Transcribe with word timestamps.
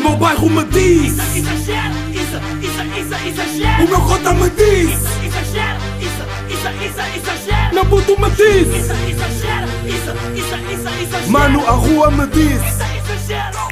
meu 0.00 0.16
bairro 0.16 0.50
me 0.50 0.64
diz 0.64 1.12
Isso, 1.12 1.38
exagero, 1.38 1.94
isso, 2.10 2.36
isso, 2.62 2.82
isso, 2.98 3.28
exagero. 3.28 3.84
O 3.84 3.88
meu 3.88 4.00
cota 4.00 4.34
me 4.34 4.50
diz 4.50 4.90
Isso, 4.90 5.24
exagero, 5.24 5.80
isso, 6.00 6.22
isso, 6.54 6.68
isso, 6.84 7.00
exagero. 7.16 7.74
Meu 7.74 7.86
puto 7.86 8.20
me 8.20 8.30
diz 8.30 8.68
Isso, 8.68 8.92
exagero, 8.92 9.66
isso, 9.86 10.10
isso, 10.34 10.54
isso, 10.72 10.88
exagero. 11.02 11.30
Mano, 11.30 11.66
a 11.66 11.72
rua 11.72 12.10
me 12.10 12.26
diz 12.26 12.60
Isso, 12.62 12.82
exagero. 13.22 13.70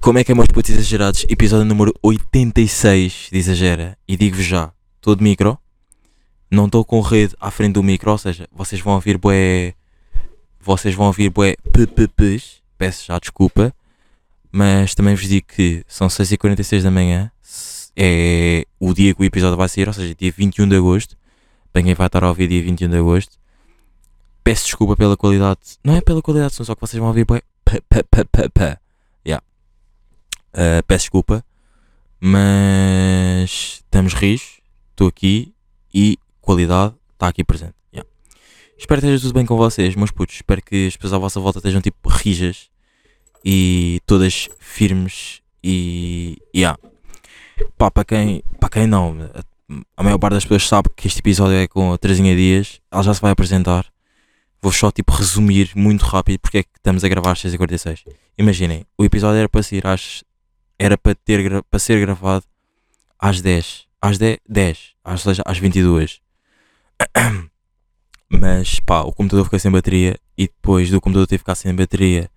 Como 0.00 0.18
é 0.18 0.24
que 0.24 0.32
é, 0.32 0.34
meus 0.34 0.46
putos 0.46 0.70
exagerados? 0.70 1.26
Episódio 1.28 1.66
número 1.66 1.92
86 2.02 3.28
de 3.30 3.38
Exagera. 3.38 3.98
E 4.06 4.16
digo-vos 4.16 4.44
já, 4.46 4.70
estou 4.96 5.14
de 5.14 5.22
micro, 5.22 5.58
não 6.50 6.64
estou 6.64 6.84
com 6.84 7.00
rede 7.00 7.34
à 7.38 7.50
frente 7.50 7.74
do 7.74 7.82
micro, 7.82 8.12
ou 8.12 8.16
seja, 8.16 8.48
vocês 8.50 8.80
vão 8.80 8.94
ouvir 8.94 9.18
bué. 9.18 9.74
Vocês 10.60 10.94
vão 10.94 11.08
ouvir 11.08 11.28
bué 11.30 11.56
PPPs, 11.72 12.62
peço 12.78 13.06
já 13.06 13.18
desculpa, 13.18 13.74
mas 14.50 14.94
também 14.94 15.14
vos 15.14 15.26
digo 15.28 15.46
que 15.46 15.84
são 15.86 16.08
6h46 16.08 16.82
da 16.82 16.90
manhã, 16.90 17.30
é 17.96 18.64
o 18.78 18.94
dia 18.94 19.14
que 19.14 19.20
o 19.20 19.24
episódio 19.24 19.56
vai 19.56 19.68
sair, 19.68 19.88
ou 19.88 19.94
seja, 19.94 20.14
dia 20.14 20.32
21 20.36 20.68
de 20.68 20.76
agosto. 20.76 21.16
Para 21.72 21.82
quem 21.82 21.94
vai 21.94 22.06
estar 22.06 22.24
a 22.24 22.28
ouvir 22.28 22.48
dia 22.48 22.62
21 22.62 22.88
de 22.88 22.96
agosto. 22.96 23.36
Peço 24.42 24.64
desculpa 24.64 24.96
pela 24.96 25.16
qualidade, 25.16 25.60
não 25.84 25.94
é 25.94 26.00
pela 26.00 26.22
qualidade, 26.22 26.54
só 26.54 26.74
que 26.74 26.80
vocês 26.80 26.98
vão 26.98 27.08
ouvir 27.08 27.24
bué. 27.24 27.42
p- 27.64 27.82
p- 27.88 28.02
p- 28.04 28.24
p- 28.24 28.48
p. 28.48 28.78
Uh, 30.50 30.82
peço 30.86 31.04
desculpa, 31.04 31.44
mas 32.18 33.50
estamos 33.84 34.14
rios, 34.14 34.60
estou 34.90 35.06
aqui 35.06 35.54
e 35.92 36.18
qualidade 36.40 36.94
está 37.12 37.28
aqui 37.28 37.44
presente. 37.44 37.74
Yeah. 37.92 38.08
Espero 38.76 39.00
que 39.00 39.06
esteja 39.06 39.22
tudo 39.22 39.34
bem 39.34 39.46
com 39.46 39.56
vocês, 39.56 39.94
meus 39.94 40.10
putos. 40.10 40.36
Espero 40.36 40.62
que 40.62 40.86
as 40.86 40.96
pessoas 40.96 41.12
à 41.12 41.18
vossa 41.18 41.38
volta 41.38 41.58
estejam 41.58 41.80
tipo 41.80 42.08
rijas 42.08 42.70
e 43.44 44.00
todas 44.06 44.48
firmes 44.58 45.40
e. 45.62 46.38
Yeah. 46.54 46.78
Pá, 47.76 47.90
para 47.90 48.04
quem, 48.04 48.42
para 48.60 48.68
quem 48.68 48.86
não, 48.86 49.16
a, 49.96 50.02
maior 50.02 50.18
parte 50.18 50.34
das 50.34 50.44
pessoas 50.44 50.66
sabe 50.66 50.88
que 50.96 51.06
este 51.08 51.18
episódio 51.20 51.56
é 51.56 51.66
com 51.66 51.92
a 51.92 51.98
Terezinha 51.98 52.34
Dias, 52.36 52.80
ela 52.90 53.02
já 53.02 53.12
se 53.12 53.20
vai 53.20 53.32
apresentar. 53.32 53.86
Vou 54.60 54.72
só 54.72 54.90
tipo 54.90 55.12
resumir 55.12 55.70
muito 55.74 56.04
rápido 56.04 56.40
porque 56.40 56.58
é 56.58 56.62
que 56.62 56.70
estamos 56.76 57.04
a 57.04 57.08
gravar 57.08 57.32
às 57.32 57.42
6h46. 57.42 58.04
Imaginem, 58.36 58.84
o 58.96 59.04
episódio 59.04 59.38
era 59.38 59.48
para 59.48 59.62
sair 59.62 59.86
às 59.86 60.24
era 60.78 60.96
para, 60.96 61.14
ter, 61.14 61.62
para 61.64 61.78
ser 61.78 62.00
gravado 62.00 62.44
às 63.18 63.40
10. 63.40 63.86
Às 64.00 64.16
10, 64.16 64.38
10 64.48 64.94
às, 65.04 65.22
seja, 65.22 65.42
às 65.44 65.58
22. 65.58 66.20
Mas 68.30 68.78
pá, 68.80 69.00
o 69.00 69.12
computador 69.12 69.44
ficou 69.44 69.58
sem 69.58 69.70
bateria 69.70 70.16
e 70.36 70.46
depois 70.46 70.90
do 70.90 71.00
computador 71.00 71.26
ter 71.26 71.38
ficado 71.38 71.56
sem 71.56 71.74
bateria, 71.74 72.30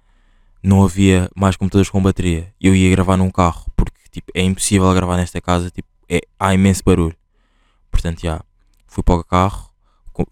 não 0.63 0.83
havia 0.83 1.29
mais 1.35 1.55
computadores 1.55 1.89
com 1.89 2.01
bateria. 2.01 2.53
Eu 2.59 2.75
ia 2.75 2.89
gravar 2.91 3.17
num 3.17 3.31
carro 3.31 3.65
porque 3.75 3.97
tipo, 4.11 4.31
é 4.33 4.41
impossível 4.41 4.93
gravar 4.93 5.17
nesta 5.17 5.41
casa, 5.41 5.69
tipo, 5.71 5.87
é, 6.09 6.21
há 6.39 6.53
imenso 6.53 6.83
barulho. 6.85 7.15
Portanto, 7.89 8.21
já, 8.21 8.41
fui 8.87 9.03
para 9.03 9.15
o 9.15 9.23
carro, 9.23 9.69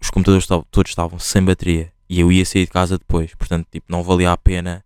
os 0.00 0.10
computadores 0.10 0.46
todos 0.46 0.90
estavam 0.90 1.18
sem 1.18 1.42
bateria 1.42 1.92
e 2.08 2.20
eu 2.20 2.30
ia 2.30 2.44
sair 2.44 2.66
de 2.66 2.70
casa 2.70 2.98
depois. 2.98 3.34
Portanto, 3.34 3.66
tipo, 3.70 3.86
não 3.88 4.02
valia 4.02 4.32
a 4.32 4.36
pena 4.36 4.84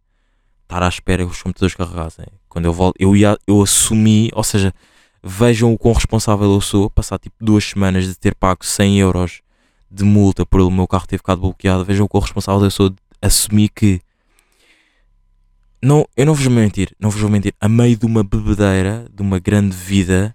estar 0.62 0.82
à 0.82 0.88
espera 0.88 1.24
que 1.24 1.30
os 1.30 1.42
computadores 1.42 1.74
carregassem. 1.74 2.26
Quando 2.48 2.66
eu 2.66 2.72
volto, 2.72 2.96
eu, 2.98 3.16
ia, 3.16 3.36
eu 3.46 3.62
assumi, 3.62 4.30
ou 4.32 4.44
seja, 4.44 4.72
vejam 5.22 5.72
o 5.72 5.78
quão 5.78 5.94
responsável 5.94 6.52
eu 6.52 6.60
sou, 6.60 6.90
passar 6.90 7.18
tipo 7.18 7.34
duas 7.40 7.64
semanas 7.64 8.06
de 8.06 8.14
ter 8.14 8.34
pago 8.34 8.64
100 8.64 8.98
euros 9.00 9.42
de 9.90 10.04
multa 10.04 10.44
por 10.44 10.60
o 10.60 10.70
meu 10.70 10.86
carro 10.86 11.06
ter 11.06 11.18
ficado 11.18 11.40
bloqueado, 11.40 11.84
vejam 11.84 12.04
o 12.06 12.08
quão 12.08 12.20
responsável 12.20 12.62
eu 12.62 12.70
sou 12.70 12.90
de 12.90 12.96
assumir 13.22 13.68
que 13.70 14.00
não, 15.84 16.08
eu 16.16 16.24
não 16.24 16.34
vos 16.34 16.44
vou 16.44 16.54
mentir, 16.54 16.96
não 16.98 17.10
vos 17.10 17.20
vou 17.20 17.30
mentir, 17.30 17.54
a 17.60 17.68
meio 17.68 17.94
de 17.94 18.06
uma 18.06 18.24
bebedeira, 18.24 19.06
de 19.12 19.20
uma 19.20 19.38
grande 19.38 19.77
vida, 19.77 20.34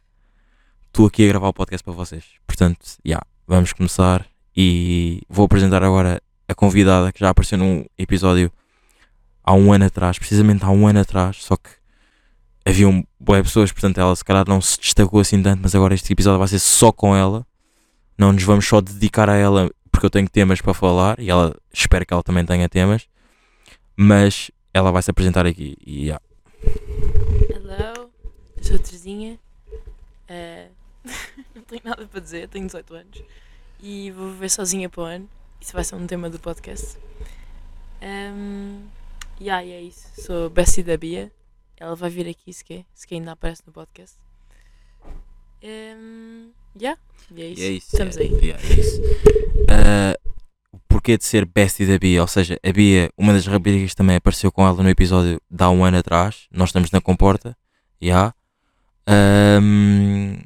estou 0.88 1.08
aqui 1.08 1.24
a 1.26 1.28
gravar 1.28 1.48
o 1.48 1.54
podcast 1.54 1.84
para 1.84 1.94
vocês. 1.94 2.24
Portanto, 2.46 2.86
já, 3.04 3.20
vamos 3.48 3.74
começar 3.74 4.28
e 4.56 5.24
vou 5.28 5.46
apresentar 5.46 5.84
agora 5.84 6.22
a 6.48 6.54
convidada 6.54 7.12
que 7.12 7.20
já 7.20 7.30
apareceu 7.30 7.58
num 7.58 7.84
episódio 7.98 8.52
há 9.44 9.54
um 9.54 9.74
ano 9.74 9.86
atrás, 9.86 10.20
precisamente 10.20 10.64
há 10.64 10.70
um 10.70 10.86
ano 10.86 11.00
atrás, 11.00 11.38
só 11.38 11.58
que 11.58 11.72
haviam 12.64 13.04
boas 13.20 13.42
pessoas, 13.42 13.72
portanto 13.72 14.00
ela 14.00 14.16
se 14.16 14.24
calhar 14.24 14.48
não 14.48 14.62
se 14.62 14.80
destacou 14.80 15.20
assim 15.20 15.42
tanto, 15.42 15.62
mas 15.64 15.74
agora 15.74 15.96
este 15.96 16.14
episódio 16.14 16.38
vai 16.38 16.48
ser 16.48 16.60
só 16.60 16.92
com 16.92 17.16
ela. 17.16 17.44
Não 18.16 18.32
nos 18.32 18.44
vamos 18.44 18.68
só 18.68 18.82
dedicar 18.82 19.28
a 19.28 19.36
ela 19.36 19.72
porque 19.92 20.06
eu 20.06 20.12
tenho 20.12 20.30
temas 20.30 20.62
para 20.62 20.76
falar 20.76 21.20
e 21.20 21.32
ela 21.32 21.56
espero 21.74 22.06
que 22.06 22.14
ela 22.14 22.22
também 22.22 22.46
tenha 22.46 22.70
temas, 22.70 23.08
mas 23.98 24.52
ela 24.74 24.92
vai 24.92 25.02
se 25.02 25.12
apresentar 25.12 25.46
aqui 25.46 25.78
yeah. 25.88 26.22
Hello, 27.50 28.10
sou 28.62 28.76
a 28.76 28.80
Terezinha. 28.80 29.40
Eh, 30.28 30.68
não 31.56 31.64
tenho 31.64 31.82
nada 31.84 32.06
para 32.08 32.20
dizer, 32.20 32.48
tenho 32.50 32.66
18 32.66 32.94
anos 32.94 33.24
e 33.82 34.12
vou 34.12 34.30
viver 34.32 34.50
sozinha 34.50 34.90
para 34.90 35.02
o 35.02 35.06
ano. 35.06 35.30
Isso 35.60 35.74
vai 35.74 35.84
ser 35.84 35.96
um 35.96 36.06
tema 36.06 36.30
do 36.30 36.40
podcast. 36.40 36.98
Um, 38.02 38.88
yeah, 39.40 39.64
e 39.64 39.72
é 39.72 39.82
isso. 39.82 40.08
Sou 40.22 40.50
Bessie 40.50 40.84
da 40.84 40.98
Bia. 40.98 41.32
Ela 41.78 41.96
vai 41.96 42.10
vir 42.10 42.28
aqui 42.28 42.54
se 42.54 42.64
quer, 42.64 42.86
se 42.94 43.08
quer 43.08 43.16
ainda 43.16 43.32
aparece 43.32 43.64
no 43.66 43.74
podcast. 43.74 44.18
Um, 45.64 46.52
yeah, 46.80 47.00
e 47.32 47.42
é 47.42 47.48
isso. 47.48 47.62
E 47.62 47.66
é 47.66 47.70
isso. 47.72 47.88
Estamos 47.94 48.18
é, 48.18 48.22
aí. 48.22 48.34
yeah, 48.34 48.64
é 48.64 48.74
isso. 48.74 49.02
O 50.26 50.29
porquê 50.90 51.18
de 51.18 51.24
ser 51.24 51.46
bestie 51.46 51.86
da 51.86 51.98
Bia? 51.98 52.20
Ou 52.22 52.28
seja, 52.28 52.60
a 52.62 52.72
Bia, 52.74 53.10
uma 53.18 53.32
das 53.32 53.46
raparigas 53.48 53.96
também 53.96 54.18
apareceu 54.18 54.52
com 54.52 54.68
ela 54.68 54.84
no 54.84 54.90
episódio 54.90 55.40
de 55.50 55.64
há 55.64 55.70
um 55.70 55.86
ano 55.86 55.98
atrás. 55.98 56.48
Nós 56.52 56.70
estamos 56.70 56.92
na 56.92 57.00
comporta. 57.00 57.56
Yeah. 58.04 58.34
Ahm, 59.08 60.42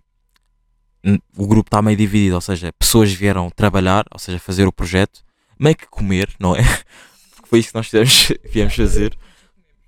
n- 1.03 1.22
o 1.38 1.48
grupo 1.48 1.68
está 1.68 1.82
meio 1.82 1.98
dividido, 1.98 2.36
ou 2.36 2.42
seja, 2.42 2.72
pessoas 2.80 3.12
vieram 3.12 3.50
trabalhar, 3.50 4.06
ou 4.12 4.20
seja, 4.20 4.38
fazer 4.40 4.68
o 4.68 4.72
projeto, 4.72 5.22
meio 5.59 5.76
que 5.76 5.88
comer, 5.88 6.30
não 6.40 6.56
é? 6.56 6.62
Porque 7.36 7.50
foi 7.50 7.59
isso 7.59 7.70
que 7.70 7.76
nós 7.76 7.88
fizemos, 7.88 8.32
viemos 8.52 8.76
fazer. 8.76 9.18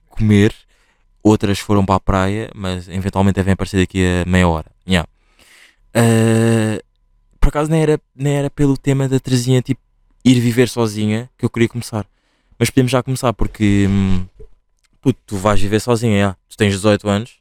Comer. 0.10 0.54
Outras 1.24 1.58
foram 1.60 1.86
para 1.86 1.96
a 1.96 2.00
praia, 2.00 2.50
mas 2.54 2.88
eventualmente 2.88 3.36
devem 3.36 3.54
aparecer 3.54 3.78
daqui 3.80 4.04
a 4.06 4.30
meia 4.30 4.48
hora. 4.48 4.72
Yeah. 4.88 5.08
Ah, 5.94 6.80
por 7.40 7.50
acaso 7.50 7.70
nem 7.72 7.82
era, 7.82 8.00
nem 8.16 8.34
era 8.36 8.50
pelo 8.50 8.78
tema 8.78 9.08
da 9.08 9.20
Terezinha 9.20 9.62
tipo 9.62 9.82
ir 10.26 10.40
viver 10.40 10.68
sozinha 10.68 11.30
que 11.38 11.46
eu 11.46 11.50
queria 11.50 11.70
começar. 11.70 12.06
Mas 12.58 12.70
podemos 12.70 12.92
já 12.92 13.04
começar 13.04 13.32
porque 13.34 13.86
hum, 13.88 14.26
puto, 15.00 15.20
tu 15.26 15.38
vais 15.38 15.62
viver 15.62 15.80
sozinha, 15.80 16.20
já. 16.20 16.34
tu 16.50 16.58
tens 16.58 16.74
18 16.74 17.08
anos 17.08 17.40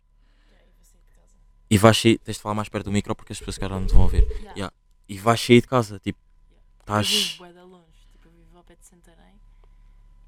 e 1.70 1.78
vais 1.78 1.96
sair, 1.96 2.18
tens 2.18 2.36
de 2.36 2.42
falar 2.42 2.54
mais 2.54 2.68
perto 2.68 2.84
do 2.86 2.92
micro 2.92 3.14
porque 3.14 3.32
as 3.32 3.38
pessoas 3.38 3.56
que 3.56 3.66
não 3.68 3.86
te 3.86 3.94
vão 3.94 4.02
ouvir. 4.02 4.22
Yeah. 4.22 4.52
Yeah. 4.52 4.74
E 5.08 5.18
vais 5.18 5.40
sair 5.40 5.62
de 5.62 5.66
casa, 5.66 5.98
tipo, 5.98 6.18
Eu 6.20 6.80
estás. 6.80 7.08
vivo 7.08 7.38
bué 7.38 7.52
da 7.52 7.64
longe, 7.64 8.06
tipo, 8.12 8.28
eu 8.28 8.32
vivo 8.32 8.58
ao 8.58 8.64
pé 8.64 8.76
de 8.76 8.86
Santarém 8.86 9.34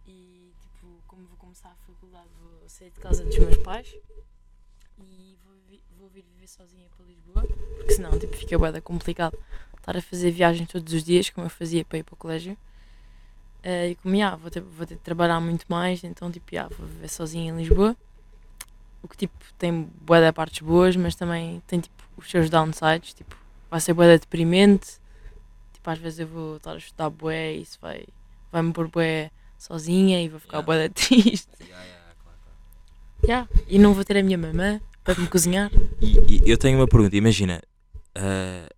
e, 0.06 0.52
tipo, 0.62 1.02
como 1.06 1.26
vou 1.26 1.36
começar 1.36 1.68
a 1.68 1.76
faculdade, 1.86 2.28
vou 2.40 2.68
sair 2.68 2.90
de 2.90 3.00
casa 3.00 3.24
dos 3.24 3.38
meus 3.38 3.56
pais 3.58 3.94
e 4.98 5.36
vou, 5.44 5.54
vou 5.98 6.08
vir 6.08 6.24
viver 6.34 6.48
sozinha 6.48 6.88
para 6.96 7.04
Lisboa, 7.06 7.42
porque 7.76 7.92
senão, 7.92 8.18
tipo, 8.18 8.34
fica 8.36 8.58
bué 8.58 8.72
da 8.72 8.80
complicado 8.80 9.36
estar 9.86 9.96
a 9.96 10.02
fazer 10.02 10.32
viagens 10.32 10.68
todos 10.68 10.92
os 10.92 11.04
dias, 11.04 11.30
como 11.30 11.46
eu 11.46 11.50
fazia 11.50 11.84
para 11.84 11.98
ir 11.98 12.02
para 12.02 12.14
o 12.14 12.16
colégio. 12.16 12.56
Eh, 13.62 13.90
e 13.90 13.94
como, 13.94 14.16
já, 14.16 14.34
vou 14.34 14.50
ter, 14.50 14.60
vou 14.60 14.84
ter 14.84 14.94
de 14.96 15.00
trabalhar 15.00 15.40
muito 15.40 15.64
mais, 15.68 16.02
então, 16.02 16.30
tipo, 16.30 16.46
já, 16.52 16.66
vou 16.68 16.86
viver 16.86 17.08
sozinha 17.08 17.52
em 17.52 17.56
Lisboa. 17.56 17.96
O 19.02 19.08
que, 19.08 19.16
tipo, 19.16 19.34
tem 19.56 19.88
bué 20.00 20.20
de 20.20 20.32
partes 20.32 20.60
boas, 20.60 20.96
mas 20.96 21.14
também 21.14 21.62
tem, 21.68 21.78
tipo, 21.78 22.02
os 22.16 22.28
seus 22.28 22.50
downsides, 22.50 23.14
tipo, 23.14 23.36
vai 23.70 23.80
ser 23.80 23.94
bué 23.94 24.08
da 24.08 24.16
deprimente, 24.16 24.98
tipo, 25.72 25.88
às 25.88 25.98
vezes 25.98 26.18
eu 26.18 26.26
vou 26.26 26.56
estar 26.56 26.72
a 26.72 26.76
estudar 26.76 27.10
bué 27.10 27.54
e 27.54 27.62
isso 27.62 27.78
vai, 27.80 28.04
vai-me 28.50 28.72
pôr 28.72 28.88
bué 28.88 29.30
sozinha 29.56 30.20
e 30.20 30.28
vou 30.28 30.40
ficar 30.40 30.58
Yeah. 30.58 30.66
bué 30.66 30.88
da 30.88 30.90
triste. 30.94 31.48
Yeah. 33.22 33.48
E 33.68 33.78
não 33.78 33.94
vou 33.94 34.04
ter 34.04 34.16
a 34.18 34.22
minha 34.22 34.36
mamã 34.36 34.80
para 35.04 35.14
me 35.20 35.28
cozinhar. 35.28 35.70
E, 36.00 36.42
e 36.44 36.50
eu 36.50 36.58
tenho 36.58 36.78
uma 36.78 36.86
pergunta, 36.88 37.16
imagina, 37.16 37.62
ah, 38.14 38.68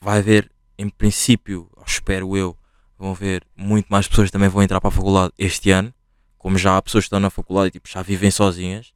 vai 0.00 0.18
haver, 0.18 0.50
em 0.78 0.88
princípio, 0.88 1.70
espero 1.86 2.36
eu, 2.36 2.56
vão 2.98 3.10
haver 3.12 3.44
muito 3.56 3.86
mais 3.88 4.06
pessoas 4.08 4.28
que 4.28 4.32
também 4.32 4.48
vão 4.48 4.62
entrar 4.62 4.80
para 4.80 4.88
a 4.88 4.92
faculdade 4.92 5.32
este 5.38 5.70
ano, 5.70 5.92
como 6.38 6.56
já 6.58 6.76
há 6.76 6.82
pessoas 6.82 7.04
que 7.04 7.06
estão 7.06 7.20
na 7.20 7.30
faculdade 7.30 7.68
e 7.68 7.70
tipo, 7.72 7.88
já 7.88 8.02
vivem 8.02 8.30
sozinhas. 8.30 8.92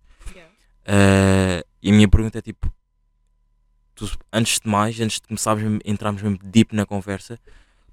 Ah, 0.87 1.65
e 1.83 1.91
a 1.91 1.93
minha 1.93 2.09
pergunta 2.09 2.39
é 2.39 2.43
tipo, 2.43 2.73
tu, 3.95 4.11
antes 4.33 4.61
de 4.61 4.69
mais, 4.69 4.99
antes 5.01 5.21
de 5.21 5.27
começarmos 5.29 5.81
entrarmos 5.85 6.23
mesmo 6.23 6.39
deep 6.43 6.75
na 6.75 6.87
conversa, 6.87 7.39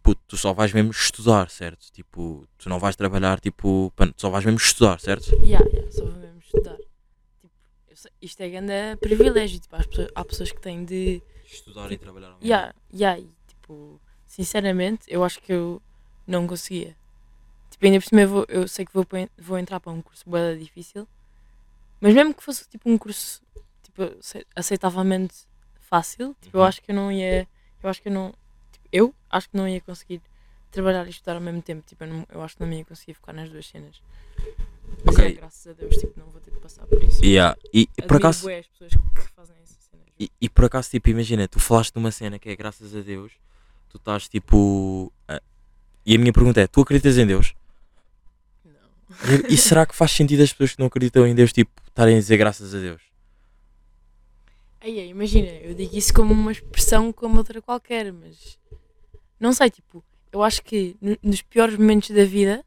puto, 0.02 0.22
tu 0.28 0.38
só 0.38 0.54
vais 0.54 0.72
mesmo 0.74 0.92
estudar, 0.92 1.50
certo? 1.50 1.92
Tipo, 1.92 2.48
tu 2.58 2.70
não 2.70 2.80
vais 2.80 2.96
trabalhar, 2.96 3.40
tipo, 3.40 3.92
tu 3.96 4.22
só 4.22 4.30
vais 4.30 4.46
mesmo 4.46 4.58
estudar, 4.60 5.00
certo? 5.00 5.34
Yeah, 5.44 5.66
yeah, 5.70 5.92
só 5.92 6.06
vou 6.06 6.16
mesmo 6.16 6.40
estudar. 6.40 6.78
Tipo, 6.78 7.52
sei- 7.96 8.12
isto 8.22 8.42
é 8.42 8.50
grande 8.50 8.72
privilégio. 9.02 9.60
Tipo, 9.60 9.76
há, 9.76 9.84
pessoas, 9.84 10.08
há 10.16 10.26
pessoas 10.26 10.52
que 10.52 10.62
têm 10.62 10.86
de. 10.86 11.22
Estudar 11.46 11.92
e 11.92 11.98
trabalhar 11.98 12.28
ao 12.28 12.34
mesmo 12.34 12.46
Yeah, 12.48 12.74
yeah, 12.94 13.22
tipo, 13.68 14.00
sinceramente, 14.26 15.04
eu 15.08 15.24
acho 15.24 15.42
que 15.42 15.52
eu 15.52 15.82
não 16.26 16.48
conseguia. 16.48 16.96
Tipo, 17.70 17.86
ainda 17.86 18.00
por 18.00 18.08
cima 18.08 18.22
eu, 18.22 18.30
vou, 18.30 18.46
eu 18.48 18.68
sei 18.68 18.86
que 18.86 18.94
vou, 18.94 19.06
vou 19.38 19.58
entrar 19.58 19.80
para 19.80 19.92
um 19.92 20.02
curso 20.02 20.24
bué 20.28 20.56
difícil 20.56 21.06
Mas 22.00 22.14
mesmo 22.14 22.34
que 22.34 22.42
fosse 22.42 22.68
tipo 22.68 22.90
um 22.90 22.98
curso 22.98 23.42
tipo, 23.84 24.04
ace- 24.04 24.46
aceitavelmente 24.56 25.36
fácil, 25.82 26.36
tipo, 26.42 26.58
eu 26.58 26.62
Uhum. 26.62 26.68
acho 26.68 26.82
que 26.82 26.92
eu 26.92 26.96
não 26.96 27.12
ia. 27.12 27.48
Eu 27.84 27.90
acho 27.90 28.02
que 28.02 28.08
eu 28.08 28.12
não. 28.14 28.34
tipo, 28.72 28.88
eu 28.92 29.16
acho 29.30 29.50
que 29.50 29.58
não 29.58 29.68
ia 29.68 29.82
conseguir 29.82 30.22
trabalhar 30.72 31.06
e 31.08 31.10
estudar 31.10 31.36
ao 31.36 31.42
mesmo 31.42 31.62
tempo. 31.62 31.84
Tipo, 31.86 32.04
eu, 32.04 32.08
não- 32.08 32.26
eu 32.30 32.42
acho 32.42 32.56
que 32.56 32.64
não 32.64 32.72
ia 32.72 32.86
conseguir 32.86 33.14
focar 33.16 33.36
nas 33.36 33.50
duas 33.50 33.66
cenas. 33.68 34.02
Mas 35.06 35.16
Ok. 35.16 35.26
é, 35.28 35.32
graças 35.34 35.68
a 35.68 35.74
Deus, 35.74 35.96
tipo, 35.98 36.20
não 36.20 36.28
vou 36.28 36.40
ter 36.42 36.52
de 36.52 36.60
passar 36.60 36.86
por 36.88 37.04
isso. 37.04 37.24
Yeah. 37.24 37.58
E, 37.74 37.82
e 37.82 37.86
por 38.02 38.04
Admiro 38.16 38.18
acaso, 38.18 38.44
bué 38.44 38.60
as 38.60 38.68
pessoas 38.68 38.92
que 38.94 39.22
fazem 39.36 39.56
essas 39.62 39.84
cenas. 39.84 40.06
e, 40.20 40.32
e 40.42 40.50
por 40.50 40.66
acaso, 40.66 40.90
tipo, 40.90 41.10
imagina, 41.10 41.48
tu 41.48 41.60
falaste 41.60 41.94
de 41.94 42.00
uma 42.00 42.12
cena 42.12 42.40
que 42.40 42.50
é 42.50 42.56
graças 42.56 42.96
a 42.96 43.02
Deus, 43.02 43.34
tu 43.90 43.98
estás 43.98 44.28
tipo. 44.28 45.12
E 46.06 46.16
a 46.16 46.18
minha 46.20 46.32
pergunta 46.34 46.62
é: 46.62 46.68
tu 46.68 46.82
acreditas 46.82 47.18
em 47.18 47.26
Deus? 47.28 47.54
Não. 48.66 48.72
E, 49.50 49.54
e 49.54 49.58
será 49.58 49.86
que 49.86 49.96
faz 49.96 50.12
sentido 50.12 50.42
as 50.44 50.52
pessoas 50.52 50.74
que 50.74 50.80
não 50.80 50.88
acreditam 50.88 51.26
em 51.28 51.36
Deus, 51.36 51.52
tipo, 51.52 51.72
estarem 51.88 52.16
a 52.16 52.20
dizer 52.20 52.38
graças 52.38 52.74
a 52.74 52.80
Deus? 52.80 53.02
Aí, 54.80 55.00
aí, 55.00 55.10
imagina, 55.10 55.48
eu 55.50 55.74
digo 55.74 55.96
isso 55.98 56.14
como 56.14 56.34
uma 56.34 56.52
expressão 56.52 57.12
como 57.12 57.38
outra 57.38 57.62
qualquer, 57.62 58.14
mas 58.14 58.58
não 59.40 59.52
sei, 59.52 59.70
tipo, 59.70 60.04
eu 60.32 60.44
acho 60.44 60.64
que 60.64 60.96
no- 61.02 61.18
nos 61.24 61.42
piores 61.42 61.76
momentos 61.78 62.12
da 62.12 62.24
vida, 62.24 62.64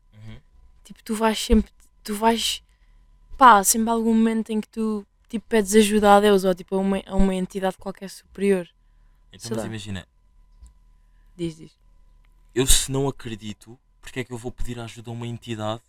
tipo, 0.85 1.03
tu 1.05 1.15
vais 1.15 1.39
sempre, 1.39 1.71
tu 2.03 2.15
vais, 2.15 2.63
pá, 3.39 3.63
sempre 3.63 3.89
há 3.91 3.93
algum 3.93 4.13
momento 4.13 4.51
em 4.51 4.61
que 4.61 4.69
tu, 4.69 5.07
tipo, 5.29 5.47
pedes 5.49 5.75
ajuda 5.77 6.17
a 6.17 6.21
Deus 6.21 6.45
ou, 6.45 6.55
tipo, 6.55 6.75
a 6.75 6.79
uma, 6.79 7.01
a 7.07 7.15
uma 7.15 7.35
entidade 7.35 7.79
qualquer 7.79 8.11
superior. 8.11 8.69
Então, 9.33 9.41
Sei 9.49 9.51
mas 9.53 9.61
lá. 9.61 9.67
imagina, 9.67 10.07
Diz, 11.37 11.57
diz. 11.57 11.73
eu 12.55 12.67
se 12.67 12.91
não 12.91 13.09
acredito, 13.09 13.79
porque 14.01 14.21
é 14.21 14.25
que 14.25 14.33
eu 14.33 14.39
vou 14.39 14.53
pedir 14.53 14.79
ajuda 14.79 15.11
a 15.11 15.13
uma 15.13 15.27
entidade 15.27 15.83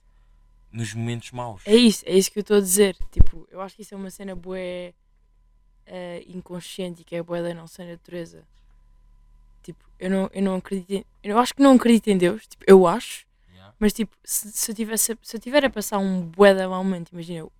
nos 0.71 0.93
momentos 0.93 1.31
maus? 1.31 1.61
É 1.65 1.75
isso, 1.75 2.03
é 2.05 2.15
isso 2.15 2.31
que 2.31 2.39
eu 2.39 2.41
estou 2.41 2.57
a 2.57 2.61
dizer. 2.61 2.97
Tipo, 3.11 3.47
eu 3.51 3.61
acho 3.61 3.75
que 3.75 3.81
isso 3.81 3.93
é 3.93 3.97
uma 3.97 4.09
cena 4.09 4.35
bué 4.35 4.93
eh, 5.85 6.23
inconsciente 6.27 7.01
e 7.01 7.03
que 7.03 7.15
é 7.15 7.23
bué 7.23 7.41
da 7.41 7.53
nossa 7.53 7.83
natureza. 7.83 8.45
Tipo, 9.63 9.83
eu 9.99 10.09
não, 10.09 10.29
eu 10.33 10.41
não 10.41 10.55
acredito 10.55 10.91
em, 10.91 11.05
Eu 11.23 11.37
acho 11.37 11.53
que 11.53 11.61
não 11.61 11.75
acredito 11.75 12.07
em 12.07 12.17
Deus, 12.17 12.47
tipo, 12.47 12.63
eu 12.65 12.87
acho. 12.87 13.25
Yeah. 13.53 13.75
Mas 13.79 13.93
tipo, 13.93 14.15
se, 14.23 14.51
se 14.51 14.71
eu 14.71 14.75
tivesse, 14.75 15.17
se 15.21 15.35
eu 15.35 15.39
tiver 15.39 15.65
a 15.65 15.69
passar 15.69 15.97
um 15.99 16.21
bué 16.21 16.53
de 16.53 16.65
mau 16.67 16.83
momento, 16.83 17.09
imagina, 17.11 17.39
eu, 17.39 17.51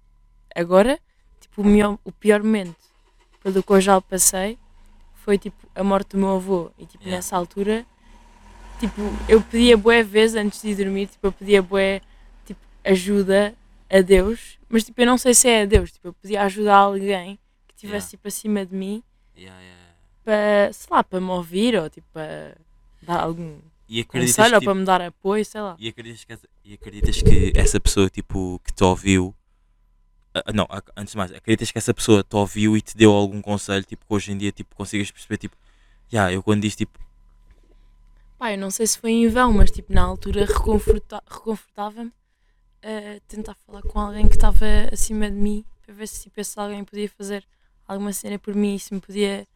agora, 0.55 0.99
tipo, 1.39 1.61
o, 1.61 1.65
melhor, 1.65 1.99
o 2.03 2.11
pior 2.11 2.41
momento 2.41 2.91
pelo 3.43 3.63
qual 3.63 3.77
eu 3.77 3.81
já 3.81 4.01
passei 4.01 4.57
foi 5.23 5.37
tipo 5.37 5.67
a 5.75 5.83
morte 5.83 6.09
do 6.09 6.17
meu 6.17 6.35
avô. 6.35 6.71
E 6.77 6.85
tipo, 6.85 7.03
Yeah. 7.03 7.17
nessa 7.17 7.35
altura, 7.37 7.85
tipo, 8.79 9.01
eu 9.29 9.41
pedia 9.41 9.77
bué 9.77 10.03
vezes 10.03 10.35
antes 10.35 10.61
de 10.61 10.75
dormir, 10.75 11.07
tipo, 11.07 11.27
eu 11.27 11.31
pedia 11.31 11.61
bué 11.61 12.01
tipo, 12.45 12.59
ajuda 12.83 13.53
a 13.89 14.01
Deus, 14.01 14.57
mas 14.69 14.83
tipo, 14.83 14.99
eu 15.01 15.05
não 15.05 15.17
sei 15.17 15.33
se 15.33 15.47
é 15.47 15.61
a 15.63 15.65
Deus, 15.65 15.91
tipo, 15.91 16.07
eu 16.07 16.13
pedia 16.13 16.41
ajuda 16.43 16.73
a 16.73 16.77
alguém 16.77 17.37
que 17.67 17.75
estivesse 17.75 18.07
Yeah. 18.07 18.09
tipo 18.17 18.27
acima 18.27 18.65
de 18.65 18.75
mim 18.75 19.03
Yeah, 19.37 19.59
para, 20.23 20.71
sei 20.73 20.87
lá, 20.91 21.03
para 21.03 21.19
me 21.21 21.29
ouvir 21.29 21.75
ou 21.75 21.89
tipo 21.89 22.07
para 22.13 22.55
dar 23.01 23.21
algum 23.21 23.57
E 23.89 24.03
conselho 24.03 24.55
ou 24.55 24.59
que, 24.59 24.65
para 24.65 24.73
tipo, 24.73 24.75
me 24.75 24.85
dar 24.85 25.01
apoio, 25.01 25.43
sei 25.45 25.61
lá. 25.61 25.75
e, 25.79 25.87
acreditas 25.87 26.23
que 26.23 26.33
essa, 26.33 26.47
e 26.63 26.73
acreditas 26.73 27.21
que 27.21 27.51
essa 27.55 27.79
pessoa 27.79 28.09
tipo, 28.09 28.59
que 28.63 28.73
te 28.73 28.83
ouviu. 28.83 29.33
Não, 30.53 30.67
antes 30.95 31.11
de 31.11 31.17
mais, 31.17 31.31
acreditas 31.31 31.71
que 31.71 31.77
essa 31.77 31.93
pessoa 31.93 32.23
te 32.23 32.35
ouviu 32.35 32.77
e 32.77 32.81
te 32.81 32.95
deu 32.95 33.11
algum 33.11 33.41
conselho, 33.41 33.83
tipo, 33.83 34.05
que 34.05 34.13
hoje 34.13 34.31
em 34.31 34.37
dia 34.37 34.51
tipo, 34.51 34.75
consigas 34.75 35.11
perceber, 35.11 35.37
tipo, 35.37 35.55
yeah, 36.11 36.31
eu 36.33 36.41
quando 36.41 36.61
disse 36.61 36.77
tipo, 36.77 36.99
Pá, 38.37 38.51
eu 38.53 38.57
não 38.57 38.71
sei 38.71 38.87
se 38.87 38.97
foi 38.97 39.11
em 39.11 39.27
vão, 39.27 39.53
mas 39.53 39.69
tipo, 39.69 39.93
na 39.93 40.01
altura 40.01 40.45
reconforta 40.45 41.21
reconfortava-me 41.29 42.11
a 42.81 43.19
tentar 43.27 43.53
falar 43.67 43.83
com 43.83 43.99
alguém 43.99 44.27
que 44.27 44.35
estava 44.35 44.65
acima 44.91 45.29
de 45.29 45.37
mim 45.37 45.63
para 45.85 45.93
ver 45.93 46.07
se 46.07 46.23
tipo, 46.23 46.41
esse 46.41 46.59
alguém 46.59 46.83
podia 46.83 47.07
fazer 47.09 47.45
alguma 47.87 48.11
cena 48.11 48.39
por 48.39 48.55
mim 48.55 48.73
e 48.73 48.79
se 48.79 48.93
me 48.93 48.99
podia, 48.99 49.47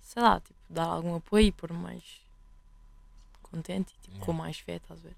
sei 0.00 0.22
lá, 0.22 0.40
tipo, 0.40 0.58
dar 0.68 0.86
algum 0.86 1.14
apoio 1.14 1.46
e 1.46 1.52
pôr-me 1.52 1.78
mais 1.78 2.02
contente 3.42 3.94
e 3.94 4.10
tipo, 4.10 4.18
com 4.18 4.32
mais 4.32 4.58
fé, 4.58 4.76
estás 4.76 4.98
a 4.98 5.02
ver? 5.02 5.16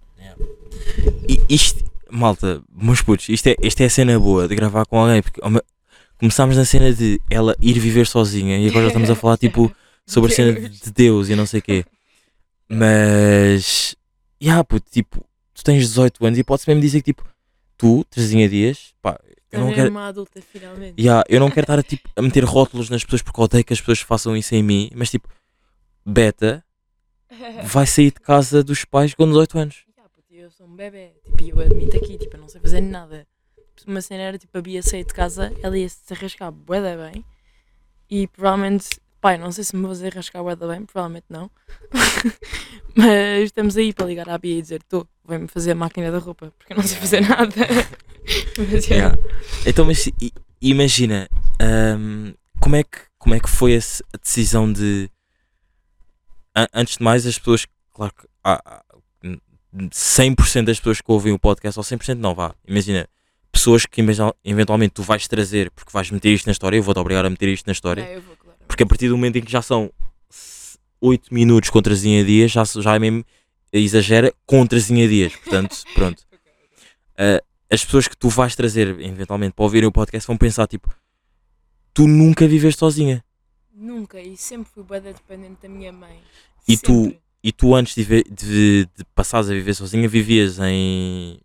E 1.27 1.55
isto, 1.55 1.91
malta, 2.11 2.62
meus 2.71 3.03
putos, 3.03 3.29
isto 3.29 3.47
é, 3.49 3.57
isto 3.62 3.81
é 3.81 3.87
a 3.87 3.91
cena 3.91 4.19
boa 4.19 4.47
de 4.49 4.55
gravar 4.55 4.85
com 4.87 4.99
alguém, 4.99 5.23
porque 5.23 5.41
começámos 6.19 6.57
na 6.57 6.65
cena 6.65 6.93
de 6.93 7.21
ela 7.31 7.57
ir 7.61 7.79
viver 7.79 8.07
sozinha 8.07 8.59
e 8.59 8.69
agora 8.69 8.89
estamos 8.89 9.09
a 9.11 9.15
falar 9.15 9.37
tipo 9.37 9.75
sobre 10.07 10.33
a 10.33 10.35
cena 10.35 10.53
de 10.53 10.61
Deus. 10.61 10.81
de 10.81 10.91
Deus 10.91 11.29
e 11.29 11.37
não 11.37 11.47
sei 11.47 11.61
o 11.61 11.62
quê. 11.62 11.85
Mas, 12.69 13.97
yeah, 14.43 14.62
puto, 14.62 14.89
tipo, 14.91 15.25
tu 15.55 15.65
tens 15.65 15.89
18 15.89 16.25
anos 16.25 16.39
e 16.39 16.45
podes 16.45 16.67
mesmo 16.67 16.81
dizer 16.81 17.03
que 17.03 17.12
tipo, 17.12 17.25
tu, 17.77 18.05
Terezinha 18.05 18.49
Dias, 18.49 18.95
pá, 19.03 19.19
eu 19.51 19.59
não 19.59 19.67
Também 19.67 19.75
quero. 19.75 19.91
uma 19.91 20.06
adulta 20.06 20.41
finalmente. 20.41 20.95
Yeah, 21.01 21.25
eu 21.29 21.41
não 21.41 21.51
quero 21.51 21.65
estar 21.65 21.79
a, 21.79 21.83
tipo, 21.83 22.09
a 22.15 22.23
meter 22.23 22.45
rótulos 22.45 22.89
nas 22.89 23.03
pessoas 23.03 23.23
porque 23.23 23.41
odeio 23.41 23.65
que 23.65 23.73
as 23.73 23.81
pessoas 23.81 24.01
façam 24.01 24.37
isso 24.37 24.55
em 24.55 24.63
mim, 24.63 24.91
mas 24.95 25.11
tipo, 25.11 25.29
Beta 26.06 26.65
vai 27.65 27.87
sair 27.87 28.13
de 28.13 28.21
casa 28.21 28.63
dos 28.63 28.85
pais 28.85 29.15
com 29.15 29.27
18 29.27 29.59
anos. 29.59 29.77
Sou 30.61 30.69
um 30.69 30.77
bebê, 30.77 31.15
tipo, 31.39 31.59
eu 31.59 31.61
admito 31.61 31.97
aqui, 31.97 32.19
tipo, 32.19 32.37
eu 32.37 32.41
não 32.43 32.47
sei 32.47 32.61
fazer 32.61 32.83
nada. 32.83 33.27
Uma 33.87 34.03
cena 34.03 34.25
era, 34.25 34.37
tipo, 34.37 34.59
a 34.59 34.61
Bia 34.61 34.83
sair 34.83 35.05
de 35.05 35.15
casa, 35.15 35.51
ela 35.62 35.79
ia 35.79 35.89
se 35.89 36.12
arriscar 36.12 36.53
bué 36.53 36.83
bem, 36.99 37.25
e 38.11 38.27
provavelmente, 38.27 39.01
pai, 39.23 39.39
não 39.39 39.51
sei 39.53 39.65
se 39.65 39.75
me 39.75 39.81
vou 39.81 39.89
fazer 39.89 40.09
arriscar 40.09 40.43
bué 40.43 40.55
bem, 40.55 40.85
provavelmente 40.85 41.25
não, 41.31 41.51
mas 42.95 43.45
estamos 43.45 43.79
aí 43.79 43.95
para 43.95 44.05
ligar 44.05 44.29
à 44.29 44.37
Bia 44.37 44.59
e 44.59 44.61
dizer, 44.61 44.83
estou, 44.83 45.09
vem-me 45.27 45.49
fazer 45.49 45.71
a 45.71 45.75
máquina 45.75 46.12
da 46.12 46.19
roupa, 46.19 46.53
porque 46.59 46.75
eu 46.75 46.77
não 46.77 46.85
sei 46.85 46.99
fazer 46.99 47.23
nada. 47.23 47.55
mas, 48.59 48.87
ya. 48.87 48.97
Yeah. 48.97 49.19
Então, 49.65 49.87
mas 49.87 50.11
imagina, 50.61 51.27
hum, 51.99 52.35
como, 52.61 52.77
é 52.77 52.85
que, 52.85 52.99
como 53.19 53.35
é 53.35 53.41
que 53.41 53.49
foi 53.49 53.79
a 53.79 54.19
decisão 54.19 54.71
de. 54.71 55.09
antes 56.75 56.99
de 56.99 57.03
mais, 57.03 57.25
as 57.25 57.39
pessoas, 57.39 57.67
claro 57.95 58.13
que 58.15 58.29
há 58.45 58.85
100% 59.75 60.64
das 60.64 60.78
pessoas 60.78 61.00
que 61.00 61.11
ouvem 61.11 61.32
o 61.32 61.38
podcast, 61.38 61.78
ou 61.78 61.84
100% 61.84 62.14
não, 62.19 62.34
vá, 62.34 62.55
imagina, 62.67 63.08
pessoas 63.52 63.87
que 63.87 64.00
eventual- 64.00 64.37
eventualmente 64.44 64.94
tu 64.94 65.02
vais 65.02 65.26
trazer 65.28 65.70
porque 65.70 65.93
vais 65.93 66.11
meter 66.11 66.32
isto 66.32 66.46
na 66.46 66.52
história, 66.52 66.76
eu 66.76 66.82
vou-te 66.82 66.99
obrigar 66.99 67.25
a 67.25 67.31
meter 67.31 67.49
isto 67.49 67.67
na 67.67 67.72
história, 67.72 68.02
eu 68.12 68.20
vou, 68.20 68.37
claro. 68.37 68.58
porque 68.67 68.82
a 68.82 68.87
partir 68.87 69.08
do 69.08 69.17
momento 69.17 69.37
em 69.37 69.43
que 69.43 69.50
já 69.52 69.62
são 69.62 69.90
8 71.00 71.32
minutos 71.32 71.70
com 71.70 71.81
Trazinha 71.81 72.25
Dias, 72.25 72.50
já, 72.50 72.64
já 72.64 72.94
é 72.94 72.99
mesmo, 72.99 73.25
exagera, 73.72 74.32
com 74.44 74.67
Trazinha 74.67 75.08
Dias, 75.08 75.34
portanto, 75.37 75.76
pronto. 75.94 76.22
Uh, 77.14 77.43
as 77.72 77.84
pessoas 77.84 78.08
que 78.08 78.17
tu 78.17 78.28
vais 78.28 78.56
trazer, 78.56 78.88
eventualmente, 79.00 79.52
para 79.55 79.64
ouvirem 79.64 79.88
o 79.88 79.93
podcast, 79.93 80.26
vão 80.26 80.37
pensar, 80.37 80.67
tipo, 80.67 80.93
tu 81.94 82.06
nunca 82.08 82.46
viveste 82.49 82.81
sozinha. 82.81 83.22
Nunca, 83.72 84.20
e 84.20 84.36
sempre 84.36 84.70
fui 84.72 84.82
da 85.00 85.12
dependente 85.12 85.62
da 85.62 85.69
minha 85.69 85.93
mãe. 85.93 86.19
E 86.67 86.77
tu- 86.77 87.05
Sempre. 87.05 87.20
E 87.43 87.53
tu, 87.53 87.75
antes 87.75 87.94
de, 87.94 88.05
de, 88.25 88.87
de 88.97 89.05
passares 89.15 89.49
a 89.49 89.53
viver 89.55 89.75
sozinha, 89.75 90.06
vivias 90.09 90.59
em, 90.59 91.41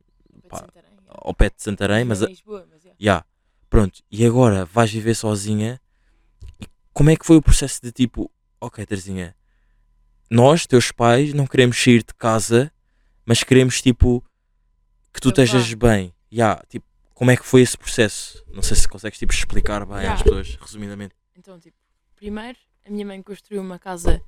pá, 0.49 0.57
Santarém, 0.59 0.91
ya. 0.91 1.03
ao 1.07 1.33
pé 1.33 1.49
de 1.49 1.55
Santarém, 1.63 2.03
mas, 2.05 2.21
Em 2.21 2.27
Lisboa, 2.27 2.67
mas 2.69 2.83
ya. 2.83 2.91
já, 2.99 3.25
pronto. 3.69 4.01
E 4.11 4.25
agora 4.25 4.65
vais 4.65 4.91
viver 4.91 5.15
sozinha. 5.15 5.79
E 6.59 6.65
como 6.93 7.09
é 7.09 7.15
que 7.15 7.25
foi 7.25 7.37
o 7.37 7.41
processo 7.41 7.81
de, 7.81 7.91
tipo, 7.93 8.29
ok, 8.59 8.85
Terezinha, 8.85 9.35
nós, 10.29 10.65
teus 10.67 10.91
pais, 10.91 11.33
não 11.33 11.47
queremos 11.47 11.81
sair 11.81 11.99
de 12.03 12.13
casa, 12.13 12.71
mas 13.25 13.41
queremos, 13.43 13.81
tipo, 13.81 14.21
que 15.13 15.21
tu 15.21 15.29
vá. 15.29 15.43
estejas 15.43 15.73
bem. 15.75 16.13
Já, 16.31 16.61
tipo, 16.67 16.85
como 17.13 17.31
é 17.31 17.37
que 17.37 17.45
foi 17.45 17.61
esse 17.61 17.77
processo? 17.77 18.43
Não 18.51 18.61
sei 18.61 18.75
se 18.75 18.87
consegues, 18.87 19.17
tipo, 19.17 19.31
explicar 19.31 19.85
bem 19.85 20.01
Ya. 20.03 20.13
às 20.13 20.21
pessoas, 20.23 20.57
resumidamente. 20.59 21.15
Então, 21.37 21.57
tipo, 21.57 21.77
primeiro 22.17 22.57
a 22.85 22.89
minha 22.89 23.05
mãe 23.05 23.21
construiu 23.21 23.61
uma 23.61 23.79
casa 23.79 24.21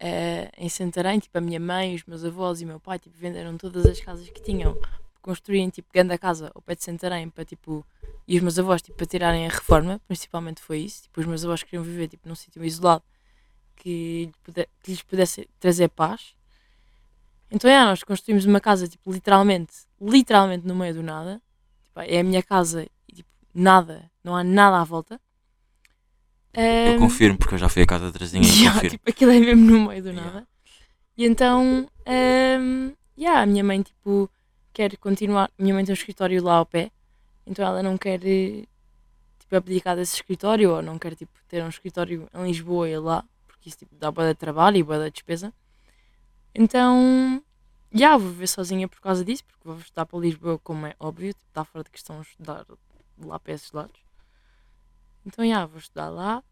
eh, 0.00 0.50
em 0.56 0.68
Santarém, 0.68 1.18
tipo, 1.18 1.36
a 1.36 1.40
minha 1.40 1.60
mãe, 1.60 1.94
os 1.94 2.04
meus 2.04 2.24
avós 2.24 2.60
e 2.60 2.64
o 2.64 2.68
meu 2.68 2.80
pai, 2.80 2.98
tipo, 2.98 3.16
venderam 3.18 3.56
todas 3.56 3.84
as 3.86 4.00
casas 4.00 4.28
que 4.28 4.40
tinham, 4.40 4.78
construíam, 5.20 5.70
tipo, 5.70 5.88
grande 5.92 6.16
casa 6.18 6.50
ao 6.54 6.62
pé 6.62 6.74
de 6.74 6.84
Santarém 6.84 7.28
para, 7.28 7.44
tipo, 7.44 7.84
e 8.26 8.36
os 8.36 8.42
meus 8.42 8.58
avós, 8.58 8.80
tipo, 8.82 8.96
para 8.96 9.06
tirarem 9.06 9.46
a 9.46 9.50
reforma, 9.50 10.00
principalmente 10.06 10.60
foi 10.60 10.78
isso, 10.80 11.02
tipo, 11.02 11.20
os 11.20 11.26
meus 11.26 11.44
avós 11.44 11.62
queriam 11.62 11.82
viver, 11.82 12.08
tipo, 12.08 12.28
num 12.28 12.34
sítio 12.34 12.64
isolado 12.64 13.02
que, 13.76 14.30
que 14.82 14.90
lhes 14.90 15.02
pudesse 15.02 15.48
trazer 15.58 15.88
paz. 15.88 16.34
Então, 17.50 17.70
é, 17.70 17.82
nós 17.84 18.02
construímos 18.02 18.44
uma 18.44 18.60
casa, 18.60 18.86
tipo, 18.86 19.10
literalmente, 19.10 19.72
literalmente 20.00 20.66
no 20.66 20.74
meio 20.74 20.94
do 20.94 21.02
nada, 21.02 21.40
tipo, 21.84 22.00
é 22.00 22.20
a 22.20 22.24
minha 22.24 22.42
casa 22.42 22.86
e, 23.08 23.14
tipo, 23.14 23.30
nada, 23.54 24.10
não 24.22 24.36
há 24.36 24.44
nada 24.44 24.80
à 24.80 24.84
volta. 24.84 25.20
Eu 26.54 26.60
Ehm, 26.62 26.98
confirmo, 26.98 27.38
porque 27.38 27.54
eu 27.54 27.58
já 27.58 27.68
fui 27.68 27.82
à 27.82 27.86
casa 27.86 28.06
da 28.06 28.12
Terezinha 28.12 28.42
e 28.46 28.64
Ya, 28.64 28.72
confirmo. 28.72 28.90
tipo, 28.90 29.10
aquilo 29.10 29.30
é 29.32 29.38
mesmo 29.40 29.64
no 29.70 29.88
meio 29.88 30.02
do 30.02 30.08
Yeah. 30.10 30.30
nada. 30.32 30.48
E 31.16 31.24
então, 31.26 31.86
um, 32.06 32.92
yeah, 33.18 33.42
a 33.42 33.46
minha 33.46 33.62
mãe, 33.64 33.82
tipo, 33.82 34.30
quer 34.72 34.96
continuar. 34.96 35.50
Minha 35.58 35.74
mãe 35.74 35.84
tem 35.84 35.92
um 35.92 35.94
escritório 35.94 36.42
lá 36.42 36.54
ao 36.54 36.66
pé, 36.66 36.90
então 37.46 37.66
ela 37.66 37.82
não 37.82 37.98
quer, 37.98 38.18
tipo, 38.20 39.56
abdicar 39.56 39.96
desse 39.96 40.14
escritório 40.16 40.70
ou 40.74 40.82
não 40.82 40.98
quer, 40.98 41.14
tipo, 41.14 41.32
ter 41.48 41.62
um 41.62 41.68
escritório 41.68 42.28
em 42.34 42.44
Lisboa 42.46 42.88
e 42.88 42.98
lá, 42.98 43.24
porque 43.46 43.68
isso, 43.68 43.78
tipo, 43.78 43.94
dá 43.96 44.10
boa 44.10 44.28
de 44.28 44.34
trabalho 44.34 44.76
e 44.76 44.82
boa 44.82 45.04
de 45.04 45.10
despesa. 45.10 45.52
Então, 46.54 47.42
já, 47.92 48.16
vou 48.16 48.28
viver 48.30 48.46
sozinha 48.46 48.88
por 48.88 49.00
causa 49.00 49.24
disso, 49.24 49.44
porque 49.44 49.66
vou 49.68 49.78
estudar 49.78 50.06
para 50.06 50.18
Lisboa, 50.18 50.58
como 50.58 50.86
é 50.86 50.94
óbvio, 50.98 51.32
tipo, 51.32 51.44
está 51.48 51.64
fora 51.64 51.84
de 51.84 51.90
questão 51.90 52.20
estudar 52.22 52.64
lá 53.24 53.38
para 53.38 53.52
esses 53.52 53.70
lados. 53.72 54.00
Então, 55.28 55.46
já, 55.46 55.66
vou 55.66 55.78
estudar 55.78 56.08
lá. 56.08 56.42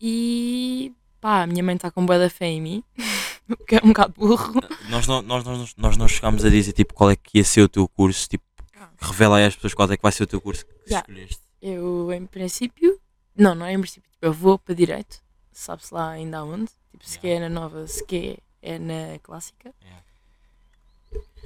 E 0.00 0.92
pá, 1.20 1.42
a 1.42 1.46
minha 1.46 1.62
mãe 1.62 1.76
está 1.76 1.90
com 1.90 2.04
boa 2.04 2.18
da 2.18 2.30
fé 2.30 2.46
em 2.46 2.60
mim, 2.60 2.84
o 3.48 3.56
que 3.64 3.76
é 3.76 3.80
um 3.84 3.88
bocado 3.88 4.14
burro. 4.16 4.54
Nós 4.88 5.06
não, 5.06 5.22
nós, 5.22 5.44
nós, 5.44 5.74
nós 5.76 5.96
não 5.96 6.08
chegámos 6.08 6.44
a 6.44 6.48
dizer 6.50 6.72
tipo 6.72 6.94
qual 6.94 7.10
é 7.10 7.16
que 7.16 7.38
ia 7.38 7.44
ser 7.44 7.62
o 7.62 7.68
teu 7.68 7.86
curso, 7.88 8.28
tipo, 8.28 8.44
Ah. 8.78 8.88
revela 9.00 9.36
aí 9.36 9.44
às 9.44 9.54
pessoas 9.54 9.74
qual 9.74 9.90
é 9.92 9.96
que 9.96 10.02
vai 10.02 10.10
ser 10.12 10.22
o 10.22 10.26
teu 10.26 10.40
curso 10.40 10.64
que 10.64 10.72
Já. 10.90 11.00
escolheste. 11.00 11.40
Eu, 11.60 12.10
em 12.12 12.24
princípio, 12.26 12.98
não, 13.36 13.54
não 13.54 13.66
é 13.66 13.72
em 13.74 13.80
princípio, 13.80 14.10
tipo, 14.10 14.24
eu 14.24 14.32
vou 14.32 14.58
para 14.58 14.74
direito, 14.74 15.22
sabe-se 15.52 15.92
lá 15.92 16.10
ainda 16.10 16.38
aonde, 16.38 16.70
tipo, 16.90 17.06
se 17.06 17.18
que 17.18 17.28
é 17.28 17.38
na 17.38 17.48
nova, 17.50 17.86
se 17.86 18.02
que 18.04 18.38
é 18.62 18.78
na 18.78 19.18
clássica. 19.22 19.74
Yeah. 19.82 20.02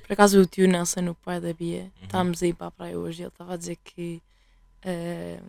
Por 0.06 0.12
acaso 0.12 0.40
o 0.40 0.46
tio 0.46 0.68
Nelson, 0.68 1.08
o 1.08 1.14
pai 1.16 1.40
da 1.40 1.52
Bia, 1.52 1.82
Uhum. 1.98 2.04
estávamos 2.04 2.42
a 2.42 2.46
ir 2.46 2.54
para 2.54 2.68
a 2.68 2.70
praia 2.70 2.96
hoje, 2.98 3.22
ele 3.22 3.28
estava 3.28 3.54
a 3.54 3.56
dizer 3.56 3.76
que 3.82 4.22
tipo, 4.82 5.42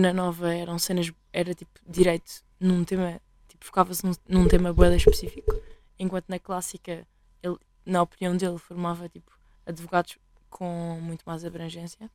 na 0.00 0.12
nova 0.12 0.54
eram 0.54 0.78
cenas, 0.78 1.12
era 1.32 1.54
tipo 1.54 1.80
direito 1.86 2.42
num 2.58 2.84
tema, 2.84 3.20
tipo, 3.48 3.64
focava-se 3.64 4.04
num, 4.04 4.12
num 4.28 4.48
tema 4.48 4.72
boeda 4.72 4.96
específico, 4.96 5.54
enquanto 5.98 6.28
na 6.28 6.38
clássica, 6.38 7.06
ele, 7.42 7.56
na 7.84 8.02
opinião 8.02 8.36
dele, 8.36 8.58
formava 8.58 9.08
tipo 9.08 9.32
advogados 9.66 10.16
com 10.50 10.98
muito 11.00 11.22
mais 11.26 11.44
abrangência. 11.44 12.10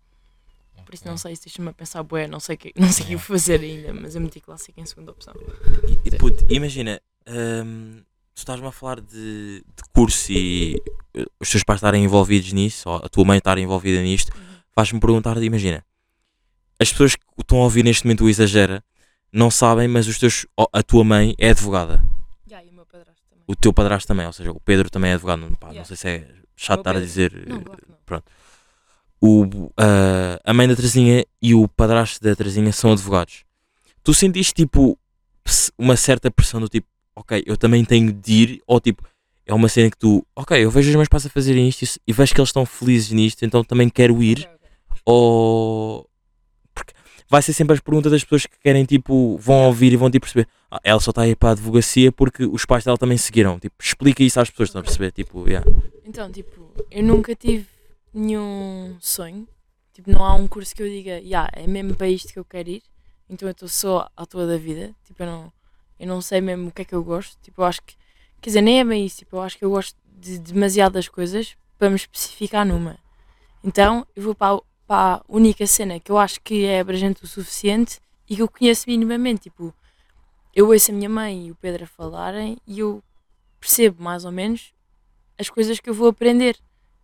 Por 0.85 0.93
isso 0.93 1.07
não 1.07 1.17
sei 1.17 1.35
se 1.35 1.45
deixa-me 1.45 1.69
a 1.69 1.73
pensar, 1.73 2.03
bué, 2.03 2.27
não 2.27 2.39
sei 2.39 2.55
o 2.55 2.57
que, 2.57 2.73
não 2.79 2.91
sei 2.91 3.05
o 3.05 3.07
que 3.09 3.17
fazer 3.17 3.59
ainda, 3.59 3.93
mas 3.93 4.15
eu 4.15 4.21
meti 4.21 4.39
clássica 4.39 4.79
em 4.79 4.85
segunda 4.85 5.11
opção. 5.11 5.33
E, 5.87 6.07
e, 6.07 6.17
puto, 6.17 6.45
imagina, 6.49 7.01
hum, 7.27 8.01
tu 8.33 8.37
estás-me 8.37 8.67
a 8.67 8.71
falar 8.71 9.01
de, 9.01 9.63
de 9.63 9.83
curso 9.93 10.31
e 10.31 10.81
eh, 11.15 11.25
os 11.39 11.49
teus 11.49 11.63
pais 11.63 11.79
estarem 11.79 12.03
envolvidos 12.03 12.53
nisso, 12.53 12.89
ou 12.89 12.97
a 12.97 13.09
tua 13.09 13.25
mãe 13.25 13.39
estar 13.39 13.57
envolvida 13.57 14.01
nisto, 14.01 14.31
faz-me 14.73 14.99
perguntar, 14.99 15.41
imagina, 15.41 15.83
as 16.79 16.91
pessoas 16.91 17.15
que 17.15 17.23
estão 17.39 17.59
a 17.59 17.63
ouvir 17.63 17.83
neste 17.83 18.05
momento 18.05 18.23
o 18.25 18.29
Exagera 18.29 18.83
não 19.31 19.49
sabem, 19.51 19.87
mas 19.87 20.07
os 20.07 20.17
teus, 20.17 20.45
a 20.71 20.81
tua 20.83 21.03
mãe 21.03 21.35
é 21.37 21.49
advogada. 21.49 22.03
Já, 22.49 22.63
e 22.63 22.69
o 22.69 22.73
meu 22.73 22.85
padrasto 22.85 23.21
também. 23.29 23.43
O 23.47 23.55
teu 23.55 23.73
padrasto 23.73 24.07
também, 24.07 24.25
ou 24.25 24.33
seja, 24.33 24.51
o 24.51 24.59
Pedro 24.59 24.89
também 24.89 25.11
é 25.11 25.13
advogado. 25.15 25.39
Não, 25.41 25.51
pá, 25.53 25.67
não 25.67 25.73
Yeah. 25.73 25.87
sei 25.87 25.97
se 25.97 26.07
é 26.07 26.27
chato 26.55 26.79
estar 26.79 26.95
a 26.95 26.99
dizer. 26.99 27.31
Não, 27.47 27.61
claro 27.61 27.83
não. 28.09 28.23
o, 29.21 29.71
ah, 29.77 30.39
a 30.43 30.53
mãe 30.53 30.67
da 30.67 30.75
Terezinha 30.75 31.25
e 31.41 31.53
o 31.53 31.67
padrasto 31.67 32.23
da 32.23 32.35
Terezinha 32.35 32.71
são 32.71 32.91
advogados. 32.91 33.43
Tu 34.03 34.13
sentiste 34.13 34.53
tipo 34.53 34.97
uma 35.77 35.95
certa 35.97 36.29
pressão 36.31 36.59
do 36.59 36.69
tipo, 36.69 36.87
ok, 37.15 37.43
eu 37.45 37.57
também 37.57 37.83
tenho 37.83 38.11
de 38.13 38.31
ir, 38.33 38.61
ou 38.67 38.79
tipo, 38.79 39.03
é 39.45 39.53
uma 39.53 39.69
cena 39.69 39.89
que 39.89 39.97
tu, 39.97 40.25
ok, 40.35 40.63
eu 40.63 40.69
vejo 40.69 40.89
os 40.89 40.95
meus 40.95 41.07
pais 41.07 41.25
a 41.25 41.29
fazerem 41.29 41.67
isto 41.67 41.99
e 42.05 42.13
vejo 42.13 42.33
que 42.33 42.39
eles 42.39 42.49
estão 42.49 42.65
felizes 42.65 43.11
nisto, 43.11 43.43
então 43.43 43.63
também 43.63 43.89
quero 43.89 44.21
ir, 44.21 44.39
Ok, 44.39 44.49
ok. 44.91 45.01
ou. 45.05 46.09
Vai 47.29 47.41
ser 47.41 47.53
sempre 47.53 47.73
as 47.73 47.79
perguntas 47.79 48.11
das 48.11 48.23
pessoas 48.23 48.45
que 48.45 48.57
querem, 48.59 48.85
tipo, 48.85 49.37
vão 49.37 49.65
ouvir 49.65 49.91
e 49.91 49.97
vão 49.97 50.09
tipo 50.09 50.25
perceber, 50.25 50.47
ah, 50.71 50.79
ela 50.83 50.99
só 50.99 51.11
está 51.11 51.23
a 51.23 51.27
ir 51.27 51.35
para 51.35 51.49
a 51.49 51.51
advocacia 51.51 52.11
porque 52.11 52.45
os 52.45 52.65
pais 52.65 52.85
dela 52.85 52.97
também 52.97 53.17
seguiram. 53.17 53.59
Tipo, 53.59 53.75
explica 53.81 54.23
isso 54.23 54.39
às 54.39 54.49
pessoas, 54.49 54.69
estão 54.69 54.79
a 54.79 54.83
perceber? 54.83 55.11
Tipo, 55.11 55.47
yeah. 55.47 55.69
Então, 56.05 56.31
tipo, 56.31 56.71
eu 56.89 57.03
nunca 57.03 57.35
tive 57.35 57.67
nenhum 58.13 58.95
sonho. 58.99 59.47
Tipo, 59.93 60.11
não 60.11 60.23
há 60.23 60.35
um 60.35 60.47
curso 60.47 60.75
que 60.75 60.81
eu 60.81 60.87
diga, 60.87 61.19
yeah, 61.19 61.49
é 61.53 61.67
mesmo 61.67 61.95
para 61.95 62.07
isto 62.07 62.31
que 62.31 62.39
eu 62.39 62.45
quero 62.45 62.69
ir. 62.69 62.83
Então 63.29 63.47
eu 63.47 63.51
estou 63.51 63.67
só 63.67 64.09
à 64.15 64.25
toa 64.25 64.47
da 64.47 64.57
vida. 64.57 64.95
Tipo, 65.03 65.23
eu 65.23 65.27
não, 65.27 65.53
eu 65.99 66.07
não 66.07 66.21
sei 66.21 66.39
mesmo 66.39 66.69
o 66.69 66.71
que 66.71 66.83
é 66.83 66.85
que 66.85 66.95
eu 66.95 67.03
gosto. 67.03 67.37
Tipo, 67.41 67.61
eu 67.61 67.65
acho 67.65 67.81
que, 67.81 67.95
quer 68.39 68.49
dizer, 68.51 68.61
nem 68.61 68.79
é 68.79 68.85
bem 68.85 69.05
isso. 69.05 69.17
Tipo, 69.17 69.37
eu 69.37 69.41
acho 69.41 69.57
que 69.57 69.65
eu 69.65 69.69
gosto 69.69 69.97
de 70.17 70.39
demasiadas 70.39 71.07
coisas 71.09 71.57
para 71.77 71.89
me 71.89 71.95
especificar 71.95 72.65
numa. 72.65 72.97
Então, 73.63 74.05
eu 74.15 74.23
vou 74.23 74.35
para 74.35 74.61
a 74.95 75.21
única 75.27 75.65
cena 75.67 75.99
que 75.99 76.11
eu 76.11 76.17
acho 76.17 76.39
que 76.41 76.65
é 76.65 76.79
abrangente 76.79 77.23
o 77.23 77.27
suficiente 77.27 77.99
e 78.29 78.35
que 78.35 78.41
eu 78.41 78.47
conheço 78.47 78.85
minimamente. 78.87 79.43
Tipo, 79.43 79.73
eu 80.53 80.69
ouço 80.69 80.91
a 80.91 80.93
minha 80.93 81.09
mãe 81.09 81.47
e 81.47 81.51
o 81.51 81.55
Pedro 81.55 81.83
a 81.83 81.87
falarem 81.87 82.57
e 82.65 82.79
eu 82.79 83.03
percebo 83.59 84.01
mais 84.03 84.25
ou 84.25 84.31
menos 84.31 84.73
as 85.37 85.49
coisas 85.49 85.79
que 85.79 85.89
eu 85.89 85.93
vou 85.93 86.07
aprender. 86.07 86.57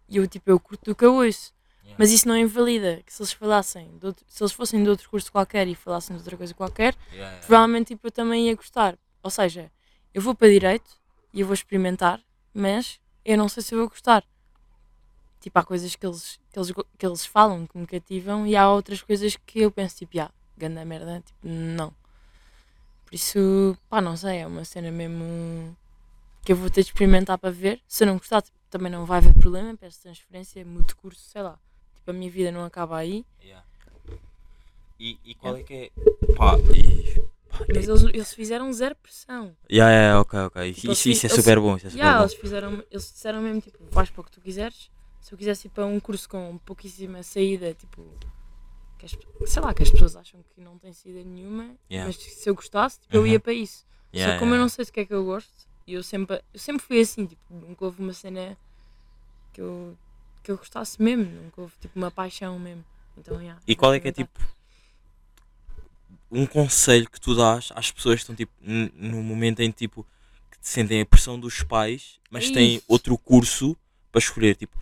E 0.10 0.18
eu, 0.18 0.28
tipo, 0.28 0.50
eu 0.50 0.60
curto 0.60 0.86
do 0.92 0.96
que 0.96 1.06
eu 1.06 1.16
ouço. 1.16 1.54
Yeah. 1.84 1.96
Mas 2.00 2.12
isso 2.12 2.28
não 2.28 2.38
invalida 2.38 3.02
que 3.06 3.14
se 3.14 3.22
eles 3.22 3.34
falassem, 3.34 3.92
outro- 4.02 4.26
se 4.28 4.42
eles 4.42 4.54
fossem 4.54 4.82
de 4.84 4.90
outro 4.90 5.10
curso 5.10 5.32
qualquer 5.32 5.68
e 5.68 5.76
falassem 5.76 6.16
de 6.16 6.22
outra 6.22 6.38
coisa 6.38 6.54
qualquer, 6.54 6.96
provavelmente 7.46 7.88
tipo, 7.90 8.08
eu 8.08 8.12
também 8.12 8.48
ia 8.48 8.56
gostar. 8.56 8.98
Ou 9.22 9.30
seja, 9.30 9.70
eu 10.14 10.22
vou 10.22 10.34
para 10.34 10.48
direito 10.50 10.90
e 11.34 11.42
eu 11.42 11.46
vou 11.48 11.54
experimentar, 11.54 12.22
mas 12.54 13.00
eu 13.26 13.38
não 13.38 13.50
sei 13.50 13.62
se 13.64 13.74
eu 13.76 13.80
vou 13.80 13.90
gostar. 13.90 14.24
Tipo, 15.44 15.60
há 15.60 15.64
coisas 15.64 15.94
que 15.94 16.06
eles, 16.06 16.40
que 16.52 16.58
eles, 16.58 16.72
que 16.98 17.06
eles 17.06 17.26
falam 17.26 17.68
que 17.68 17.78
me 17.78 17.86
cativam 17.86 18.48
e 18.48 18.56
há 18.56 18.70
outras 18.72 19.02
coisas 19.02 19.36
que 19.46 19.60
eu 19.60 19.70
penso, 19.70 19.98
tipo, 19.98 20.18
ah, 20.22 20.32
ganda 20.58 20.86
merda, 20.86 21.22
tipo, 21.26 21.40
não. 21.44 21.94
Por 23.06 23.14
isso, 23.14 23.78
pá, 23.90 24.00
não 24.00 24.16
sei, 24.16 24.38
é 24.38 24.48
uma 24.48 24.64
cena 24.64 24.90
mesmo 24.90 25.76
que 26.46 26.54
eu 26.54 26.56
vou 26.56 26.70
ter 26.70 26.82
de 26.84 26.88
experimentar 26.90 27.38
para 27.38 27.52
ver. 27.52 27.82
Se 27.86 28.04
eu 28.04 28.08
não 28.08 28.18
gostar, 28.18 28.42
tipo, 28.42 28.58
também 28.70 28.90
não 28.90 29.06
vai 29.06 29.18
haver 29.18 29.34
problema, 29.34 29.76
peço 29.76 30.02
transferência, 30.02 30.64
mudo 30.64 30.88
de 30.88 30.96
curso, 30.96 31.20
sei 31.30 31.42
lá. 31.42 31.60
Tipo, 31.96 32.12
a 32.12 32.14
minha 32.14 32.32
vida 32.32 32.50
não 32.50 32.64
acaba 32.64 32.96
aí. 32.98 33.26
Yeah. 33.44 33.66
E, 35.00 35.20
e 35.26 35.36
qual 35.36 35.58
é 35.58 35.64
que 35.64 35.74
é. 35.74 35.92
Pá, 36.38 36.58
e, 36.74 37.20
pá, 37.50 37.66
Mas 37.76 37.88
eles, 37.90 38.04
eles 38.04 38.34
fizeram 38.34 38.72
zero 38.72 38.96
pressão. 38.96 39.56
Yeah, 39.70 39.92
yeah, 39.94 40.20
ok, 40.22 40.40
ok. 40.40 40.70
Isso, 40.70 40.80
Tipo, 40.82 40.94
isso, 40.94 41.10
isso 41.10 41.26
é 41.26 41.28
eles- 41.30 41.36
super 41.36 41.60
bom. 41.60 41.76
Isso 41.76 41.88
é 41.88 41.90
super 41.90 42.00
Yeah, 42.02 42.18
bom. 42.20 42.24
eles, 42.24 42.34
fizeram, 42.36 42.84
eles 42.90 43.12
disseram 43.12 43.42
mesmo, 43.42 43.60
tipo, 43.62 43.78
vais 43.92 44.10
para 44.10 44.22
o 44.22 44.24
que 44.24 44.32
tu 44.32 44.40
quiseres. 44.42 44.90
Se 45.24 45.34
eu 45.34 45.38
quisesse 45.38 45.68
ir 45.68 45.70
para 45.70 45.86
um 45.86 46.00
curso 46.02 46.28
com 46.28 46.58
pouquíssima 46.66 47.24
saída, 47.24 47.74
tipo, 47.74 48.06
que 49.00 49.06
as- 49.06 49.18
sei 49.50 49.62
lá, 49.62 49.74
que 49.74 49.82
as 49.82 49.90
pessoas 49.90 50.18
acham 50.18 50.44
que 50.54 50.60
não 50.60 50.78
tem 50.78 50.92
saída 50.92 51.24
nenhuma, 51.24 51.76
Yeah. 51.90 52.06
mas 52.06 52.18
se 52.18 52.50
eu 52.50 52.54
gostasse, 52.54 53.00
tipo, 53.00 53.16
eu 53.16 53.22
Uhum. 53.22 53.28
ia 53.28 53.40
para 53.40 53.54
isso. 53.54 53.86
Yeah, 54.14 54.34
Só 54.34 54.40
como 54.40 54.52
eu 54.52 54.56
yeah. 54.56 54.62
não 54.64 54.70
sei 54.70 54.84
do 54.84 54.92
que 54.92 55.00
é 55.00 55.06
que 55.06 55.14
eu 55.14 55.24
gosto, 55.24 55.50
e 55.88 55.94
eu 55.94 56.04
sempre, 56.04 56.44
eu 56.54 56.60
sempre 56.60 56.84
fui 56.86 57.00
assim, 57.00 57.26
tipo, 57.26 57.42
nunca 57.54 57.86
houve 57.86 58.02
uma 58.04 58.12
cena 58.14 58.58
que 59.54 59.62
eu, 59.62 59.98
que 60.44 60.52
eu 60.52 60.58
gostasse 60.58 61.02
mesmo, 61.02 61.24
nunca 61.24 61.62
houve 61.62 61.74
tipo 61.80 61.98
uma 61.98 62.12
paixão 62.12 62.60
mesmo. 62.60 62.84
Então, 63.18 63.42
yeah, 63.42 63.62
E 63.66 63.76
qual 63.78 63.94
é 63.94 64.00
que 64.02 64.10
é 64.10 64.12
tipo 64.12 64.40
um 66.30 66.46
conselho 66.46 67.10
que 67.10 67.20
tu 67.22 67.34
dás 67.36 67.72
às 67.76 67.92
pessoas 67.92 68.16
que 68.16 68.22
estão 68.24 68.36
tipo 68.36 68.52
no 68.62 69.22
momento 69.24 69.62
em 69.62 69.72
tipo 69.72 70.06
que 70.52 70.58
sentem 70.62 71.00
a 71.02 71.06
pressão 71.06 71.40
dos 71.40 71.64
pais, 71.64 72.20
mas 72.30 72.50
têm 72.52 72.82
outro 72.88 73.18
curso 73.18 73.78
para 74.12 74.20
escolher? 74.20 74.56
Tipo, 74.56 74.78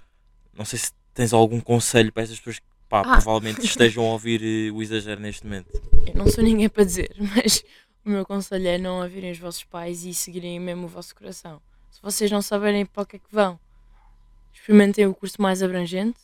não 0.62 0.65
sei 0.65 0.77
se 0.80 0.91
tens 1.13 1.34
algum 1.34 1.60
conselho 1.60 2.12
para 2.13 2.24
essas 2.24 2.38
pessoas 2.38 2.60
que 2.60 2.65
pá, 2.88 3.00
Ah. 3.01 3.03
provavelmente 3.22 3.65
estejam 3.65 4.06
a 4.06 4.12
ouvir 4.13 4.41
eh, 4.44 4.72
o 4.72 4.82
exagero 4.82 5.20
neste 5.20 5.44
momento. 5.46 5.70
Eu 6.08 6.13
não 6.13 6.27
sou 6.27 6.44
ninguém 6.44 6.70
para 6.70 6.84
dizer, 6.84 7.12
mas 7.36 7.63
o 8.06 8.10
meu 8.10 8.25
conselho 8.25 8.68
é 8.68 8.77
não 8.77 9.01
ouvirem 9.01 9.32
os 9.32 9.39
vossos 9.39 9.63
pais 9.63 10.03
e 10.06 10.13
seguirem 10.13 10.60
mesmo 10.60 10.86
o 10.86 10.88
vosso 10.88 11.15
coração. 11.15 11.62
Se 11.89 12.00
vocês 12.01 12.30
não 12.32 12.41
saberem 12.41 12.86
para 12.86 13.01
o 13.03 13.06
que 13.06 13.15
é 13.15 13.20
que 13.20 13.25
vão, 13.32 13.60
experimentem 14.53 15.06
o 15.08 15.13
curso 15.15 15.41
mais 15.41 15.63
abrangente 15.63 16.20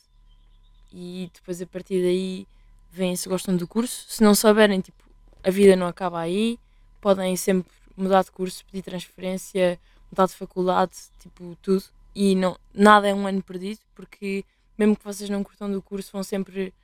e 0.92 1.30
depois 1.34 1.60
a 1.60 1.66
partir 1.66 2.00
daí 2.02 2.46
veem 2.92 3.16
se 3.16 3.28
gostam 3.28 3.56
do 3.56 3.66
curso. 3.66 4.06
Se 4.08 4.22
não 4.22 4.34
souberem, 4.34 4.80
tipo, 4.80 5.02
a 5.42 5.50
vida 5.50 5.74
não 5.76 5.86
acaba 5.86 6.20
aí, 6.20 6.58
podem 7.00 7.36
sempre 7.36 7.70
mudar 7.96 8.22
de 8.24 8.30
curso, 8.30 8.64
pedir 8.66 8.82
transferência, 8.82 9.78
mudar 10.10 10.26
de 10.26 10.34
faculdade, 10.34 10.92
tipo, 11.18 11.56
tudo. 11.60 11.84
E 12.20 12.34
não, 12.34 12.58
nada 12.74 13.08
é 13.08 13.14
um 13.14 13.28
ano 13.28 13.40
perdido, 13.40 13.78
porque 13.94 14.44
mesmo 14.76 14.96
que 14.96 15.04
vocês 15.04 15.30
não 15.30 15.44
curtam 15.44 15.70
do 15.70 15.80
curso, 15.80 16.10
vão 16.12 16.24
sempre 16.24 16.74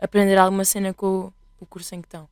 aprender 0.00 0.38
alguma 0.38 0.64
cena 0.64 0.94
com 0.94 1.32
o, 1.58 1.66
curso 1.66 1.96
em 1.96 2.00
que 2.00 2.06
estão. 2.06 2.28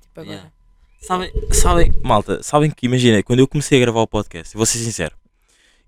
Tipo 0.00 0.22
agora. 0.22 0.34
Yeah. 0.34 0.52
Sabem, 1.00 1.32
sabem, 1.52 1.94
malta, 2.02 2.42
sabem 2.42 2.72
que 2.72 2.86
imagina, 2.86 3.22
quando 3.22 3.38
eu 3.38 3.46
comecei 3.46 3.78
a 3.78 3.80
gravar 3.82 4.00
o 4.00 4.08
podcast, 4.08 4.56
vou 4.56 4.66
ser 4.66 4.78
sincero, 4.78 5.16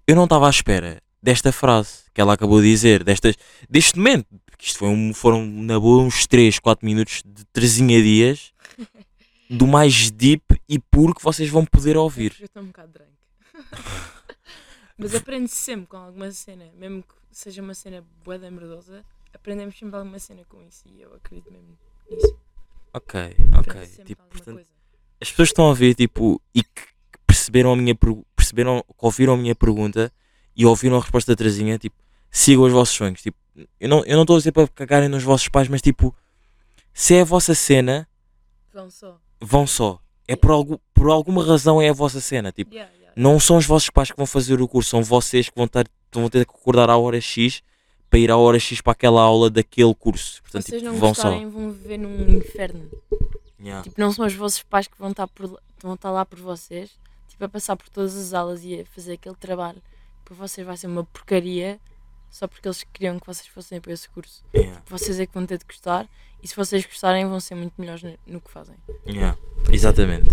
eu 0.06 0.14
não 0.14 0.22
estava 0.22 0.46
à 0.46 0.50
espera 0.50 1.02
desta 1.20 1.50
frase 1.50 2.04
que 2.14 2.20
ela 2.20 2.34
acabou 2.34 2.60
de 2.60 2.70
dizer, 2.70 3.02
destas, 3.02 3.34
deste 3.68 3.98
momento, 3.98 4.28
porque 4.46 4.66
isto 4.66 4.78
foi 4.78 4.88
um, 4.90 5.12
foram 5.12 5.44
na 5.44 5.80
boa 5.80 6.00
uns 6.00 6.28
3, 6.28 6.60
4 6.60 6.86
minutos 6.86 7.24
de 7.26 7.44
Terezinha 7.46 8.00
Dias, 8.00 8.52
do 9.50 9.66
mais 9.66 10.12
deep 10.12 10.44
e 10.68 10.78
puro 10.78 11.12
que 11.12 11.24
vocês 11.24 11.50
vão 11.50 11.64
poder 11.64 11.96
ouvir. 11.96 12.36
Eu 12.38 12.46
estou 12.46 12.62
um 12.62 12.66
bocado 12.66 12.92
drunk. 12.92 13.10
Mas 14.96 15.14
aprende-se 15.14 15.56
sempre 15.56 15.86
com 15.86 15.96
alguma 15.96 16.30
cena, 16.30 16.70
mesmo 16.76 17.02
que 17.02 17.14
seja 17.32 17.60
uma 17.62 17.74
cena 17.74 18.04
boa 18.24 18.38
da 18.38 18.50
merdosa, 18.50 19.04
aprendemos 19.32 19.76
sempre 19.78 19.96
alguma 19.96 20.18
cena 20.18 20.44
com 20.48 20.62
isso 20.62 20.84
e 20.86 21.02
eu 21.02 21.12
acredito 21.14 21.50
mesmo 21.52 21.76
nisso. 22.10 22.36
Ok, 22.92 23.20
ok. 23.58 23.86
Tipo, 24.04 24.22
portanto, 24.24 24.64
as 25.20 25.30
pessoas 25.30 25.48
que 25.48 25.52
estão 25.52 25.70
a 25.70 25.74
ver 25.74 25.94
tipo, 25.94 26.40
e 26.54 26.62
que 26.62 26.82
perceberam 27.26 27.72
a 27.72 27.76
minha 27.76 27.96
perceberam, 28.36 28.82
que 28.82 28.94
ouviram 29.04 29.34
a 29.34 29.36
minha 29.36 29.54
pergunta 29.54 30.12
e 30.54 30.64
ouviram 30.64 30.96
a 30.96 31.00
resposta 31.00 31.32
da 31.32 31.36
Terezinha, 31.36 31.76
tipo, 31.76 31.96
sigam 32.30 32.62
os 32.64 32.72
vossos 32.72 32.94
sonhos. 32.94 33.20
Tipo, 33.20 33.36
eu 33.80 33.88
não 33.88 34.04
eu 34.04 34.14
não 34.14 34.22
estou 34.22 34.36
a 34.36 34.38
dizer 34.38 34.52
para 34.52 34.68
cagarem 34.68 35.08
nos 35.08 35.24
vossos 35.24 35.48
pais, 35.48 35.66
mas 35.66 35.82
tipo, 35.82 36.14
se 36.92 37.14
é 37.16 37.22
a 37.22 37.24
vossa 37.24 37.52
cena, 37.54 38.08
Vão 38.72 38.88
só. 38.88 39.20
vão 39.40 39.66
só. 39.66 40.00
É 40.28 40.36
por, 40.36 40.52
algu 40.52 40.80
por 40.94 41.10
alguma 41.10 41.44
razão 41.44 41.82
é 41.82 41.88
a 41.88 41.92
vossa 41.92 42.20
cena. 42.20 42.52
Tipo, 42.52 42.72
Yeah, 42.72 42.92
yeah. 42.94 43.03
Não 43.16 43.38
são 43.40 43.56
os 43.56 43.66
vossos 43.66 43.90
pais 43.90 44.10
que 44.10 44.16
vão 44.16 44.26
fazer 44.26 44.60
o 44.60 44.68
curso, 44.68 44.90
são 44.90 45.02
vocês 45.02 45.48
que 45.48 45.56
vão, 45.56 45.66
estar, 45.66 45.86
vão 46.12 46.28
ter 46.28 46.44
que 46.46 46.52
acordar 46.52 46.90
à 46.90 46.96
hora 46.96 47.20
X 47.20 47.62
para 48.10 48.18
ir 48.18 48.30
à 48.30 48.36
hora 48.36 48.58
X 48.58 48.80
para 48.80 48.92
aquela 48.92 49.20
aula 49.22 49.50
daquele 49.50 49.94
curso. 49.94 50.40
Portanto, 50.42 50.62
Vocês 50.66 50.80
tipo, 50.82 50.92
não 50.92 50.98
vão 51.00 51.08
gostarem, 51.10 51.48
vão 51.48 51.70
viver 51.72 51.98
num 51.98 52.28
inferno. 52.30 52.88
só. 52.90 53.16
Yeah. 53.60 53.82
Tipo, 53.82 54.00
não 54.00 54.12
são 54.12 54.26
os 54.26 54.34
vossos 54.34 54.62
pais 54.62 54.86
que 54.86 54.98
vão 54.98 55.10
estar, 55.10 55.26
por, 55.26 55.50
lá- 55.50 55.60
vão 55.80 55.94
estar 55.94 56.10
lá 56.10 56.24
por 56.24 56.38
vocês, 56.38 56.90
tipo, 57.28 57.44
a 57.44 57.48
passar 57.48 57.76
por 57.76 57.88
todas 57.88 58.14
as 58.16 58.32
aulas 58.34 58.62
e 58.64 58.80
a 58.80 58.84
fazer 58.86 59.14
aquele 59.14 59.34
trabalho. 59.36 59.82
Para 60.24 60.34
vocês 60.36 60.66
vai 60.66 60.76
ser 60.76 60.86
uma 60.86 61.04
porcaria 61.04 61.80
só 62.30 62.46
porque 62.48 62.66
eles 62.68 62.84
queriam 62.92 63.18
que 63.18 63.26
vocês 63.26 63.46
fossem 63.48 63.80
para 63.80 63.92
esse 63.92 64.08
curso. 64.10 64.44
Yeah. 64.54 64.82
Vocês 64.86 65.18
é 65.18 65.26
que 65.26 65.32
vão 65.34 65.46
ter 65.46 65.58
de 65.58 65.64
gostar 65.64 66.08
e 66.44 66.48
se 66.48 66.54
vocês 66.54 66.84
gostarem 66.84 67.26
vão 67.26 67.40
ser 67.40 67.54
muito 67.54 67.72
melhores 67.78 68.02
no, 68.26 68.38
que 68.38 68.50
fazem. 68.50 68.76
Yeah, 69.08 69.36
Exatamente. 69.72 70.28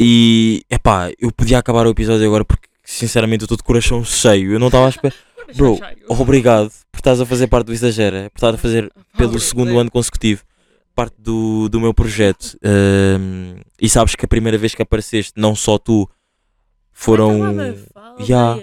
E 0.00 0.64
epá, 0.70 1.10
eu 1.18 1.30
podia 1.30 1.58
acabar 1.58 1.86
o 1.86 1.90
episódio 1.90 2.26
agora 2.26 2.46
porque 2.46 2.66
sinceramente 2.82 3.42
eu 3.42 3.44
estou 3.44 3.58
de 3.58 3.62
coração 3.62 4.02
cheio. 4.02 4.52
Eu 4.52 4.58
não 4.58 4.68
estava 4.68 4.86
à 4.86 4.88
espera. 4.88 5.14
Bro, 5.54 5.78
obrigado 6.08 6.70
por 6.90 6.98
estás 6.98 7.20
a 7.20 7.26
fazer 7.26 7.46
parte 7.46 7.66
do 7.66 7.72
Exagera, 7.72 8.30
por 8.30 8.38
estás 8.38 8.54
a 8.54 8.58
fazer 8.58 8.90
pelo 9.16 9.38
segundo 9.38 9.78
ano 9.78 9.90
consecutivo 9.90 10.42
parte 10.94 11.14
do, 11.18 11.68
do 11.68 11.80
meu 11.80 11.94
projeto. 11.94 12.58
Ahm, 12.64 13.60
e 13.80 13.88
sabes 13.88 14.16
que 14.16 14.24
a 14.24 14.28
primeira 14.28 14.58
vez 14.58 14.74
que 14.74 14.82
apareceste, 14.82 15.32
não 15.36 15.54
só 15.54 15.78
tu, 15.78 16.08
foram. 16.90 17.54
Yeah, 18.18 18.62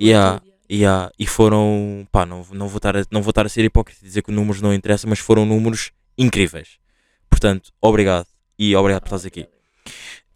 yeah. 0.00 0.40
Yeah, 0.70 1.10
e 1.18 1.26
foram. 1.26 2.06
Pá, 2.12 2.26
não, 2.26 2.44
não, 2.52 2.68
vou 2.68 2.76
estar 2.76 2.94
a, 2.94 3.02
não 3.10 3.22
vou 3.22 3.30
estar 3.30 3.46
a 3.46 3.48
ser 3.48 3.64
hipócrita 3.64 4.00
e 4.02 4.06
dizer 4.06 4.20
que 4.20 4.28
os 4.28 4.36
números 4.36 4.60
não 4.60 4.74
interessam, 4.74 5.08
mas 5.08 5.18
foram 5.18 5.46
números 5.46 5.92
incríveis. 6.18 6.78
Portanto, 7.30 7.70
obrigado. 7.80 8.26
E 8.58 8.74
obrigado 8.74 9.02
por 9.02 9.06
estás 9.08 9.24
aqui. 9.24 9.42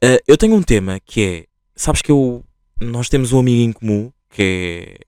Uh, 0.03 0.19
eu 0.27 0.37
tenho 0.37 0.55
um 0.55 0.63
tema 0.63 1.01
que 1.01 1.23
é. 1.23 1.47
Sabes 1.75 2.01
que 2.01 2.11
eu. 2.13 2.45
Nós 2.81 3.09
temos 3.09 3.33
um 3.33 3.39
amigo 3.41 3.63
em 3.63 3.73
comum 3.73 4.13
que 4.31 4.43
é. 4.43 4.99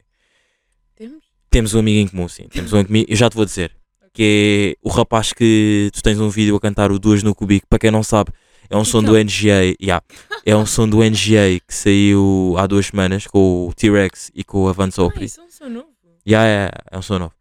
Temos? 0.97 1.25
Temos 1.51 1.75
um 1.75 1.79
amigo 1.79 1.99
em 2.01 2.09
comum, 2.09 2.29
sim. 2.29 2.49
Temos 2.49 2.73
um 2.73 2.79
amigo, 2.79 3.11
eu 3.11 3.17
já 3.17 3.31
te 3.31 3.37
vou 3.37 3.45
dizer. 3.45 3.73
Que 4.13 4.77
é 4.77 4.87
o 4.89 4.91
rapaz 4.91 5.33
que 5.33 5.91
tu 5.93 6.03
tens 6.03 6.21
um 6.21 6.29
vídeo 6.29 6.55
a 6.55 6.61
cantar 6.61 6.93
o 6.93 6.99
Duas 6.99 7.23
no 7.23 7.35
Cubico. 7.35 7.67
Para 7.69 7.81
quem 7.81 7.91
não 7.91 8.03
sabe, 8.05 8.33
é 8.71 8.77
um 8.77 8.85
som 8.85 9.03
do 9.03 9.13
NGA. 9.13 9.75
Yeah, 9.83 10.05
é 10.47 10.57
um 10.57 10.65
som 10.67 10.89
do 10.89 10.99
NGA 10.99 11.59
que 11.67 11.75
saiu 11.75 12.55
há 12.57 12.67
duas 12.67 12.87
semanas 12.87 13.27
com 13.27 13.69
o 13.69 13.75
T-Rex 13.75 14.31
e 14.35 14.45
com 14.45 14.65
o 14.65 14.69
Avance 14.69 15.01
Ah, 15.01 15.05
Opry. 15.05 15.25
isso 15.25 15.41
é 15.41 15.45
um 15.45 15.51
som 15.51 15.69
novo. 15.69 15.89
Yeah, 16.27 16.49
é, 16.49 16.71
é 16.93 16.99
um 16.99 17.03
som 17.03 17.19
novo. 17.19 17.33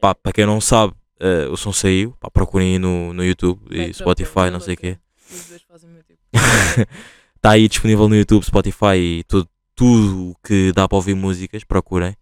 Pá, 0.00 0.14
para 0.14 0.32
quem 0.32 0.44
não 0.44 0.60
sabe, 0.60 0.92
eh, 1.20 1.48
o 1.50 1.56
som 1.56 1.72
saiu. 1.72 2.14
Pá, 2.20 2.30
procurem 2.30 2.74
aí 2.74 2.78
no, 2.78 3.12
no 3.12 3.24
YouTube 3.24 3.60
e 3.70 3.92
Spotify, 3.92 4.50
não 4.50 4.60
sei 4.60 4.74
o 4.74 4.76
quê. 4.76 4.98
Meu 5.30 6.02
tipo. 6.02 6.88
Está 7.36 7.50
aí 7.52 7.68
disponível 7.68 8.08
no 8.08 8.16
YouTube, 8.16 8.44
Spotify 8.44 8.96
e 8.96 9.24
tudo, 9.24 9.48
tudo 9.74 10.36
que 10.42 10.72
dá 10.72 10.88
para 10.88 10.96
ouvir 10.96 11.14
músicas, 11.14 11.64
procurem. 11.64 12.14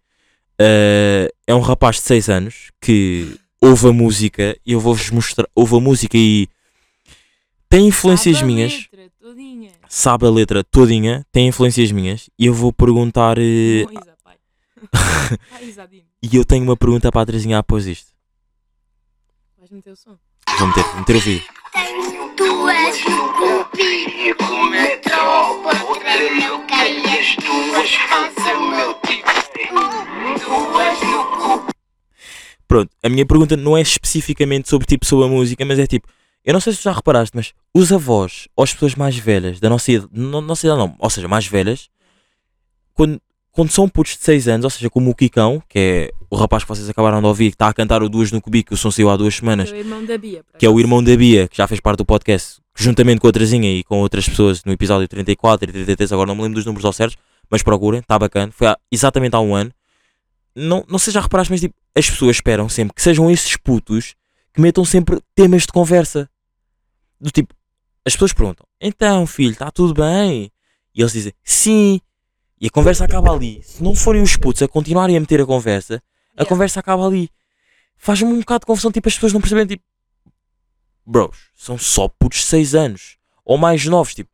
Eh, 0.59 1.31
é 1.45 1.53
um 1.53 1.61
rapaz 1.61 1.97
de 1.97 2.01
6 2.03 2.29
anos 2.29 2.71
que 2.81 3.37
ouve 3.61 3.87
a 3.87 3.93
música 3.93 4.57
e 4.65 4.73
eu 4.73 4.79
vou-vos 4.79 5.09
mostrar. 5.11 5.47
Ouve 5.55 5.75
a 5.75 5.79
música 5.79 6.17
e 6.17 6.47
tem 7.69 7.87
influências 7.87 8.37
Sabe 8.37 8.43
a 8.43 8.55
minhas, 8.55 8.73
letra 8.73 9.11
todinha. 9.19 9.71
sabe 9.87 10.25
a 10.25 10.29
letra 10.29 10.63
todinha, 10.63 11.25
tem 11.31 11.47
influências 11.47 11.91
minhas 11.91 12.29
e 12.39 12.45
eu 12.45 12.53
vou 12.53 12.71
perguntar. 12.73 13.35
Bom, 13.35 13.41
Isa, 15.61 15.89
e 16.21 16.35
eu 16.35 16.45
tenho 16.45 16.63
uma 16.63 16.77
pergunta 16.77 17.11
para 17.11 17.21
a 17.21 17.25
Terezinha 17.25 17.57
após 17.59 17.85
isto. 17.87 18.16
Vais 19.67 19.75
meter 19.75 19.91
o 19.91 19.95
som? 19.97 20.17
Vou 20.59 20.67
meter, 20.69 20.83
vou 20.83 20.99
meter 20.99 21.15
o 21.17 21.19
vídeo. 21.19 21.45
Tenho 21.73 22.35
duas 22.37 23.03
no 23.03 23.33
cubico, 23.33 24.43
uma 24.45 24.97
tropa, 25.03 25.83
outra 25.83 26.17
no 26.31 26.65
cai, 26.67 26.95
as 27.03 27.35
duas 27.35 27.95
fazem 27.95 28.55
o 28.55 28.69
meu 28.69 28.93
tipo. 28.93 29.29
Duas 30.39 31.01
no 31.01 31.25
cubico. 31.25 31.73
Pronto, 32.65 32.89
a 33.03 33.09
minha 33.09 33.25
pergunta 33.25 33.57
não 33.57 33.75
é 33.75 33.81
especificamente 33.81 34.69
sobre 34.69 34.87
tipo 34.87 35.05
sobre 35.05 35.25
a 35.25 35.29
música, 35.29 35.65
mas 35.65 35.79
é 35.79 35.85
tipo, 35.85 36.07
eu 36.45 36.53
não 36.53 36.61
sei 36.61 36.71
se 36.71 36.79
tu 36.79 36.83
já 36.83 36.93
reparaste, 36.93 37.35
mas 37.35 37.53
os 37.73 37.91
avós 37.91 38.47
ou 38.55 38.63
as 38.63 38.71
pessoas 38.71 38.95
mais 38.95 39.17
velhas 39.17 39.59
da 39.59 39.69
nossa 39.69 39.91
idade, 39.91 40.09
não, 40.13 40.39
nossa 40.39 40.65
idade 40.65 40.79
não, 40.79 40.95
ou 40.97 41.09
seja, 41.09 41.27
mais 41.27 41.45
velhas, 41.45 41.89
quando, 42.93 43.19
quando 43.57 43.71
são 43.71 43.89
putos 43.89 44.15
de 44.15 44.23
6 44.23 44.47
anos, 44.47 44.63
ou 44.65 44.69
seja, 44.69 44.87
como 44.89 45.09
o 45.09 45.15
Kikão, 45.15 45.61
que 45.67 45.79
é 45.79 46.11
o 46.29 46.35
rapaz 46.35 46.63
que 46.63 46.69
vocês 46.69 46.87
acabaram 46.89 47.19
de 47.19 47.25
ouvir, 47.25 47.49
que 47.49 47.55
está 47.55 47.67
a 47.67 47.73
cantar 47.73 48.03
o 48.03 48.07
Duas 48.09 48.31
no 48.31 48.39
Cubico, 48.39 48.67
que 48.69 48.73
o 48.75 48.77
som 48.77 48.91
saiu 48.91 49.09
há 49.09 49.17
duas 49.17 49.35
semanas, 49.35 49.71
Que 49.71 49.75
é 49.75 49.79
o 49.79 49.81
irmão 49.81 50.05
da 50.05 50.17
Bia. 50.17 50.45
que 50.59 50.65
é 50.65 50.69
o 50.69 50.79
irmão 50.79 51.03
da 51.03 51.15
Bia, 51.17 51.47
que 51.47 51.57
já 51.57 51.67
fez 51.67 51.79
parte 51.81 51.97
do 51.97 52.05
podcast, 52.05 52.59
juntamente 52.75 53.19
com 53.19 53.27
a 53.27 53.31
Terezinha 53.31 53.71
e 53.71 53.83
com 53.83 53.99
outras 53.99 54.29
pessoas 54.29 54.63
no 54.63 54.71
episódio 54.71 55.07
34 55.07 55.69
e 55.69 55.73
33, 55.73 56.11
agora 56.13 56.27
não 56.27 56.35
me 56.35 56.43
lembro 56.43 56.55
dos 56.55 56.65
números 56.65 56.85
ao 56.85 56.93
certos, 56.93 57.17
mas 57.49 57.63
procurem, 57.63 57.99
está 58.01 58.19
bacana, 58.19 58.51
foi 58.55 58.67
há- 58.67 58.77
exatamente 58.91 59.35
há 59.35 59.39
um 59.39 59.55
ano. 59.55 59.71
Não, 60.55 60.85
não 60.87 60.99
sei 60.99 61.11
se 61.11 61.15
já 61.15 61.21
reparaste, 61.21 61.51
mas 61.51 61.59
tipo, 61.61 61.75
as 61.95 62.09
pessoas 62.09 62.35
esperam 62.37 62.67
sempre 62.69 62.93
que 62.93 63.01
sejam 63.01 63.29
esses 63.31 63.57
putos 63.57 64.13
que 64.53 64.61
metam 64.61 64.83
sempre 64.85 65.19
temas 65.35 65.63
de 65.63 65.69
conversa. 65.69 66.29
Do 67.19 67.31
tipo, 67.31 67.53
as 68.05 68.13
pessoas 68.13 68.33
perguntam, 68.33 68.65
então 68.79 69.25
filho, 69.25 69.51
está 69.51 69.71
tudo 69.71 69.93
bem? 69.93 70.51
E 70.93 71.01
eles 71.01 71.11
dizem, 71.13 71.33
sim. 71.43 71.99
E 72.59 72.67
a 72.67 72.69
conversa 72.69 73.05
acaba 73.05 73.31
ali. 73.33 73.61
Se 73.63 73.83
não 73.83 73.93
forem 73.95 74.21
os 74.21 74.35
putos 74.35 74.61
a 74.63 74.67
continuarem 74.67 75.15
a 75.15 75.19
meter 75.19 75.41
a 75.41 75.45
conversa, 75.45 75.95
a 76.35 76.41
Yeah. 76.41 76.49
conversa 76.49 76.79
acaba 76.79 77.05
ali. 77.05 77.29
Faz-me 77.97 78.31
um 78.31 78.39
bocado 78.39 78.59
de 78.61 78.65
confusão, 78.67 78.91
tipo, 78.91 79.07
as 79.07 79.15
pessoas 79.15 79.33
não 79.33 79.41
percebem, 79.41 79.65
tipo, 79.65 79.83
bros, 81.05 81.49
são 81.55 81.77
só 81.77 82.07
putos 82.07 82.39
de 82.39 82.45
6 82.45 82.75
anos 82.75 83.17
ou 83.45 83.57
mais 83.57 83.85
novos, 83.85 84.13
tipo, 84.13 84.29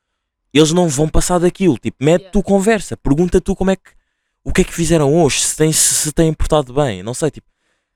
eles 0.54 0.72
não 0.72 0.88
vão 0.90 1.08
passar 1.08 1.40
daquilo, 1.40 1.78
tipo, 1.78 1.98
mete 2.04 2.22
Yeah. 2.24 2.32
tu 2.32 2.44
conversa, 2.44 2.98
pergunta 2.98 3.40
tu 3.42 3.56
como 3.56 3.72
é 3.72 3.76
que, 3.76 3.92
o 4.44 4.52
que 4.52 4.62
é 4.62 4.64
que 4.64 4.74
fizeram 4.74 5.14
hoje, 5.16 5.42
se 5.42 5.56
têm, 5.56 5.72
se, 5.72 5.94
se 5.94 6.12
têm 6.12 6.34
portado 6.34 6.74
bem, 6.74 7.02
não 7.04 7.14
sei, 7.14 7.32
tipo, 7.32 7.48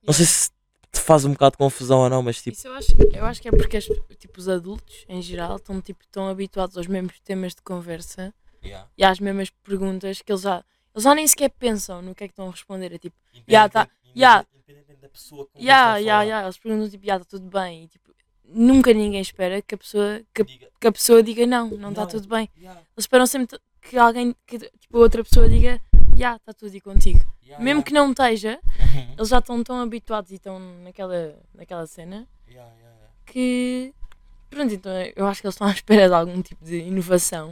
não 0.06 0.14
sei 0.14 0.26
se 0.26 0.50
te 0.92 1.00
faz 1.02 1.26
um 1.26 1.32
bocado 1.34 1.52
de 1.54 1.58
confusão 1.58 2.00
ou 2.00 2.10
não, 2.10 2.22
mas 2.22 2.42
tipo, 2.42 2.56
Isso 2.58 2.68
eu 2.68 2.74
acho, 2.74 2.88
eu 3.14 3.26
acho 3.26 3.42
que 3.42 3.48
é 3.50 3.52
porque 3.52 3.78
as- 3.78 3.86
tipo, 4.18 4.40
os 4.40 4.48
adultos, 4.48 5.06
em 5.10 5.22
geral, 5.22 5.58
estão 5.58 5.82
tipo, 5.82 6.04
tão 6.12 6.28
habituados 6.30 6.78
aos 6.78 6.88
mesmos 6.88 7.20
temas 7.20 7.54
de 7.54 7.62
conversa 7.62 8.34
e 8.98 9.04
às 9.04 9.20
mesmas 9.20 9.50
perguntas 9.50 10.22
que 10.22 10.32
eles 10.32 10.42
já, 10.42 10.64
eles 10.94 11.04
já 11.04 11.16
nem 11.16 11.28
sequer 11.28 11.50
pensam 11.50 12.02
no 12.02 12.14
que 12.16 12.24
é 12.24 12.28
que 12.28 12.32
estão 12.34 12.48
a 12.48 12.52
responder. 12.52 12.94
É 12.94 12.98
tipo, 12.98 13.16
Ya, 13.48 13.70
tá- 13.70 13.88
da 15.02 15.10
pessoa 15.10 15.48
que 15.54 15.64
ya, 15.64 16.00
ya. 16.24 16.44
Eles 16.44 16.58
perguntam 16.58 16.90
tipo, 16.90 17.06
ya, 17.06 17.16
está 17.18 17.26
tudo 17.26 17.50
bem. 17.50 17.84
E, 17.84 17.88
tipo, 17.88 18.12
nunca 18.44 18.94
ninguém 18.94 19.22
espera 19.22 19.62
que 19.62 19.76
a 19.76 19.78
pessoa, 19.78 20.22
que, 20.34 20.44
que 20.44 20.88
a 20.88 20.92
pessoa 20.92 21.22
diga 21.24 21.46
não, 21.46 21.70
não 21.70 21.90
está 21.90 22.06
tudo 22.08 22.28
bem. 22.28 22.50
Eles 22.58 22.76
esperam 22.98 23.26
sempre 23.28 23.60
que 23.82 23.98
alguém, 23.98 24.36
que 24.46 24.58
tipo, 24.60 24.98
outra 24.98 25.24
pessoa 25.24 25.48
diga, 25.48 25.80
ya, 26.18 26.36
está 26.36 26.54
tudo 26.54 26.76
e 26.76 26.82
contigo. 26.82 27.20
Mesmo 27.60 27.82
que 27.84 27.94
não 27.94 28.10
esteja, 28.12 28.60
Uhum. 28.66 29.14
eles 29.18 29.30
já 29.30 29.40
estão 29.40 29.64
tão 29.64 29.80
habituados 29.82 30.32
e 30.32 30.36
estão 30.36 30.60
naquela, 30.84 31.36
naquela 31.54 31.86
cena 31.88 32.28
que. 33.26 33.94
Pronto, 34.50 34.74
então 34.74 34.92
eu 35.16 35.28
acho 35.28 35.42
que 35.42 35.48
eles 35.48 35.56
estão 35.56 35.68
à 35.68 35.72
espera 35.72 36.08
de 36.08 36.14
algum 36.14 36.42
tipo 36.42 36.64
de 36.64 36.78
inovação 36.80 37.52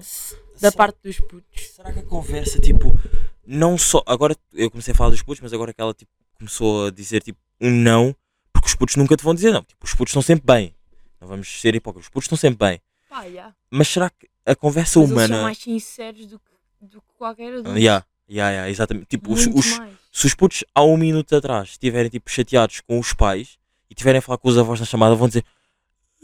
da 0.62 0.72
parte 0.72 0.98
dos 1.04 1.20
putos. 1.20 1.68
Será 1.76 1.92
que 1.92 2.00
a 2.00 2.04
conversa, 2.04 2.60
tipo, 2.60 2.98
não 3.46 3.78
só. 3.78 4.02
Agora 4.06 4.36
eu 4.54 4.70
comecei 4.72 4.94
a 4.94 4.96
falar 4.98 5.10
dos 5.10 5.22
putos, 5.22 5.42
mas 5.42 5.54
agora 5.54 5.74
que 5.74 5.82
ela 5.82 5.94
tipo, 5.94 6.12
começou 6.38 6.88
a 6.88 6.92
dizer 6.92 7.22
tipo 7.24 7.40
um 7.62 7.72
não, 7.72 8.16
porque 8.54 8.68
os 8.68 8.76
putos 8.76 8.96
nunca 8.96 9.16
te 9.16 9.24
vão 9.24 9.34
dizer 9.34 9.52
não. 9.52 9.64
Tipo, 9.64 9.86
os 9.86 9.94
putos 9.94 10.12
estão 10.12 10.22
sempre 10.22 10.46
bem. 10.46 10.74
Não 11.22 11.28
vamos 11.28 11.48
ser 11.62 11.74
hipócritas, 11.76 12.06
os 12.08 12.10
putos 12.10 12.26
estão 12.26 12.38
sempre 12.38 12.58
bem. 12.68 12.82
Pá, 13.10 13.24
ya. 13.24 13.54
Mas 13.70 13.88
será 13.88 14.10
que 14.10 14.28
a 14.46 14.56
conversa 14.56 15.00
Mas 15.00 15.10
eles 15.10 15.18
são 15.20 15.28
humana. 15.28 15.44
mais 15.44 15.58
sinceros 15.58 16.26
do 16.28 16.40
que, 16.40 16.52
do 16.82 17.02
que 17.02 17.08
qualquer 17.18 17.54
adulto. 17.54 17.78
Yeah, 17.78 18.06
yeah, 18.30 18.52
yeah, 18.52 18.70
exatamente. 18.70 19.08
Tipo, 19.08 19.32
os, 19.34 19.48
os- 19.48 19.80
se 20.12 20.26
os 20.28 20.34
putos 20.34 20.64
há 20.74 20.84
um 20.84 20.98
minuto 20.98 21.36
atrás 21.36 21.70
estiverem 21.70 22.10
tipo 22.10 22.30
chateados 22.30 22.82
com 22.82 23.00
os 23.00 23.12
pais 23.14 23.58
e 23.90 23.94
estiverem 23.94 24.20
a 24.20 24.22
falar 24.22 24.38
com 24.38 24.48
os 24.50 24.58
avós 24.58 24.80
na 24.80 24.86
chamada, 24.86 25.16
vão 25.16 25.28
dizer 25.28 25.44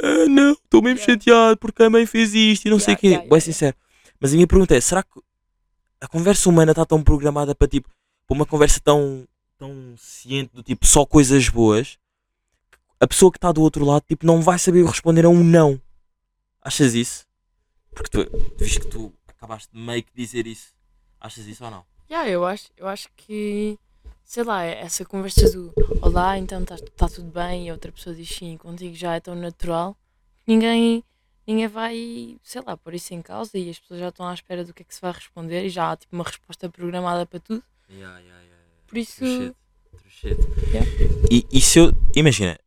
ah, 0.01 0.25
não, 0.29 0.51
estou 0.53 0.81
mesmo 0.81 0.99
Yeah. 0.99 1.13
chateado 1.13 1.57
porque 1.57 1.83
a 1.83 1.89
mãe 1.89 2.05
fez 2.05 2.33
isto 2.33 2.65
e 2.65 2.69
não 2.71 2.79
sei 2.79 2.95
o 2.95 2.97
Yeah, 2.97 3.01
quê. 3.01 3.07
yeah, 3.07 3.25
yeah, 3.25 3.41
sincero. 3.41 3.75
Mas 4.21 4.31
a 4.31 4.35
minha 4.35 4.47
pergunta 4.47 4.75
é: 4.75 4.79
será 4.79 5.01
que 5.01 5.19
a 5.99 6.07
conversa 6.07 6.47
humana 6.47 6.71
está 6.71 6.85
tão 6.85 7.03
programada 7.03 7.55
para 7.55 7.67
tipo 7.67 7.89
para 8.27 8.35
uma 8.35 8.45
conversa 8.45 8.79
tão, 8.79 9.27
tão 9.57 9.95
ciente 9.97 10.53
do 10.53 10.63
tipo 10.63 10.85
só 10.85 11.05
coisas 11.05 11.49
boas? 11.49 11.97
que 12.71 12.77
A 13.01 13.07
pessoa 13.07 13.31
que 13.31 13.37
está 13.37 13.51
do 13.51 13.61
outro 13.61 13.83
lado 13.83 14.05
tipo, 14.07 14.25
não 14.25 14.41
vai 14.41 14.57
saber 14.57 14.85
responder 14.85 15.25
a 15.25 15.29
um 15.29 15.43
não. 15.43 15.81
Achas 16.61 16.93
isso? 16.93 17.25
Porque 17.93 18.09
tu, 18.09 18.55
visto 18.57 18.79
que 18.81 18.87
tu 18.87 19.13
acabaste 19.27 19.69
de 19.73 19.79
meio 19.79 20.03
que 20.03 20.13
dizer 20.15 20.47
isso, 20.47 20.73
achas 21.19 21.45
isso 21.45 21.65
ou 21.65 21.71
não? 21.71 21.83
Yeah, 22.09 22.29
eu, 22.29 22.45
acho, 22.45 22.69
eu 22.77 22.87
acho 22.87 23.09
que, 23.17 23.77
sei 24.23 24.43
lá, 24.43 24.63
essa 24.63 25.03
conversa 25.03 25.49
do 25.51 25.73
Olá, 26.01 26.37
então 26.37 26.61
está 26.61 26.77
tá 26.95 27.09
tudo 27.09 27.31
bem, 27.31 27.65
e 27.65 27.69
a 27.69 27.73
outra 27.73 27.91
pessoa 27.91 28.15
diz 28.15 28.29
sim, 28.29 28.55
contigo 28.57 28.95
já 28.95 29.15
é 29.15 29.19
tão 29.19 29.35
natural 29.35 29.97
ninguém, 30.45 31.03
ninguém 31.47 31.67
vai, 31.67 32.37
sei 32.43 32.61
lá, 32.65 32.75
pôr 32.77 32.93
isso 32.93 33.13
em 33.13 33.21
causa 33.21 33.57
e 33.57 33.69
as 33.69 33.79
pessoas 33.79 33.99
já 33.99 34.09
estão 34.09 34.27
à 34.27 34.33
espera 34.33 34.63
do 34.63 34.73
que 34.73 34.81
é 34.83 34.85
que 34.85 34.93
se 34.95 35.01
vai 35.01 35.11
responder 35.11 35.65
e 35.65 35.69
já 35.69 35.91
há 35.91 35.95
tipo 35.97 36.15
uma 36.15 36.23
resposta 36.23 36.69
programada 36.69 37.25
para 37.25 37.39
tudo. 37.39 37.63
Yeah, 37.89 38.19
yeah, 38.19 38.41
yeah, 38.41 38.63
yeah. 38.63 38.83
Por 38.87 38.97
isso, 38.97 39.15
True 39.17 39.53
shit, 40.09 40.35
true 40.35 40.35
shit. 40.35 40.71
Yeah. 40.73 40.89
E, 41.31 41.45
e 41.51 41.61
se 41.61 41.79
eu. 41.79 41.91
Imagina, 42.15 42.57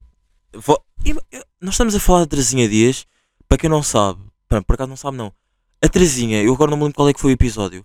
vo- 0.54 0.82
im- 1.04 1.18
eu- 1.32 1.44
nós 1.60 1.74
estamos 1.74 1.94
a 1.94 2.00
falar 2.00 2.20
da 2.20 2.26
Terezinha 2.26 2.68
Dias, 2.68 3.06
para 3.48 3.58
quem 3.58 3.70
não 3.70 3.82
sabe, 3.82 4.20
pá, 4.48 4.60
por 4.62 4.74
acaso 4.74 4.88
não 4.90 4.96
sabe 4.96 5.16
não. 5.16 5.32
A 5.82 5.88
Terezinha, 5.88 6.42
eu 6.42 6.52
agora 6.54 6.70
não 6.70 6.76
me 6.78 6.84
lembro 6.84 6.96
qual 6.96 7.08
é 7.08 7.12
que 7.14 7.20
foi 7.20 7.32
o 7.32 7.34
episódio, 7.34 7.84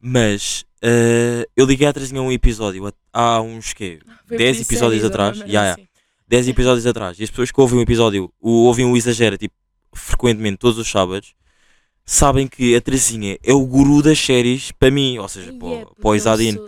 mas 0.00 0.64
eh, 0.82 1.48
eu 1.56 1.66
liguei 1.66 1.86
à 1.86 1.92
Terezinha 1.92 2.20
um 2.22 2.30
episódio 2.32 2.92
há- 3.12 3.40
uns 3.40 3.72
quê? 3.72 4.00
Foi 4.26 4.36
10 4.36 4.56
por 4.58 4.62
episódios 4.62 5.04
atrás. 5.04 5.38
ya. 5.46 5.72
assim. 5.74 5.86
10 6.28 6.48
episódios 6.48 6.86
atrás. 6.86 7.18
E 7.18 7.24
as 7.24 7.30
pessoas 7.30 7.50
que 7.50 7.60
ouvem 7.60 7.78
o 7.78 7.82
episódio, 7.82 8.30
o, 8.40 8.50
ouvem 8.66 8.84
o 8.84 8.96
Exagera, 8.96 9.38
tipo, 9.38 9.54
frequentemente, 9.92 10.58
todos 10.58 10.78
os 10.78 10.88
sábados, 10.90 11.34
sabem 12.04 12.46
que 12.46 12.74
a 12.74 12.80
Terezinha 12.80 13.38
é 13.42 13.52
o 13.52 13.64
guru 13.66 14.02
das 14.02 14.18
séries 14.18 14.72
para 14.72 14.90
mim, 14.90 15.18
ou 15.18 15.28
seja, 15.28 15.52
para, 15.52 15.68
é, 15.68 15.84
porque 15.84 16.00
para 16.00 16.08
o 16.08 16.12
eu 16.12 16.16
Isadine. 16.16 16.60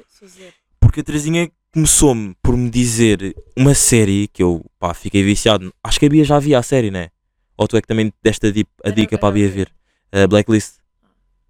Porque 0.80 1.00
a 1.00 1.04
Terezinha 1.04 1.50
começou-me 1.72 2.35
por 2.42 2.56
me 2.56 2.68
dizer 2.68 3.35
uma 3.56 3.74
série 3.74 4.28
que 4.28 4.42
eu, 4.42 4.64
pá, 4.78 4.92
fiquei 4.92 5.22
viciado. 5.22 5.72
Acho 5.83 6.00
que 6.00 6.06
a 6.06 6.09
Bia 6.09 6.24
já 6.24 6.38
via 6.38 6.59
a 6.59 6.62
série, 6.62 6.90
né? 6.90 7.11
Ou 7.56 7.68
tu 7.68 7.76
é 7.76 7.80
que 7.80 7.87
também 7.87 8.12
deste 8.22 8.46
a, 8.46 8.50
dip- 8.50 8.68
a 8.85 8.88
Era- 8.88 8.96
dica 8.96 9.18
para 9.18 9.28
a 9.28 9.33
Bia 9.33 9.48
ver? 9.48 9.70
A 10.11 10.26
Blacklist. 10.26 10.74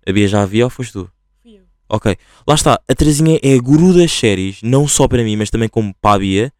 A 0.06 0.12
Bia 0.12 0.28
já 0.28 0.42
a 0.42 0.46
via 0.46 0.64
ou 0.64 0.70
foste 0.70 0.92
tu? 0.92 1.10
Fui 1.42 1.54
eu. 1.56 1.62
Ok, 1.88 2.16
lá 2.46 2.54
está. 2.54 2.80
A 2.86 2.94
Terezinha 2.94 3.38
é 3.42 3.54
a 3.54 3.58
guru 3.60 3.94
das 3.94 4.12
séries, 4.12 4.60
não 4.62 4.86
só 4.86 5.08
para 5.08 5.22
mim, 5.24 5.36
mas 5.36 5.50
também 5.50 5.68
como 5.68 5.94
para 6.00 6.16
a 6.16 6.18
Bia. 6.18 6.52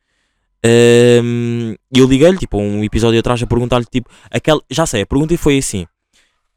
E 0.65 1.77
eu 1.95 2.07
liguei-lhe, 2.07 2.39
tipo, 2.39 2.59
um 2.59 2.85
episódio 2.85 3.19
atrás 3.19 3.43
a 3.43 3.47
perguntar-lhe, 3.47 3.87
tipo, 3.87 4.11
aquela. 4.31 4.61
Já 4.71 4.87
sei, 4.87 5.03
a 5.03 5.07
pergunta 5.07 5.37
foi 5.39 5.59
assim: 5.59 5.87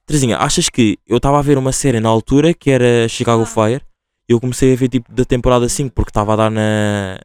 Terezinha, 0.06 0.38
achas 0.38 0.70
que 0.70 0.98
eu 1.08 1.18
estava 1.18 1.40
a 1.40 1.42
ver 1.42 1.58
uma 1.58 1.72
série 1.72 2.00
na 2.00 2.10
altura 2.10 2.54
que 2.54 2.70
era 2.70 3.08
Chicago 3.08 3.44
Ah. 3.44 3.46
Fire? 3.46 3.82
Eu 4.28 4.40
comecei 4.40 4.74
a 4.74 4.76
ver, 4.76 4.90
tipo, 4.90 5.12
da 5.12 5.26
temporada 5.26 5.68
5 5.68 5.94
porque 5.94 6.10
estava 6.10 6.34
a 6.34 6.36
dar 6.36 6.52
na. 6.52 7.20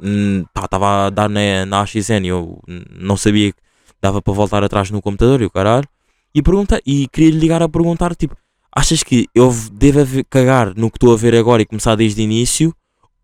hum, 0.00 0.44
Estava 0.54 1.06
a 1.06 1.10
dar 1.10 1.28
na, 1.28 1.66
na 1.66 1.80
AXN 1.82 2.24
e 2.24 2.28
eu 2.28 2.60
não 2.90 3.16
sabia 3.16 3.52
que 3.52 3.58
dava 4.00 4.20
para 4.22 4.32
voltar 4.32 4.62
atrás 4.64 4.90
no 4.90 5.02
computador 5.02 5.40
e 5.42 5.44
o 5.44 5.50
caralho. 5.50 5.88
E, 6.34 6.42
pergunta, 6.42 6.80
e 6.86 7.08
queria 7.08 7.30
lhe 7.30 7.38
ligar 7.38 7.62
a 7.62 7.68
perguntar, 7.68 8.14
tipo, 8.14 8.36
achas 8.74 9.02
que 9.02 9.26
eu 9.34 9.52
devo 9.72 10.22
cagar 10.30 10.74
no 10.76 10.90
que 10.90 10.96
estou 10.96 11.12
a 11.12 11.16
ver 11.16 11.34
agora 11.34 11.62
e 11.62 11.66
começar 11.66 11.94
desde 11.94 12.20
o 12.20 12.24
início? 12.24 12.74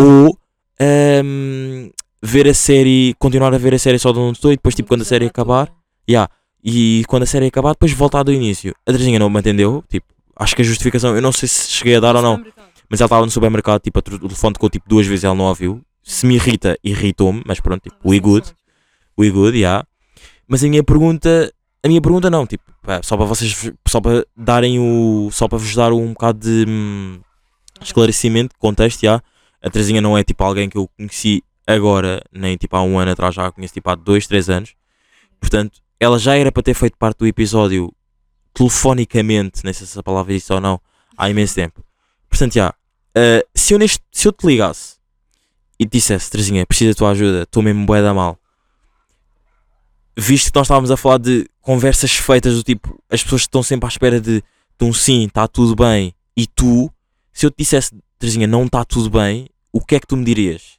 Ou 0.00 0.36
ahm, 0.80 1.90
ver 2.26 2.48
a 2.48 2.54
série, 2.54 3.14
continuar 3.18 3.52
a 3.52 3.58
ver 3.58 3.74
a 3.74 3.78
série 3.78 3.98
só 3.98 4.10
de 4.10 4.18
onde 4.18 4.38
estou 4.38 4.50
e 4.50 4.56
depois, 4.56 4.74
tipo, 4.74 4.88
quando 4.88 5.02
a 5.02 5.04
série 5.04 5.26
acabar, 5.26 5.70
e 6.64 7.04
quando 7.06 7.24
a 7.24 7.26
série 7.26 7.46
acabar, 7.46 7.72
depois 7.72 7.92
voltar 7.92 8.22
do 8.22 8.32
início? 8.32 8.74
A 8.86 8.92
Terezinha 8.92 9.18
não 9.18 9.28
me 9.28 9.38
atendeu, 9.38 9.84
tipo, 9.90 10.06
acho 10.34 10.56
que 10.56 10.62
a 10.62 10.64
justificação, 10.64 11.14
eu 11.14 11.20
não 11.20 11.30
sei 11.30 11.46
se 11.46 11.70
cheguei 11.70 11.96
a 11.96 12.00
dar 12.00 12.16
ou 12.16 12.22
não, 12.22 12.42
mas 12.88 13.00
ela 13.00 13.06
estava 13.06 13.26
no 13.26 13.30
supermercado, 13.30 13.82
tipo, 13.82 13.98
a 13.98 14.00
o 14.00 14.18
telefone 14.20 14.54
tocou 14.54 14.70
tipo 14.70 14.88
duas 14.88 15.06
vezes 15.06 15.24
ela 15.24 15.34
não 15.34 15.44
ouviu. 15.44 15.82
Se 16.02 16.26
me 16.26 16.34
irrita, 16.34 16.78
irritou-me, 16.82 17.42
mas 17.46 17.60
pronto, 17.60 17.82
tipo, 17.82 17.96
we 18.08 18.18
good, 18.18 18.46
we 19.18 19.30
good, 19.30 19.56
yeah. 19.56 19.86
Mas 20.48 20.64
a 20.64 20.68
minha 20.68 20.82
pergunta, 20.82 21.52
a 21.82 21.88
minha 21.88 22.00
pergunta 22.00 22.30
não, 22.30 22.46
tipo, 22.46 22.64
só 23.02 23.18
para 23.18 23.26
vocês, 23.26 23.70
só 23.86 24.00
para 24.00 24.26
darem 24.34 24.78
o, 24.78 25.28
só 25.30 25.46
para 25.46 25.58
vos 25.58 25.74
dar 25.74 25.92
um 25.92 26.14
bocado 26.14 26.38
de 26.38 26.64
hum, 26.66 27.20
esclarecimento, 27.82 28.54
contexto, 28.58 29.02
yeah. 29.02 29.22
A 29.62 29.68
Terezinha 29.68 30.00
não 30.00 30.16
é 30.16 30.24
tipo 30.24 30.42
alguém 30.42 30.70
que 30.70 30.78
eu 30.78 30.88
conheci 30.96 31.42
agora, 31.66 32.22
nem 32.32 32.56
tipo 32.56 32.76
há 32.76 32.82
um 32.82 32.98
ano 32.98 33.12
atrás, 33.12 33.34
já 33.34 33.46
a 33.46 33.52
conheço 33.52 33.74
tipo 33.74 33.88
há 33.90 33.94
dois, 33.94 34.26
três 34.26 34.48
anos. 34.48 34.74
Portanto, 35.40 35.80
ela 35.98 36.18
já 36.18 36.36
era 36.36 36.52
para 36.52 36.62
ter 36.62 36.74
feito 36.74 36.96
parte 36.96 37.18
do 37.18 37.26
episódio 37.26 37.92
telefonicamente, 38.52 39.64
nem 39.64 39.72
sei 39.72 39.86
se 39.86 39.98
a 39.98 40.02
palavra 40.02 40.32
isso 40.32 40.54
ou 40.54 40.60
não, 40.60 40.80
há 41.16 41.28
imenso 41.28 41.54
tempo. 41.54 41.84
Portanto, 42.28 42.54
já, 42.54 42.70
uh, 42.70 43.48
se, 43.54 43.74
eu 43.74 43.78
neste, 43.78 44.00
se 44.12 44.28
eu 44.28 44.32
te 44.32 44.46
ligasse 44.46 44.96
e 45.78 45.84
te 45.84 45.92
dissesse, 45.92 46.30
Terezinha, 46.30 46.66
preciso 46.66 46.90
da 46.90 46.94
tua 46.94 47.10
ajuda, 47.10 47.42
estou 47.42 47.62
mesmo 47.62 47.84
bué 47.84 48.00
da 48.00 48.14
mal. 48.14 48.38
Visto 50.16 50.52
que 50.52 50.58
nós 50.58 50.66
estávamos 50.66 50.90
a 50.90 50.96
falar 50.96 51.18
de 51.18 51.48
conversas 51.60 52.12
feitas 52.12 52.54
do 52.54 52.62
tipo, 52.62 53.02
as 53.10 53.22
pessoas 53.22 53.42
estão 53.42 53.62
sempre 53.62 53.86
à 53.86 53.88
espera 53.88 54.20
de, 54.20 54.40
de 54.40 54.84
um 54.84 54.92
sim, 54.92 55.24
está 55.24 55.48
tudo 55.48 55.74
bem, 55.74 56.14
e 56.36 56.46
tu, 56.46 56.90
se 57.32 57.46
eu 57.46 57.50
te 57.50 57.58
dissesse, 57.58 57.90
Terezinha, 58.18 58.46
não 58.46 58.64
está 58.64 58.84
tudo 58.84 59.10
bem, 59.10 59.48
o 59.72 59.80
que 59.80 59.96
é 59.96 60.00
que 60.00 60.06
tu 60.06 60.16
me 60.16 60.24
dirias? 60.24 60.78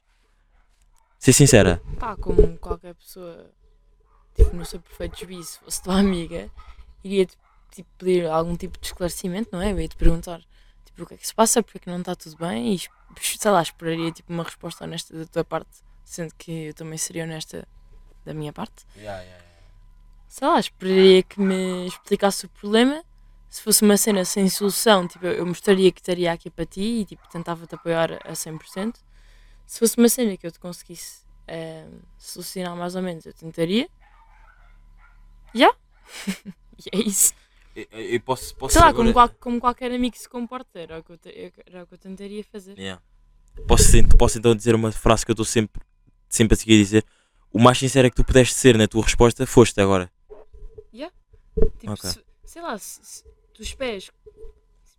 Ser 1.26 1.32
sincera. 1.32 1.82
Pá, 1.98 2.14
como 2.14 2.56
qualquer 2.58 2.94
pessoa, 2.94 3.50
tipo, 4.36 4.54
no 4.54 4.64
seu 4.64 4.78
perfeito 4.78 5.18
juízo, 5.18 5.54
se 5.54 5.58
fosse 5.58 5.82
tua 5.82 5.98
amiga, 5.98 6.48
iria 7.02 7.26
tipo, 7.72 7.88
pedir 7.98 8.28
algum 8.28 8.54
tipo 8.54 8.78
de 8.78 8.86
esclarecimento, 8.86 9.48
não 9.50 9.60
é? 9.60 9.72
Eu 9.72 9.80
ia 9.80 9.88
te 9.88 9.96
perguntar, 9.96 10.40
tipo, 10.84 11.02
o 11.02 11.04
que 11.04 11.14
é 11.14 11.16
que 11.16 11.26
se 11.26 11.34
passa, 11.34 11.64
porque 11.64 11.78
é 11.78 11.80
que 11.80 11.90
não 11.90 11.98
está 11.98 12.14
tudo 12.14 12.36
bem, 12.36 12.72
e, 12.72 12.78
sei 12.78 13.50
lá, 13.50 13.60
esperaria, 13.60 14.12
tipo, 14.12 14.32
uma 14.32 14.44
resposta 14.44 14.84
honesta 14.84 15.18
da 15.18 15.24
tua 15.24 15.44
parte, 15.44 15.82
sendo 16.04 16.32
que 16.38 16.66
eu 16.66 16.74
também 16.74 16.96
seria 16.96 17.24
honesta 17.24 17.66
da 18.24 18.32
minha 18.32 18.52
parte. 18.52 18.86
Sei 20.28 20.46
lá, 20.46 20.60
esperaria 20.60 21.24
que 21.24 21.40
me 21.40 21.88
explicasse 21.88 22.46
o 22.46 22.48
problema, 22.50 23.02
se 23.50 23.62
fosse 23.62 23.82
uma 23.82 23.96
cena 23.96 24.24
sem 24.24 24.48
solução, 24.48 25.08
tipo, 25.08 25.26
eu 25.26 25.44
mostraria 25.44 25.90
que 25.90 25.98
estaria 25.98 26.30
aqui 26.30 26.48
para 26.48 26.66
ti 26.66 27.00
e, 27.00 27.04
tipo, 27.04 27.28
tentava-te 27.28 27.74
apoiar 27.74 28.12
a 28.12 28.32
100%. 28.32 28.94
Se 29.66 29.78
fosse 29.80 29.96
uma 29.98 30.08
cena 30.08 30.36
que 30.36 30.46
eu 30.46 30.52
te 30.52 30.58
conseguisse 30.58 31.24
eh, 31.46 31.86
solucionar 32.18 32.76
mais 32.76 32.94
ou 32.94 33.02
menos, 33.02 33.26
eu 33.26 33.32
tentaria. 33.32 33.88
Já. 35.54 35.74
e 36.78 36.96
é 36.96 36.98
isso. 36.98 37.34
Eu, 37.74 38.20
posso, 38.20 38.54
posso 38.56 38.72
Sei 38.74 38.80
lá, 38.82 38.94
como, 38.94 39.12
qual- 39.12 39.28
como 39.40 39.60
qualquer 39.60 39.92
amigo 39.92 40.16
se 40.16 40.28
comporta, 40.28 40.78
era 40.78 40.98
o 40.98 41.02
que 41.04 41.12
eu, 41.12 41.18
te- 41.18 41.52
era 41.66 41.82
o 41.82 41.86
que 41.86 41.94
eu 41.94 41.98
tentaria 41.98 42.42
fazer. 42.44 42.78
Yeah. 42.78 43.02
Posso, 43.68 43.84
posso 44.18 44.38
então 44.38 44.54
dizer 44.54 44.74
uma 44.74 44.90
frase 44.92 45.24
que 45.26 45.30
eu 45.30 45.34
estou 45.34 45.44
sempre, 45.44 45.82
sempre 46.28 46.54
a 46.54 46.56
seguir 46.56 46.74
a 46.74 46.82
dizer. 46.82 47.04
O 47.52 47.58
mais 47.58 47.76
sincero 47.78 48.06
é 48.06 48.10
que 48.10 48.16
tu 48.16 48.24
pudeste 48.24 48.54
ser 48.54 48.76
na 48.78 48.86
tua 48.88 49.02
resposta, 49.02 49.46
foste 49.46 49.80
agora. 49.80 50.10
Tipo, 51.78 51.92
Ok. 51.92 52.10
se- 52.10 52.24
sei 52.44 52.62
lá, 52.62 52.76
se, 52.78 53.00
se 53.02 53.24
tu 53.54 53.62
esperas, 53.62 54.10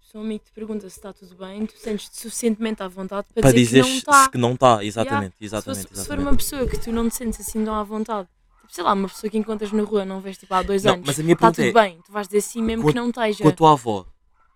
se 0.10 0.18
um 0.18 0.22
amigo 0.22 0.44
te 0.46 0.52
pergunta 0.54 0.90
se 0.90 0.98
está 0.98 1.12
tudo 1.12 1.36
bem, 1.36 1.66
tu 1.66 1.78
sentes-te 1.78 2.18
suficientemente 2.22 2.82
à 2.82 2.88
vontade 2.88 3.28
para, 3.34 3.42
Para 3.42 3.52
dizer 3.52 3.82
dizer 3.82 3.84
que 3.84 3.90
não 3.90 3.98
está. 3.98 4.30
que 4.30 4.38
não 4.38 4.54
está, 4.54 4.84
exatamente, 4.84 5.36
Se, 5.38 5.46
exatamente, 5.46 5.82
fosse- 5.82 5.88
se 5.90 5.94
for 5.96 6.00
exatamente. 6.14 6.28
uma 6.30 6.38
pessoa 6.38 6.68
que 6.68 6.78
tu 6.78 6.92
não 6.92 7.10
te 7.10 7.16
sentes 7.16 7.42
assim 7.42 7.66
tão 7.66 7.76
à 7.76 7.84
vontade, 7.84 8.28
tipo, 8.62 8.74
sei 8.74 8.84
lá, 8.84 8.94
uma 8.94 9.10
pessoa 9.10 9.30
que 9.30 9.38
encontras 9.38 9.72
na 9.74 9.84
rua, 9.84 10.06
não 10.06 10.22
vês 10.22 10.38
tipo 10.38 10.54
há 10.54 10.62
dois 10.64 10.84
Não, 10.84 10.94
anos, 10.94 11.06
mas 11.08 11.20
a 11.20 11.24
minha 11.24 11.34
está 11.34 11.52
tudo 11.52 11.66
é, 11.66 11.72
bem, 11.74 12.00
tu 12.06 12.12
vais 12.12 12.28
dizer 12.28 12.42
sim 12.42 12.62
mesmo 12.64 12.84
com 12.84 12.90
que 12.90 12.96
não 12.96 13.10
esteja. 13.10 13.44
com 13.44 13.50
a 13.50 13.52
tua 13.52 13.74
avó, 13.74 14.06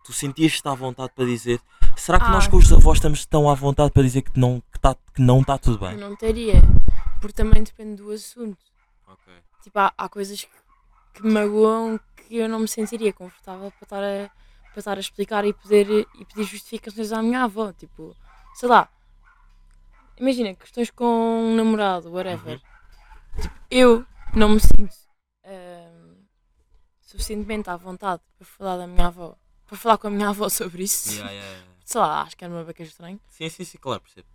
tu 0.06 0.14
sentias-te 0.14 0.66
à 0.68 0.74
vontade 0.74 1.12
para 1.14 1.26
dizer, 1.26 1.60
será 1.98 2.18
que 2.20 2.30
nós 2.30 2.46
Ah. 2.46 2.50
com 2.50 2.58
os 2.58 2.72
avós 2.72 2.98
estamos 2.98 3.26
tão 3.26 3.50
à 3.50 3.54
vontade 3.54 3.92
para 3.92 4.04
dizer 4.04 4.22
que 4.22 4.40
não 4.40 4.62
que 4.72 4.80
tá, 4.80 4.96
que 5.14 5.22
não 5.22 5.42
está 5.42 5.58
tudo 5.58 5.84
Eu 5.86 5.90
bem? 5.90 5.98
não 5.98 6.16
teria, 6.16 6.62
porque 7.20 7.34
também 7.36 7.62
depende 7.62 8.02
do 8.02 8.10
assunto. 8.12 8.58
Ok. 9.06 9.34
Tipo, 9.64 9.80
há, 9.80 9.94
há 9.98 10.08
coisas 10.08 10.42
que, 10.46 10.50
que 11.16 11.24
me 11.24 11.32
magoam 11.34 12.00
que 12.16 12.38
eu 12.38 12.48
não 12.48 12.60
me 12.60 12.68
sentiria 12.70 13.12
confortável 13.12 13.70
para 13.72 13.84
estar 13.86 14.02
a, 14.04 14.32
para 14.72 14.80
estar 14.80 14.98
a 14.98 15.00
explicar 15.00 15.46
e, 15.46 15.54
poder, 15.54 16.08
e 16.16 16.26
pedir 16.26 16.44
justificações 16.44 17.12
à 17.12 17.22
minha 17.22 17.44
avó. 17.44 17.72
Tipo, 17.74 18.16
sei 18.56 18.70
lá, 18.70 18.90
imagina, 20.18 20.56
questões 20.56 20.90
com 20.90 21.06
um 21.06 21.56
namorado, 21.56 22.12
whatever. 22.12 22.54
Uhum. 22.56 23.42
Tipo, 23.42 23.56
eu 23.70 24.06
não 24.34 24.50
me 24.50 24.60
sinto 24.60 24.96
ahm, 25.46 26.16
suficientemente 27.02 27.70
à 27.70 27.76
vontade 27.76 28.22
para 28.38 28.48
falar 28.48 28.78
da 28.78 28.88
minha 28.88 29.08
avó, 29.08 29.36
para 29.68 29.78
falar 29.78 29.98
com 29.98 30.08
a 30.08 30.12
minha 30.12 30.30
avó 30.30 30.48
sobre 30.50 30.84
isso. 30.84 31.12
Yeah, 31.12 31.32
yeah, 31.32 31.52
yeah. 31.52 31.72
Sei 31.84 32.00
lá, 32.00 32.22
acho 32.22 32.38
que 32.38 32.46
era 32.46 32.54
uma 32.54 32.64
beca 32.64 32.84
estranho. 32.84 33.20
Sim, 33.28 33.50
sim, 33.50 33.66
sim, 33.66 33.78
claro, 33.78 34.02
percebo. 34.02 34.28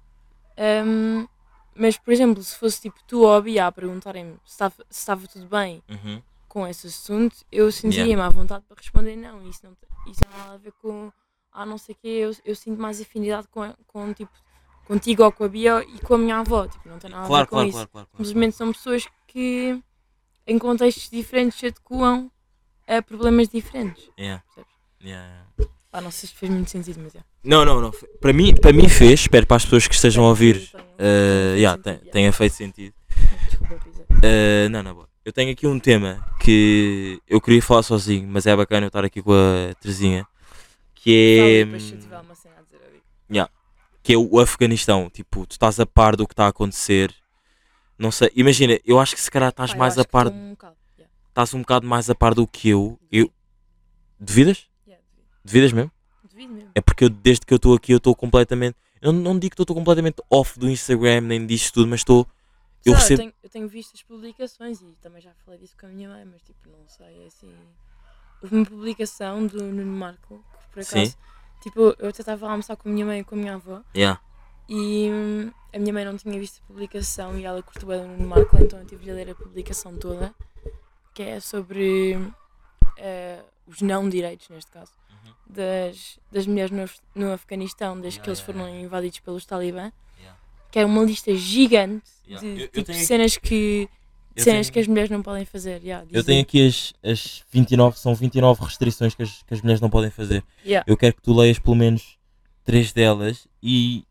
Ahm, 0.58 1.26
mas, 1.74 1.96
por 1.96 2.12
exemplo, 2.12 2.42
se 2.42 2.56
fosse 2.56 2.80
tipo 2.82 3.02
tu 3.04 3.22
ou 3.22 3.34
a 3.34 3.40
Bia 3.40 3.66
a 3.66 3.72
perguntarem-me 3.72 4.34
se 4.44 4.52
estava, 4.52 4.74
se 4.90 4.98
estava 5.00 5.26
tudo 5.28 5.46
bem 5.46 5.82
Uhum. 5.88 6.22
Com 6.56 6.66
esse 6.66 6.86
assunto, 6.86 7.36
eu 7.52 7.70
sentiria-me 7.70 8.22
à 8.22 8.30
vontade 8.30 8.64
para 8.66 8.78
responder 8.80 9.14
não. 9.14 9.46
Isso 9.46 9.60
não, 9.62 9.76
isso 10.10 10.22
não 10.24 10.30
tem 10.30 10.38
nada 10.38 10.54
a 10.54 10.56
ver 10.56 10.72
com, 10.80 11.12
ah, 11.52 11.66
não 11.66 11.76
sei 11.76 11.94
o 11.94 11.98
quê, 12.00 12.08
eu, 12.08 12.34
eu 12.46 12.56
sinto 12.56 12.80
mais 12.80 12.98
afinidade 12.98 13.46
com, 13.48 13.74
com, 13.86 14.14
tipo, 14.14 14.32
contigo 14.86 15.22
ou 15.22 15.30
com 15.30 15.44
a 15.44 15.48
Bia 15.48 15.84
e 15.86 15.98
com 16.00 16.14
a 16.14 16.18
minha 16.18 16.38
avó. 16.38 16.66
Tipo, 16.66 16.88
não 16.88 16.98
tem 16.98 17.10
nada 17.10 17.24
a 17.24 17.26
Claro, 17.26 17.44
ver 17.44 17.50
com 17.50 17.56
claro, 17.56 17.68
isso. 17.68 17.74
claro, 17.76 17.88
claro, 17.90 18.08
claro. 18.10 18.24
Simplesmente 18.24 18.56
são 18.56 18.72
pessoas 18.72 19.06
que, 19.26 19.78
em 20.46 20.58
contextos 20.58 21.10
diferentes, 21.10 21.58
se 21.58 21.66
adequam 21.66 22.30
a 22.88 23.02
problemas 23.02 23.50
diferentes. 23.50 24.08
Yeah, 24.18 24.42
yeah, 24.56 24.66
yeah. 25.04 25.46
Pá, 25.90 26.00
não 26.00 26.10
sei 26.10 26.30
se 26.30 26.34
fez 26.36 26.50
muito 26.50 26.70
sentido, 26.70 27.00
mas 27.02 27.14
é. 27.16 27.20
Não, 27.44 27.66
não, 27.66 27.82
não. 27.82 27.90
Para 28.18 28.32
mim, 28.32 28.54
para 28.54 28.72
mim 28.72 28.88
fez, 28.88 29.20
espero 29.20 29.46
para 29.46 29.58
as 29.58 29.64
pessoas 29.64 29.86
que 29.86 29.94
estejam 29.94 30.24
a 30.24 30.28
ouvir. 30.30 30.70
Tenha- 30.70 30.86
Uh, 30.96 31.56
yeah, 31.58 31.74
feito 31.76 31.82
tem- 31.84 31.92
sentido, 31.98 32.12
tenha 32.12 32.32
feito 32.32 32.52
sentido. 32.54 32.94
yeah. 33.14 33.46
Desculpa. 33.46 33.74
Uh, 34.24 34.68
não, 34.70 34.82
não, 34.82 34.94
boa. 34.94 35.15
Eu 35.26 35.32
tenho 35.32 35.50
aqui 35.50 35.66
um 35.66 35.80
tema 35.80 36.24
que 36.38 37.20
eu 37.26 37.40
queria 37.40 37.60
falar 37.60 37.82
sozinho, 37.82 38.28
mas 38.28 38.46
é 38.46 38.54
bacana 38.54 38.86
eu 38.86 38.86
estar 38.86 39.04
aqui 39.04 39.20
com 39.20 39.32
a 39.32 39.74
Terezinha. 39.74 40.24
Que 40.94 41.40
é, 41.40 41.64
digo. 41.64 43.50
que 44.04 44.12
é 44.12 44.16
o 44.16 44.38
Afeganistão. 44.38 45.10
Tipo, 45.10 45.44
tu 45.44 45.50
estás 45.54 45.80
a 45.80 45.84
par 45.84 46.14
do 46.14 46.28
que 46.28 46.32
está 46.32 46.44
a 46.44 46.50
acontecer. 46.50 47.12
Não 47.98 48.12
sei, 48.12 48.30
imagina, 48.36 48.78
eu 48.86 49.00
acho 49.00 49.16
que 49.16 49.20
se 49.20 49.28
calhar 49.28 49.48
estás 49.48 49.72
eu 49.72 49.76
mais 49.76 49.98
a 49.98 50.04
par, 50.04 50.28
um 50.28 50.50
bocado, 50.50 50.76
yeah. 50.96 51.12
estás 51.28 51.52
um 51.54 51.58
bocado 51.58 51.88
mais 51.88 52.08
a 52.08 52.14
par 52.14 52.32
do 52.32 52.46
que 52.46 52.68
eu. 52.68 52.96
Eu 53.10 53.28
devidas? 54.20 54.68
Yeah. 54.86 55.04
Devidas 55.44 55.72
mesmo? 55.72 55.90
Devido 56.30 56.52
mesmo. 56.52 56.70
É 56.72 56.80
porque 56.80 57.02
eu, 57.02 57.08
desde 57.08 57.44
que 57.44 57.52
eu 57.52 57.56
estou 57.56 57.74
aqui 57.74 57.92
eu 57.92 57.96
estou 57.96 58.14
completamente. 58.14 58.76
Eu 59.02 59.12
não, 59.12 59.36
digo 59.36 59.56
que 59.56 59.60
estou 59.60 59.74
completamente 59.74 60.22
off 60.30 60.56
do 60.56 60.70
Instagram 60.70 61.22
nem 61.22 61.44
disso 61.44 61.72
tudo, 61.72 61.88
mas 61.88 61.98
estou. 61.98 62.28
Eu 62.86 62.92
lá, 62.92 62.98
recebo. 62.98 63.20
tenho, 63.20 63.34
eu 63.42 63.50
tenho 63.50 63.68
visto 63.68 63.92
as 63.94 64.02
publicações 64.02 64.80
e 64.80 64.96
também 65.02 65.20
já 65.20 65.32
falei 65.44 65.58
disso 65.60 65.76
com 65.78 65.86
a 65.86 65.88
minha 65.88 66.08
mãe, 66.08 66.24
mas 66.24 66.40
tipo, 66.42 66.68
não 66.68 66.88
sei, 66.88 67.24
é 67.24 67.26
assim. 67.26 67.52
Houve 68.42 68.54
uma 68.54 68.64
publicação 68.66 69.46
do 69.46 69.62
Nuno 69.62 69.92
Marco, 69.92 70.44
que 70.60 70.68
por 70.72 70.84
Sim. 70.84 71.00
acaso 71.00 71.18
Tipo, 71.62 71.96
eu 71.98 72.08
até 72.08 72.20
estava 72.22 72.46
a 72.46 72.50
almoçar 72.50 72.76
com 72.76 72.88
a 72.88 72.92
minha 72.92 73.04
mãe 73.04 73.20
e 73.20 73.24
com 73.24 73.34
a 73.34 73.38
minha 73.38 73.54
avó 73.54 73.82
Yeah. 73.94 74.20
e 74.68 75.08
hum, 75.10 75.50
a 75.74 75.78
minha 75.78 75.92
mãe 75.92 76.04
não 76.04 76.16
tinha 76.16 76.38
visto 76.38 76.62
a 76.62 76.66
publicação 76.66 77.36
e 77.38 77.44
ela 77.44 77.62
curtiu 77.62 77.90
ela 77.90 78.06
no 78.06 78.26
Marco, 78.26 78.56
então 78.60 78.78
eu 78.78 78.86
tive 78.86 79.04
de 79.04 79.10
ler 79.12 79.30
a 79.30 79.34
publicação 79.34 79.96
toda, 79.96 80.34
que 81.14 81.22
é 81.22 81.40
sobre 81.40 82.16
eh, 82.98 83.42
os 83.66 83.80
não 83.80 84.08
direitos, 84.08 84.48
neste 84.48 84.70
caso, 84.70 84.92
das, 85.46 86.18
das 86.30 86.46
mulheres 86.46 86.70
no, 86.70 87.24
no 87.26 87.32
Afeganistão, 87.32 88.00
desde 88.00 88.20
Yeah, 88.20 88.24
que 88.24 88.30
eles 88.30 88.40
foram 88.40 88.60
yeah. 88.66 88.80
invadidos 88.82 89.18
pelos 89.20 89.44
talibã. 89.44 89.90
Que 90.76 90.80
é 90.80 90.84
uma 90.84 91.02
lista 91.04 91.34
gigante 91.34 92.04
Yeah. 92.28 92.46
de 92.46 92.46
Eu- 92.54 92.60
eu 92.66 92.68
tipo, 92.68 92.90
aqui- 92.92 93.04
cenas 93.06 93.36
que. 93.38 93.88
eu 94.36 94.44
cenas 94.44 94.66
tenho- 94.66 94.72
que 94.74 94.78
as 94.80 94.86
mulheres 94.86 95.08
não 95.10 95.22
podem 95.22 95.46
fazer. 95.46 95.80
Yeah, 95.82 96.06
Eu 96.12 96.22
tenho 96.22 96.42
aqui 96.42 96.66
as, 96.66 96.92
as 97.02 97.42
29, 97.50 97.98
são 97.98 98.14
29 98.14 98.62
restrições 98.62 99.14
que 99.14 99.22
as, 99.22 99.42
que 99.42 99.54
as 99.54 99.62
mulheres 99.62 99.80
não 99.80 99.88
podem 99.88 100.10
fazer. 100.10 100.44
Yeah. 100.62 100.84
Eu 100.86 100.98
quero 100.98 101.14
que 101.14 101.22
tu 101.22 101.32
leias 101.32 101.58
pelo 101.58 101.76
menos 101.76 102.18
três 102.62 102.92
delas 102.92 103.48
e, 103.62 104.04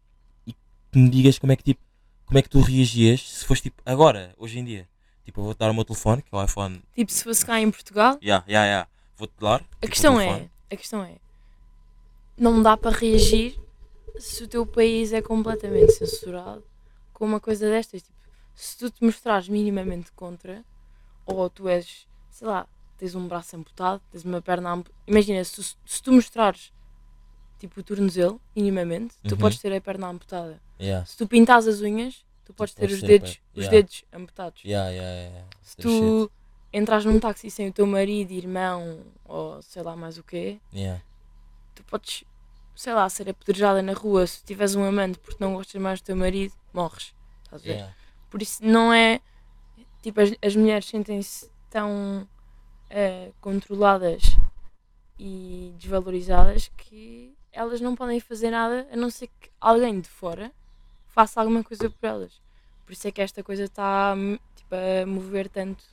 e 0.47 0.54
que 0.54 0.97
me 0.97 1.08
digas 1.08 1.38
como 1.38 1.51
é 1.51 1.56
que 1.56 1.62
tipo, 1.63 1.82
como 2.25 2.39
é 2.39 2.41
que 2.41 2.49
tu 2.49 2.60
reagias 2.62 3.21
se 3.21 3.45
fosse 3.45 3.62
tipo 3.62 3.80
agora, 3.86 4.34
hoje 4.36 4.58
em 4.58 4.65
dia. 4.65 4.88
Tipo, 5.23 5.41
eu 5.41 5.45
vou-te 5.45 5.60
dar 5.60 5.69
o 5.69 5.73
meu 5.75 5.86
telefone, 5.86 6.23
que 6.23 6.30
é 6.34 6.38
o 6.38 6.43
iPhone. 6.43 6.82
Tipo, 6.95 7.12
se 7.12 7.23
fosse 7.23 7.45
cá 7.45 7.62
em 7.62 7.69
Portugal, 7.69 8.17
Yeah, 8.23 8.43
yeah, 8.47 8.65
yeah. 8.65 8.89
Vou-te 9.17 9.34
dar. 9.39 9.60
tipo, 9.60 9.75
a 9.84 9.86
o 9.86 9.89
questão 9.89 10.19
é. 10.19 10.49
A 10.71 10.75
questão 10.75 11.04
é. 11.04 11.15
Não 12.36 12.63
dá 12.63 12.75
para 12.75 12.95
reagir 12.97 13.60
se 14.19 14.43
o 14.43 14.47
teu 14.47 14.65
país 14.65 15.13
é 15.13 15.21
completamente 15.21 15.91
censurado 15.93 16.63
com 17.13 17.25
uma 17.25 17.39
coisa 17.39 17.69
destas. 17.69 18.01
Tipo, 18.04 18.15
se 18.56 18.78
tu 18.78 18.89
te 18.89 19.04
mostrares 19.04 19.47
minimamente 19.49 20.12
contra, 20.13 20.63
ou 21.25 21.49
tu 21.49 21.67
és, 21.67 22.08
sei 22.30 22.47
lá, 22.47 22.67
tens 22.97 23.15
um 23.15 23.28
braço 23.28 23.56
amputado, 23.56 24.01
tens 24.12 24.23
uma 24.23 24.41
perna 24.41 24.71
amputada. 24.71 24.95
Imagina, 25.08 25.43
se, 25.43 25.56
tu- 25.56 25.78
se 25.86 26.01
tu 26.01 26.12
mostrares 26.12 26.71
tipo 27.60 27.80
o 27.80 27.84
tornozelo, 27.84 28.39
minimamente, 28.56 29.15
tu 29.28 29.34
Uhum. 29.34 29.39
podes 29.39 29.60
ter 29.60 29.73
a 29.73 29.82
perna 29.82 30.08
amputada. 30.08 30.62
Yeah, 30.80 31.06
Se 31.06 31.17
tu 31.17 31.25
pintares 31.28 31.67
as 31.67 31.80
unhas, 31.82 32.25
tu 32.43 32.54
podes 32.54 32.73
ter 32.73 32.82
podes 32.82 32.95
os 32.95 33.01
ter 33.01 33.08
dedos, 33.08 33.39
os 33.54 33.63
yeah. 33.63 33.71
dedos 33.71 34.04
amputados. 34.13 34.62
yeah. 34.63 35.45
Se 35.62 35.78
tu 35.78 36.30
entras 36.73 37.06
num 37.06 37.17
táxi 37.19 37.49
sem 37.49 37.69
o 37.69 37.73
teu 37.73 37.88
marido, 37.88 38.32
irmão 38.32 39.01
ou 39.23 39.62
sei 39.62 39.82
lá 39.84 39.95
mais 39.95 40.17
o 40.17 40.23
quê, 40.23 40.60
tu 41.73 41.84
podes, 41.86 42.23
sei 42.76 42.94
lá, 42.94 43.08
ser 43.10 43.30
apedrejada 43.30 43.82
na 43.82 43.94
rua. 43.94 44.28
Se 44.28 44.44
tiveres 44.44 44.76
um 44.76 44.84
amante 44.84 45.18
porque 45.20 45.44
não 45.44 45.54
gostas 45.54 45.82
mais 45.82 46.02
do 46.02 46.06
teu 46.06 46.16
marido, 46.16 46.54
morres. 46.74 47.14
Estás 47.44 47.62
a 47.62 47.66
ver? 47.66 47.72
Yeah. 47.74 47.96
Por 48.30 48.42
isso 48.42 48.64
não 48.64 48.94
é. 48.94 49.22
Tipo, 50.02 50.22
as, 50.22 50.32
as 50.42 50.56
mulheres 50.56 50.86
sentem-se 50.86 51.50
tão 51.70 52.28
eh, 52.90 53.32
controladas 53.42 54.38
e 55.18 55.74
desvalorizadas 55.78 56.70
que 56.78 57.36
elas 57.52 57.82
não 57.82 57.96
podem 57.96 58.20
fazer 58.20 58.52
nada 58.52 58.88
a 58.92 58.96
não 58.96 59.10
ser 59.10 59.28
que 59.28 59.50
alguém 59.60 60.00
de 60.02 60.10
fora 60.10 60.52
faça 61.08 61.40
alguma 61.40 61.64
coisa 61.64 61.90
por 61.90 62.06
elas. 62.06 62.42
Por 62.86 62.94
isso 62.94 63.08
é 63.08 63.12
que 63.12 63.22
esta 63.22 63.42
coisa 63.42 63.64
está 63.64 64.16
tipo, 64.56 64.76
a 64.76 65.06
mover 65.06 65.50
tanto 65.50 65.84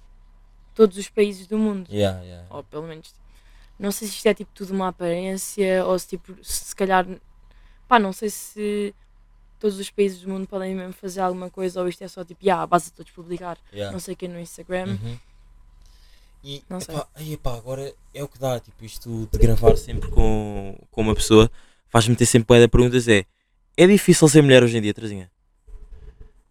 todos 0.74 0.98
os 0.98 1.08
países 1.08 1.46
do 1.46 1.56
mundo. 1.56 1.88
Yeah, 1.90 2.20
yeah. 2.22 2.46
Ou 2.54 2.62
pelo 2.64 2.82
menos. 2.82 3.14
Não 3.82 3.90
sei 3.90 4.06
se 4.06 4.14
isto 4.14 4.26
é 4.26 4.32
tipo 4.34 4.50
tudo 4.54 4.72
uma 4.72 4.88
aparência 4.88 5.84
ou 5.84 5.98
se 5.98 6.06
tipo, 6.06 6.36
se, 6.42 6.66
se 6.66 6.76
calhar. 6.76 7.04
Pá, 7.88 7.98
não 7.98 8.12
sei 8.12 8.30
se 8.30 8.94
todos 9.58 9.78
os 9.78 9.90
países 9.90 10.20
do 10.20 10.28
mundo 10.30 10.46
podem 10.46 10.74
mesmo 10.74 10.92
fazer 10.92 11.20
alguma 11.20 11.50
coisa 11.50 11.80
ou 11.80 11.88
isto 11.88 12.02
é 12.02 12.08
só 12.08 12.24
tipo, 12.24 12.44
yeah, 12.44 12.64
basta 12.66 12.90
todos 12.94 13.10
publicar 13.12 13.58
Yeah. 13.72 13.92
não 13.92 13.98
sei 14.00 14.14
o 14.14 14.16
que 14.16 14.28
no 14.28 14.38
Instagram. 14.40 14.86
Uhum. 15.02 15.18
E 16.44 16.62
Não 16.68 16.80
sei. 16.80 16.94
epá, 16.96 17.08
epá, 17.20 17.56
agora 17.56 17.94
é 18.12 18.22
o 18.24 18.28
que 18.28 18.38
dá, 18.38 18.58
tipo, 18.58 18.84
isto 18.84 19.28
de 19.30 19.38
gravar 19.38 19.76
sempre 19.76 20.08
com, 20.10 20.76
com 20.90 21.00
uma 21.00 21.14
pessoa 21.14 21.50
faz-me 21.88 22.16
ter 22.16 22.26
sempre 22.26 22.58
de 22.60 22.68
perguntas 22.68 23.06
é 23.06 23.24
é 23.76 23.86
difícil 23.86 24.28
ser 24.28 24.42
mulher 24.42 24.62
hoje 24.62 24.76
em 24.76 24.80
dia, 24.82 24.92
Trazinha? 24.94 25.30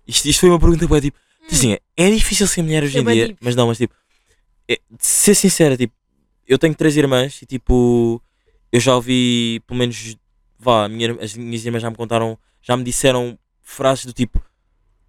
Isto, 0.08 0.28
isto 0.28 0.40
foi 0.42 0.50
uma 0.50 0.60
pergunta 0.60 0.88
bué, 0.88 1.00
tipo, 1.02 1.20
Trazinha, 1.48 1.80
é 1.98 2.10
difícil 2.10 2.48
ser 2.48 2.62
mulher 2.62 2.84
hoje 2.84 2.98
É 2.98 3.02
em 3.02 3.04
bué 3.04 3.14
dia? 3.14 3.28
deep. 3.28 3.40
Mas 3.42 3.56
não, 3.56 3.68
mas 3.68 3.78
tipo, 3.78 3.94
é, 4.68 4.76
de 4.90 5.06
ser 5.06 5.36
sincera, 5.36 5.76
tipo, 5.78 5.94
eu 6.52 6.60
tenho 6.60 6.76
três 6.76 6.98
irmãs 6.98 7.42
e 7.42 7.46
tipo, 7.46 8.22
eu 8.72 8.80
já 8.80 8.94
ouvi, 8.94 9.62
pelo 9.66 9.80
menos, 9.80 10.18
vá, 10.60 10.88
minha- 10.90 11.14
as 11.22 11.34
minhas 11.36 11.66
irmãs 11.66 11.82
já 11.82 11.90
me 11.90 11.96
contaram, 11.96 12.38
já 12.62 12.76
me 12.76 12.84
disseram 12.84 13.40
frases 13.62 14.06
do 14.06 14.12
tipo, 14.12 14.44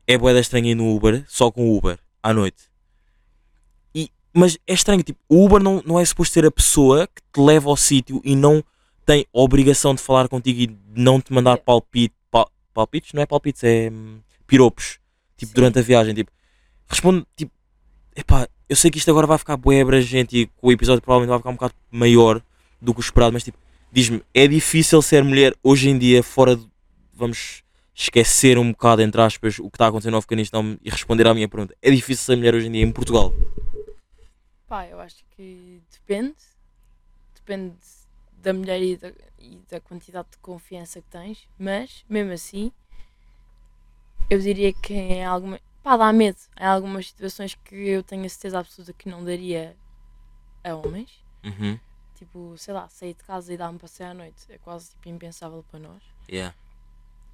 é 0.06 0.16
bué 0.16 0.32
da 0.32 0.38
estranha 0.40 0.70
ir 0.70 0.74
no 0.76 0.94
Uber, 0.94 1.24
só 1.28 1.50
com 1.50 1.68
o 1.68 1.76
Uber, 1.76 1.98
à 2.22 2.32
noite. 2.32 2.70
E, 3.92 4.08
mas 4.32 4.56
é 4.66 4.72
estranho, 4.74 5.02
tipo, 5.02 5.18
o 5.28 5.44
Uber 5.44 5.60
não, 5.60 5.82
não 5.84 5.98
é 5.98 6.04
suposto 6.04 6.32
ser 6.34 6.46
a 6.46 6.50
pessoa 6.50 7.08
que 7.08 7.20
te 7.32 7.40
leva 7.40 7.68
ao 7.68 7.76
sítio 7.76 8.20
e 8.24 8.36
não 8.36 8.62
tem 9.04 9.26
obrigação 9.32 9.94
de 9.96 10.00
falar 10.00 10.28
contigo 10.28 10.60
e 10.60 10.66
de 10.68 10.76
não 10.94 11.20
te 11.20 11.32
mandar 11.32 11.52
Yeah. 11.52 11.64
palpite, 11.64 12.14
pal- 12.30 12.50
palpites, 12.72 13.12
não 13.14 13.22
é 13.22 13.26
palpites, 13.26 13.64
é 13.64 13.90
hum, 13.90 14.20
piropos, 14.46 15.00
tipo, 15.36 15.50
Sim. 15.50 15.54
durante 15.56 15.78
a 15.80 15.82
viagem, 15.82 16.14
tipo, 16.14 16.30
responde, 16.88 17.26
tipo, 17.36 17.52
epá, 18.16 18.48
eu 18.68 18.76
sei 18.76 18.90
que 18.90 18.98
isto 18.98 19.10
agora 19.10 19.26
vai 19.26 19.38
ficar 19.38 19.56
bué 19.56 19.80
abrangente 19.80 20.36
e 20.36 20.46
que 20.46 20.52
o 20.60 20.72
episódio 20.72 21.02
provavelmente 21.02 21.30
vai 21.30 21.38
ficar 21.38 21.50
um 21.50 21.54
bocado 21.54 21.74
maior 21.90 22.42
do 22.80 22.92
que 22.92 23.00
o 23.00 23.02
esperado, 23.02 23.32
mas 23.32 23.44
tipo, 23.44 23.58
diz-me, 23.90 24.22
é 24.34 24.46
difícil 24.46 25.00
ser 25.02 25.22
mulher 25.22 25.54
hoje 25.62 25.88
em 25.88 25.98
dia 25.98 26.22
fora 26.22 26.56
de, 26.56 26.68
vamos 27.12 27.62
esquecer 27.94 28.58
um 28.58 28.72
bocado, 28.72 29.02
entre 29.02 29.20
aspas, 29.20 29.58
o 29.58 29.70
que 29.70 29.76
está 29.76 29.88
acontecendo 29.88 30.12
no 30.12 30.18
Afeganistão 30.18 30.78
e 30.82 30.90
responder 30.90 31.26
à 31.26 31.34
minha 31.34 31.48
pergunta, 31.48 31.76
é 31.80 31.90
difícil 31.90 32.24
ser 32.24 32.36
mulher 32.36 32.54
hoje 32.54 32.66
em 32.68 32.72
dia 32.72 32.82
em 32.82 32.92
Portugal? 32.92 33.32
Pá, 34.72 34.86
eu 34.86 34.98
acho 35.00 35.22
que 35.36 35.82
depende. 35.92 36.34
Depende 37.34 37.74
da 38.42 38.54
mulher 38.54 38.82
e 38.82 38.96
da, 38.96 39.12
e 39.38 39.60
da 39.70 39.80
quantidade 39.80 40.28
de 40.30 40.38
confiança 40.38 41.02
que 41.02 41.08
tens, 41.08 41.46
mas 41.58 42.04
mesmo 42.08 42.32
assim, 42.32 42.72
eu 44.30 44.38
diria 44.38 44.72
que 44.72 44.94
em 44.94 45.24
alguma. 45.24 45.60
Pá, 45.82 45.96
dá 45.96 46.12
medo. 46.12 46.38
Em 46.58 46.64
algumas 46.64 47.08
situações 47.08 47.54
que 47.64 47.74
eu 47.74 48.02
tenho 48.02 48.24
a 48.24 48.28
certeza 48.28 48.58
absoluta 48.58 48.92
que 48.92 49.08
não 49.08 49.24
daria 49.24 49.76
a 50.62 50.74
homens. 50.74 51.10
Uhum. 51.44 51.78
Tipo, 52.14 52.54
sei 52.56 52.72
lá, 52.72 52.88
sair 52.88 53.14
de 53.14 53.24
casa 53.24 53.52
e 53.52 53.56
dar 53.56 53.68
um 53.68 53.78
passeio 53.78 54.10
à 54.10 54.14
noite 54.14 54.44
é 54.48 54.58
quase 54.58 54.90
tipo, 54.90 55.08
impensável 55.08 55.64
para 55.68 55.80
nós. 55.80 56.02
Yeah. 56.30 56.54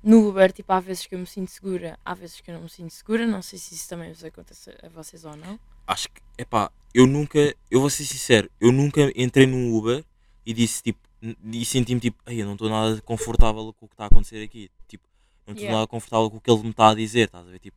No 0.02 0.28
Uber, 0.28 0.50
tipo, 0.50 0.72
há 0.72 0.80
vezes 0.80 1.06
que 1.06 1.14
eu 1.14 1.18
me 1.18 1.26
sinto 1.26 1.50
segura, 1.50 1.98
há 2.04 2.14
vezes 2.14 2.40
que 2.40 2.50
eu 2.50 2.54
não 2.54 2.62
me 2.62 2.70
sinto 2.70 2.90
segura. 2.92 3.26
Não 3.26 3.42
sei 3.42 3.58
se 3.58 3.74
isso 3.74 3.88
também 3.88 4.12
vos 4.12 4.24
acontece 4.24 4.70
a 4.82 4.88
vocês 4.88 5.24
ou 5.24 5.36
não. 5.36 5.60
Acho 5.86 6.08
que, 6.08 6.22
epá, 6.38 6.70
eu 6.94 7.06
nunca, 7.06 7.54
eu 7.70 7.80
vou 7.80 7.90
ser 7.90 8.04
sincero, 8.04 8.50
eu 8.60 8.72
nunca 8.72 9.12
entrei 9.14 9.46
num 9.46 9.76
Uber 9.76 10.04
e 10.46 10.54
disse 10.54 10.82
tipo, 10.82 11.00
e 11.20 11.64
senti-me 11.64 12.00
tipo, 12.00 12.22
ei, 12.26 12.40
eu 12.40 12.46
não 12.46 12.52
estou 12.52 12.70
nada 12.70 13.00
confortável 13.02 13.72
com 13.74 13.86
o 13.86 13.88
que 13.88 13.94
está 13.94 14.04
a 14.04 14.06
acontecer 14.06 14.42
aqui. 14.42 14.70
Tipo, 14.86 15.04
não 15.46 15.52
estou 15.52 15.64
Yeah. 15.64 15.78
nada 15.78 15.86
confortável 15.86 16.30
com 16.30 16.36
o 16.36 16.40
que 16.40 16.50
ele 16.50 16.62
me 16.62 16.70
está 16.70 16.90
a 16.90 16.94
dizer, 16.94 17.26
estás 17.26 17.46
a 17.46 17.50
ver? 17.50 17.58
Tipo, 17.58 17.76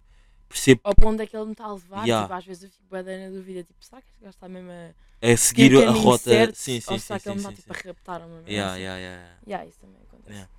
percebo 0.52 0.82
é 1.22 1.26
que 1.28 1.36
ele 1.36 1.46
me 1.46 1.52
está 1.52 1.66
a 1.66 1.74
levar, 1.74 2.06
Yeah. 2.06 2.26
tipo, 2.28 2.34
às 2.34 2.46
vezes 2.46 2.64
eu 2.64 2.70
fico 2.70 2.86
bué 2.90 3.04
da 3.04 3.18
na 3.18 3.30
dúvida, 3.30 3.64
tipo, 3.64 3.84
será 3.84 4.02
que 4.02 4.08
este 4.10 4.22
gajo 4.22 4.30
está 4.36 4.50
mesmo 4.50 4.72
a 4.72 4.94
a 5.24 5.38
seguir 5.38 5.78
a 5.78 5.86
caminho 5.86 6.04
rota. 6.04 6.24
certo, 6.24 6.56
sim, 6.56 6.80
sim, 6.82 6.94
ou 6.94 7.00
sim, 7.00 7.06
será 7.06 7.20
que 7.20 7.30
ele 7.30 7.40
sim, 7.40 7.48
me 7.48 7.52
está 7.54 7.62
sim, 7.62 7.62
tipo 7.62 7.74
sim. 7.74 7.80
a 7.80 7.88
raptar 7.92 8.22
uma 8.22 8.36
merda 8.36 8.52
Yeah, 8.52 8.72
assim? 8.74 8.82
yeah, 8.82 9.00
yeah, 9.00 9.22
yeah. 9.22 9.40
Yeah, 9.48 9.66
isso 9.70 9.80
também 9.80 10.02
acontece. 10.02 10.32
Yeah. 10.34 10.52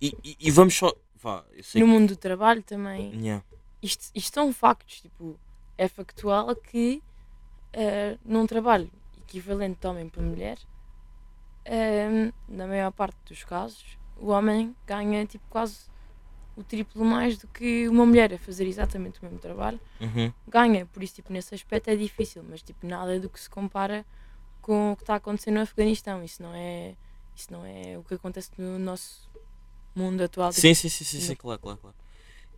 E, 0.00 0.16
e, 0.24 0.36
e 0.48 0.50
vamos 0.50 0.74
só, 0.74 0.92
vá, 1.14 1.44
eu 1.52 1.62
sei 1.62 1.80
No 1.80 1.86
mundo 1.86 2.08
do 2.08 2.16
trabalho 2.16 2.62
também, 2.62 3.10
que, 3.10 3.16
yeah. 3.18 3.44
isto, 3.82 4.10
isto 4.14 4.34
são 4.34 4.52
factos, 4.52 5.00
tipo, 5.00 5.38
é 5.76 5.88
factual 5.88 6.54
que 6.56 7.02
eh, 7.72 8.18
num 8.24 8.46
trabalho 8.46 8.90
equivalente 9.18 9.78
de 9.80 9.86
homem 9.86 10.08
para 10.08 10.22
mulher, 10.22 10.58
eh, 11.64 12.32
na 12.48 12.66
maior 12.66 12.92
parte 12.92 13.16
dos 13.26 13.44
casos, 13.44 13.98
o 14.16 14.28
homem 14.28 14.74
ganha 14.86 15.24
tipo 15.26 15.44
quase 15.48 15.90
o 16.56 16.62
triplo 16.62 17.04
mais 17.04 17.38
do 17.38 17.46
que 17.48 17.88
uma 17.88 18.04
mulher 18.04 18.32
a 18.34 18.38
fazer 18.38 18.66
exatamente 18.66 19.20
o 19.20 19.24
mesmo 19.24 19.38
trabalho. 19.38 19.80
Uhum. 20.00 20.32
ganha, 20.48 20.84
por 20.86 21.02
isso 21.02 21.14
tipo, 21.14 21.32
nesse 21.32 21.54
aspecto 21.54 21.88
é 21.88 21.96
difícil, 21.96 22.42
mas 22.48 22.62
tipo, 22.62 22.86
nada 22.86 23.18
do 23.20 23.28
que 23.30 23.40
se 23.40 23.48
compara 23.48 24.04
com 24.60 24.92
o 24.92 24.96
que 24.96 25.02
está 25.02 25.14
acontecendo 25.16 25.54
no 25.54 25.60
Afeganistão. 25.62 26.22
Isso 26.22 26.42
não 26.42 26.54
é, 26.54 26.94
isso 27.34 27.52
não 27.52 27.64
é 27.64 27.96
o 27.98 28.04
que 28.04 28.14
acontece 28.14 28.50
no 28.58 28.78
nosso 28.78 29.28
mundo 29.94 30.22
atual. 30.22 30.50
tipo, 30.50 30.60
Sim, 30.60 30.74
sim, 30.74 30.88
sim, 30.88 31.04
sim, 31.04 31.34
claro, 31.34 31.60
claro, 31.60 31.78
claro. 31.78 31.96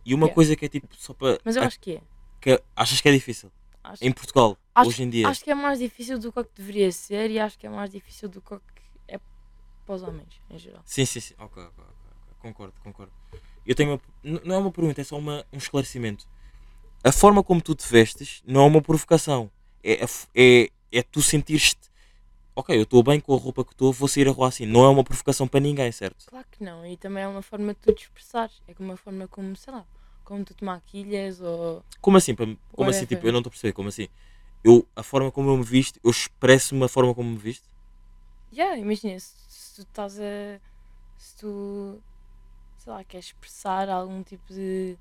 E 0.05 0.13
uma 0.13 0.25
Yeah. 0.27 0.35
coisa 0.35 0.55
que 0.55 0.65
é 0.65 0.69
tipo, 0.69 0.87
só 0.97 1.13
para. 1.13 1.39
Mas 1.43 1.55
eu 1.55 1.63
acho 1.63 1.79
que 1.79 1.93
é. 1.95 2.01
que 2.41 2.61
achas 2.75 3.01
que 3.01 3.09
é 3.09 3.11
difícil? 3.11 3.51
Acho, 3.83 4.03
Em 4.03 4.11
Portugal, 4.11 4.57
acho- 4.73 4.89
hoje 4.89 5.03
em 5.03 5.09
dia. 5.09 5.27
acho 5.29 5.43
que 5.43 5.49
é 5.51 5.55
mais 5.55 5.79
difícil 5.79 6.19
do 6.19 6.31
que 6.31 6.43
que 6.43 6.49
deveria 6.55 6.91
ser 6.91 7.31
e 7.31 7.39
acho 7.39 7.57
que 7.57 7.65
é 7.65 7.69
mais 7.69 7.89
difícil 7.91 8.27
do 8.29 8.41
que 8.41 8.55
que 8.57 8.81
é 9.07 9.19
para 9.85 9.95
os 9.95 10.03
homens, 10.03 10.41
em 10.49 10.57
geral. 10.59 10.81
Sim, 10.85 11.05
sim, 11.05 11.19
sim. 11.19 11.33
Ok, 11.39 11.63
ok. 11.63 11.83
ok. 11.83 12.35
Concordo, 12.39 12.73
concordo. 12.83 13.13
Eu 13.65 13.75
tenho 13.75 13.91
uma. 13.91 14.01
Não 14.43 14.55
é 14.55 14.57
uma 14.59 14.71
pergunta, 14.71 15.01
é 15.01 15.03
só 15.03 15.17
uma, 15.17 15.45
um 15.51 15.57
esclarecimento. 15.57 16.25
A 17.03 17.11
forma 17.11 17.43
como 17.43 17.61
tu 17.61 17.75
te 17.75 17.87
vestes 17.87 18.41
não 18.45 18.63
é 18.63 18.67
uma 18.67 18.81
provocação. 18.81 19.49
É, 19.83 20.01
a 20.03 20.07
f- 20.07 20.27
é, 20.35 20.69
é 20.91 21.03
tu 21.03 21.21
sentir-te. 21.21 21.77
Ok, 22.55 22.75
eu 22.75 22.83
estou 22.83 23.03
bem 23.03 23.19
com 23.19 23.33
a 23.35 23.37
roupa 23.37 23.65
que 23.65 23.73
estou, 23.73 23.91
vou 23.91 24.07
sair 24.07 24.27
a 24.27 24.31
rua 24.31 24.47
assim. 24.47 24.65
Não 24.65 24.85
é 24.85 24.89
uma 24.89 25.03
provocação 25.03 25.47
para 25.47 25.59
ninguém, 25.59 25.91
certo? 25.91 26.25
Claro 26.27 26.45
que 26.51 26.63
não, 26.63 26.85
e 26.85 26.95
também 26.97 27.23
é 27.23 27.27
uma 27.27 27.41
forma 27.41 27.73
de 27.73 27.79
tu 27.81 27.93
te 27.93 28.03
expressares. 28.03 28.61
É 28.67 28.73
como 28.73 28.89
uma 28.89 28.97
forma 28.97 29.27
como, 29.27 29.55
sei 29.55 29.73
lá, 29.73 29.85
como 30.23 30.43
tu 30.45 30.53
te 30.53 30.63
maquilhas 30.63 31.41
ou. 31.41 31.83
Como 32.01 32.17
assim? 32.17 32.33
Como 32.35 32.89
assim? 32.89 33.05
Tipo, 33.05 33.27
eu 33.27 33.31
não 33.33 33.39
estou 33.39 33.49
a 33.49 33.51
perceber. 33.51 33.73
Como 33.73 33.89
assim? 33.89 34.07
Eu, 34.63 34.87
a 34.95 35.03
forma 35.03 35.31
como 35.31 35.49
eu 35.51 35.57
me 35.57 35.63
visto, 35.63 35.99
eu 36.03 36.09
expresso 36.09 36.73
uma 36.73 36.87
forma 36.87 37.13
como 37.13 37.29
me 37.29 37.37
visto? 37.37 37.67
Yeah, 38.53 38.77
imagina, 38.77 39.19
se, 39.19 39.33
se 39.49 39.75
tu 39.75 39.81
estás 39.81 40.19
a. 40.19 40.59
se 41.17 41.35
tu, 41.37 42.01
sei 42.85 42.93
lá, 42.93 43.03
queres 43.03 43.25
expressar 43.27 43.89
algum 43.89 44.21
tipo 44.23 44.53
de, 44.53 44.95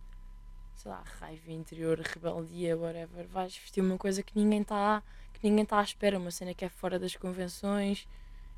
sei 0.75 0.90
lá, 0.90 1.03
raiva 1.20 1.53
interior, 1.53 2.01
rebeldia, 2.01 2.77
whatever, 2.79 3.27
vais 3.29 3.55
vestir 3.57 3.83
uma 3.83 3.99
coisa 3.99 4.23
que 4.23 4.37
ninguém 4.38 4.62
está 4.62 5.03
que 5.35 5.40
ninguém 5.51 5.64
está 5.64 5.81
à 5.81 5.83
espera, 5.83 6.18
uma 6.18 6.31
cena 6.31 6.55
que 6.55 6.64
é 6.64 6.68
fora 6.70 6.99
das 6.99 7.14
convenções. 7.16 8.09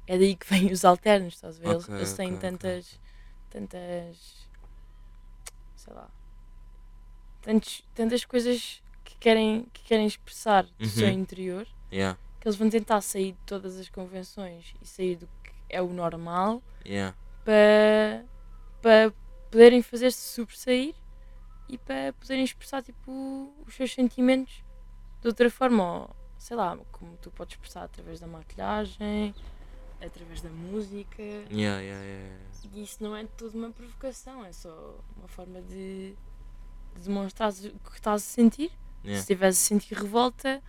É 0.07 0.17
daí 0.19 0.37
que 0.37 0.47
vêm 0.53 0.71
os 0.73 0.85
alternos, 0.85 1.35
estás 1.35 1.57
a 1.59 1.61
ver? 1.61 1.71
Eles, 1.73 1.85
Ok, 1.85 1.97
eles 1.97 2.15
têm 2.15 2.35
ok, 2.35 2.37
ok. 2.37 2.51
tantas, 2.53 3.01
tantas, 3.51 4.49
sei 5.77 5.93
lá, 5.95 6.09
tantos, 7.43 7.83
tantas 7.95 8.25
coisas 8.25 8.83
que 9.05 9.17
querem, 9.19 9.67
que 9.73 9.83
querem 9.85 10.07
expressar 10.07 10.65
do 10.65 10.87
seu 10.89 11.09
Uhum. 11.09 11.15
interior 11.15 11.67
Yeah, 11.93 12.19
que 12.41 12.49
eles 12.49 12.57
vão 12.57 12.69
tentar 12.71 13.01
sair 13.01 13.33
de 13.33 13.39
todas 13.47 13.77
as 13.79 13.89
convenções 13.89 14.75
e 14.81 14.87
sair 14.87 15.17
do 15.17 15.27
que 15.43 15.53
é 15.69 15.83
o 15.83 15.89
normal 15.93 16.63
yeah. 16.85 17.17
para, 17.45 18.25
para 18.87 19.13
poderem 19.51 19.83
fazer-se 19.83 20.21
sobressair 20.21 20.95
e 21.69 21.77
para 21.77 22.13
poderem 22.13 22.45
expressar 22.45 22.85
tipo, 22.85 23.53
os 23.67 23.75
seus 23.75 23.93
sentimentos 23.93 24.63
de 25.21 25.27
outra 25.27 25.51
forma, 25.51 25.83
ou, 25.83 26.17
sei 26.39 26.57
lá, 26.57 26.79
como 26.93 27.17
tu 27.17 27.29
podes 27.33 27.57
expressar 27.57 27.83
através 27.83 28.21
da 28.21 28.29
maquilhagem, 28.29 29.35
através 30.01 30.41
da 30.41 30.51
música. 30.51 31.21
Yeah, 31.21 31.81
yeah, 31.81 32.05
yeah. 32.05 32.37
E 32.73 32.83
isso 32.85 33.03
não 33.03 33.17
é 33.17 33.27
tudo 33.37 33.59
uma 33.59 33.73
provocação, 33.73 34.45
é 34.45 34.53
só 34.53 35.01
uma 35.17 35.27
forma 35.27 35.61
de, 35.63 36.15
de 36.95 37.03
demonstrar 37.03 37.51
o 37.51 37.91
que 37.91 37.97
estás 37.97 38.23
a 38.23 38.25
sentir. 38.25 38.71
Se 39.03 39.11
estiveres 39.11 39.57
a 39.57 39.61
sentir 39.61 39.95
revolta, 39.95 40.63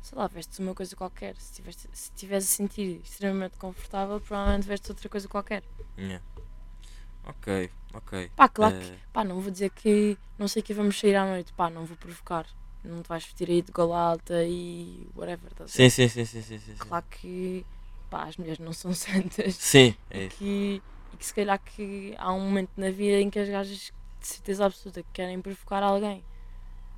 sei 0.00 0.16
lá, 0.16 0.26
vestes 0.26 0.58
uma 0.58 0.74
coisa 0.74 0.96
qualquer. 0.96 1.36
Se 1.36 1.50
estiveres 1.50 1.76
se 1.92 2.10
estiveres 2.10 2.44
a 2.44 2.48
sentir 2.48 3.02
extremamente 3.04 3.58
confortável, 3.58 4.18
provavelmente 4.22 4.66
vestes 4.66 4.88
outra 4.88 5.06
coisa 5.10 5.28
qualquer. 5.28 5.62
Ok, 7.24 7.70
ok. 7.94 8.30
Pá, 8.36 8.48
claro 8.48 8.74
que, 8.78 8.86
Eh, 8.86 8.98
pá, 9.12 9.24
não 9.24 9.40
vou 9.40 9.50
dizer 9.50 9.70
que 9.70 10.18
não 10.38 10.48
sei 10.48 10.62
que 10.62 10.74
vamos 10.74 10.98
sair 10.98 11.14
à 11.16 11.24
noite, 11.24 11.52
pá, 11.52 11.70
não 11.70 11.84
vou 11.84 11.96
provocar. 11.96 12.46
Não 12.84 13.02
te 13.02 13.08
vais 13.08 13.24
vestir 13.24 13.48
aí 13.48 13.62
de 13.62 13.70
gola 13.70 13.96
alta 13.98 14.44
e 14.44 15.08
whatever, 15.14 15.52
estás 15.52 15.70
a 15.70 15.72
ver? 15.72 15.72
sim, 15.72 15.88
sim, 15.90 16.08
sim, 16.08 16.24
sim, 16.24 16.42
sim, 16.42 16.58
sim. 16.58 16.76
sim. 16.76 16.76
Claro 16.78 17.04
que, 17.10 17.64
pá, 18.10 18.24
as 18.24 18.36
mulheres 18.36 18.58
não 18.58 18.72
são 18.72 18.92
santas. 18.94 19.56
Sim, 19.56 19.94
é 20.10 20.24
e 20.24 20.26
isso. 20.26 20.36
que, 20.38 20.82
e 21.12 21.16
que 21.16 21.26
se 21.26 21.34
calhar 21.34 21.60
que 21.60 22.14
há 22.18 22.32
um 22.32 22.40
momento 22.40 22.70
na 22.76 22.90
vida 22.90 23.20
em 23.20 23.30
que 23.30 23.38
as 23.38 23.48
gajas 23.48 23.92
de 24.20 24.26
certeza 24.26 24.66
absoluta 24.66 25.02
que 25.02 25.08
querem 25.12 25.40
provocar 25.40 25.82
alguém. 25.82 26.24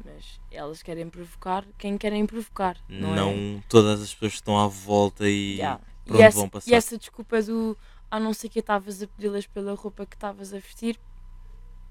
Mas 0.05 0.41
elas 0.51 0.83
querem 0.83 1.09
provocar 1.09 1.65
quem 1.79 1.97
querem 1.97 2.27
provocar. 2.27 2.77
Não, 2.89 3.15
Não, 3.15 3.31
é? 3.31 3.63
todas 3.69 4.01
as 4.03 4.13
pessoas 4.13 4.33
que 4.33 4.39
estão 4.39 4.59
à 4.59 4.67
volta 4.67 5.29
e 5.29 5.57
Yeah. 5.57 5.81
E 6.07 6.21
essa, 6.21 6.37
vão 6.37 6.49
passar. 6.49 6.71
e 6.71 6.75
essa 6.75 6.99
desculpa 6.99 7.43
do 7.43 7.77
a 8.15 8.21
não 8.21 8.33
ser 8.33 8.49
que 8.49 8.61
estavas 8.61 9.03
a 9.03 9.09
pedi-las 9.09 9.47
pela 9.47 9.75
roupa 9.75 10.07
que 10.07 10.15
estavas 10.15 10.55
a 10.55 10.59
vestir, 10.59 10.99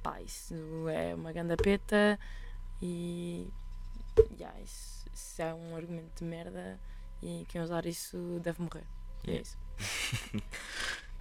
pá, 0.02 0.22
isso 0.22 0.56
é 0.88 1.14
uma 1.14 1.32
ganda 1.34 1.58
peta 1.58 2.18
e 2.82 3.48
yeah, 4.40 4.58
isso, 4.62 5.06
isso 5.14 5.42
é 5.42 5.54
um 5.54 5.76
argumento 5.76 6.12
de 6.18 6.24
merda 6.24 6.80
e 7.22 7.46
quem 7.50 7.62
usar 7.62 7.86
isso 7.86 8.40
deve 8.42 8.62
morrer. 8.62 8.86
E 9.26 9.32
É 9.32 9.34
Yeah. 9.34 9.42
isso. 9.42 9.58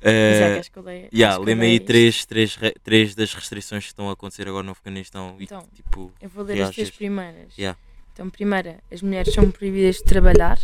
Eh, 0.04 0.40
é, 0.40 0.52
queres 0.54 0.68
que 0.68 0.78
eu 0.78 0.82
leia- 0.82 1.08
yeah, 1.12 1.12
queres 1.14 1.34
que 1.36 1.40
eu 1.40 1.44
lembra 1.44 1.64
aí 1.64 1.70
leia 1.70 1.76
isto? 1.78 1.86
três, 1.86 2.26
três, 2.26 2.58
três 2.82 3.14
das 3.14 3.32
restrições 3.34 3.84
que 3.84 3.90
estão 3.90 4.08
a 4.10 4.14
acontecer 4.14 4.48
agora 4.48 4.64
no 4.64 4.72
Afeganistão 4.72 5.36
e 5.38 5.44
Então, 5.44 5.62
tipo. 5.72 6.12
Eu 6.20 6.28
vou 6.28 6.42
ler 6.44 6.60
as 6.62 6.74
três 6.74 6.90
primeiras. 6.90 7.56
Yeah. 7.56 7.78
Então, 8.12 8.28
primeira, 8.28 8.82
as 8.90 9.00
mulheres 9.00 9.32
são 9.32 9.48
proibidas 9.52 9.96
de 9.98 10.04
trabalhar. 10.04 10.58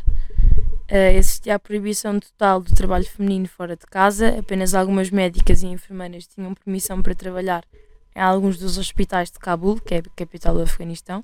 Uh, 0.90 1.16
existia 1.18 1.55
a 1.55 1.59
proibição 1.59 2.18
total 2.18 2.62
do 2.62 2.74
trabalho 2.74 3.05
feminino 3.05 3.46
fora 3.46 3.77
de 3.77 3.87
casa. 3.87 4.38
Apenas 4.38 4.74
algumas 4.74 5.11
médicas 5.11 5.62
e 5.62 5.66
enfermeiras 5.66 6.27
tinham 6.27 6.55
permissão 6.55 7.03
para 7.03 7.14
trabalhar 7.14 7.62
em 8.16 8.20
alguns 8.20 8.57
dos 8.57 8.79
hospitais 8.79 9.31
de 9.31 9.38
Cabul, 9.38 9.79
que 9.79 9.94
é 9.94 9.98
a 9.98 10.03
capital 10.16 10.55
do 10.55 10.62
Afeganistão. 10.62 11.22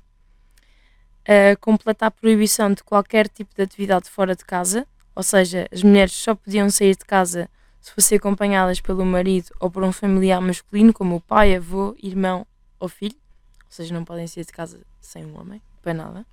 Uh, 1.27 1.59
completa 1.59 2.05
a 2.05 2.11
proibição 2.11 2.71
de 2.71 2.83
qualquer 2.83 3.27
tipo 3.27 3.55
de 3.55 3.63
atividade 3.63 4.07
fora 4.07 4.35
de 4.35 4.45
casa, 4.45 4.85
ou 5.15 5.23
seja, 5.23 5.67
as 5.71 5.81
mulheres 5.81 6.13
só 6.13 6.35
podiam 6.35 6.69
sair 6.69 6.95
de 6.95 7.03
casa 7.03 7.49
se 7.81 7.91
fossem 7.91 8.17
acompanhadas 8.17 8.79
pelo 8.79 9.03
marido 9.03 9.49
ou 9.59 9.71
por 9.71 9.83
um 9.83 9.91
familiar 9.91 10.41
masculino, 10.41 10.93
como 10.93 11.15
o 11.15 11.21
pai, 11.21 11.55
avô, 11.55 11.95
irmão 12.01 12.45
ou 12.79 12.87
filho. 12.87 13.15
Ou 13.63 13.71
seja, 13.71 13.93
não 13.93 14.05
podem 14.05 14.27
sair 14.27 14.45
de 14.45 14.51
casa 14.51 14.79
sem 15.01 15.25
um 15.25 15.39
homem, 15.39 15.61
para 15.81 15.93
nada. 15.93 16.25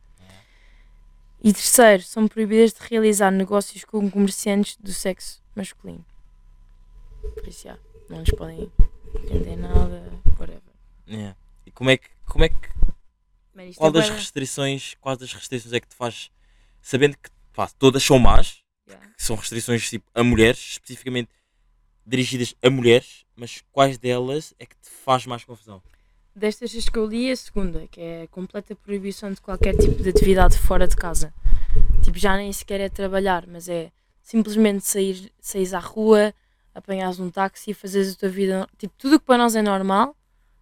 E 1.42 1.52
terceiro, 1.52 2.02
são 2.02 2.28
proibidas 2.28 2.72
de 2.72 2.80
realizar 2.88 3.30
negócios 3.30 3.84
com 3.84 4.08
comerciantes 4.10 4.76
do 4.76 4.92
sexo 4.92 5.42
masculino. 5.54 6.04
Por 7.34 7.46
isso, 7.48 7.64
já, 7.64 7.78
não 8.08 8.20
lhes 8.20 8.30
podem 8.30 8.70
vender 9.28 9.56
nada, 9.56 10.10
whatever. 10.38 10.62
Yeah. 11.08 11.36
E 11.66 11.70
como 11.70 11.90
é 11.90 11.96
que. 11.96 12.08
Como 12.26 12.44
é 12.44 12.48
que 12.48 12.68
Mas 13.54 13.70
isto 13.70 13.78
qual 13.78 13.90
é 13.90 13.92
das 13.94 14.08
bué- 14.08 14.16
restrições. 14.16 14.94
Quais 15.00 15.18
das 15.18 15.32
restrições 15.32 15.72
é 15.72 15.80
que 15.80 15.88
te 15.88 15.94
faz. 15.96 16.30
Sabendo 16.80 17.16
que 17.16 17.28
pá, 17.52 17.68
todas 17.78 18.02
são 18.02 18.18
más, 18.18 18.62
Yeah. 18.88 19.08
são 19.16 19.36
restrições 19.36 19.88
tipo, 19.88 20.04
a 20.14 20.22
mulheres, 20.24 20.58
especificamente 20.72 21.30
dirigidas 22.04 22.54
a 22.62 22.68
mulheres, 22.68 23.24
mas 23.36 23.62
quais 23.70 23.96
delas 23.96 24.52
é 24.58 24.66
que 24.66 24.74
te 24.76 24.90
faz 24.90 25.24
mais 25.24 25.44
confusão? 25.44 25.80
Destas 26.34 26.74
as 26.74 26.88
que 26.88 26.98
eu 26.98 27.06
li, 27.06 27.30
a 27.30 27.36
segunda, 27.36 27.86
que 27.88 28.00
é 28.00 28.22
a 28.22 28.28
completa 28.28 28.74
proibição 28.74 29.30
de 29.30 29.40
qualquer 29.40 29.76
tipo 29.76 30.02
de 30.02 30.08
atividade 30.08 30.56
fora 30.56 30.88
de 30.88 30.96
casa. 30.96 31.32
Tipo, 32.02 32.18
já 32.18 32.36
nem 32.36 32.50
sequer 32.52 32.80
é 32.80 32.88
trabalhar, 32.88 33.46
mas 33.46 33.68
é 33.68 33.92
simplesmente 34.22 34.86
sair, 34.86 35.30
saís 35.38 35.74
à 35.74 35.78
rua, 35.78 36.32
apanhares 36.74 37.20
um 37.20 37.30
táxi 37.30 37.72
e 37.72 37.74
fazeres 37.74 38.14
a 38.14 38.16
tua 38.16 38.28
vida. 38.30 38.66
Tipo, 38.78 38.94
tudo 38.96 39.16
o 39.16 39.20
que 39.20 39.26
para 39.26 39.36
nós 39.36 39.54
é 39.54 39.60
normal, 39.60 40.16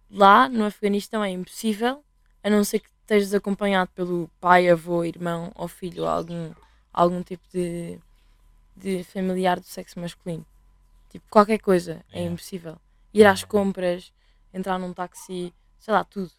lá 0.09 0.49
no 0.49 0.65
Afeganistão 0.65 1.23
é 1.23 1.29
impossível, 1.29 2.03
a 2.43 2.49
não 2.49 2.65
ser 2.65 2.79
que 2.79 2.89
estejas 3.01 3.33
acompanhado 3.33 3.89
pelo 3.95 4.29
pai, 4.41 4.69
avô, 4.69 5.05
irmão 5.05 5.51
ou 5.55 5.69
filho, 5.69 6.03
ou 6.03 6.09
algum, 6.09 6.51
algum 6.91 7.23
tipo 7.23 7.43
de, 7.53 7.97
de 8.75 9.05
familiar 9.05 9.57
do 9.57 9.65
sexo 9.65 9.99
masculino. 10.01 10.45
Tipo, 11.09 11.25
qualquer 11.29 11.59
coisa 11.59 12.03
é 12.11 12.17
Yeah. 12.19 12.33
impossível. 12.33 12.77
Ir 13.13 13.25
às 13.25 13.43
compras, 13.43 14.11
entrar 14.53 14.77
num 14.77 14.93
táxi, 14.93 15.53
sei 15.81 15.93
lá, 15.93 16.03
tudo. 16.05 16.31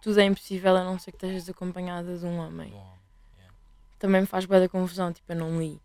Tudo 0.00 0.20
é 0.20 0.24
impossível 0.24 0.76
a 0.76 0.84
não 0.84 0.98
ser 0.98 1.10
que 1.10 1.16
estejas 1.16 1.48
acompanhada 1.48 2.16
de 2.16 2.24
um 2.24 2.38
homem. 2.38 2.72
Também 3.98 4.20
me 4.20 4.26
faz 4.26 4.46
bem 4.46 4.60
da 4.60 4.68
confusão, 4.68 5.12
tipo, 5.12 5.30
eu 5.32 5.36
não 5.36 5.60
li. 5.60 5.80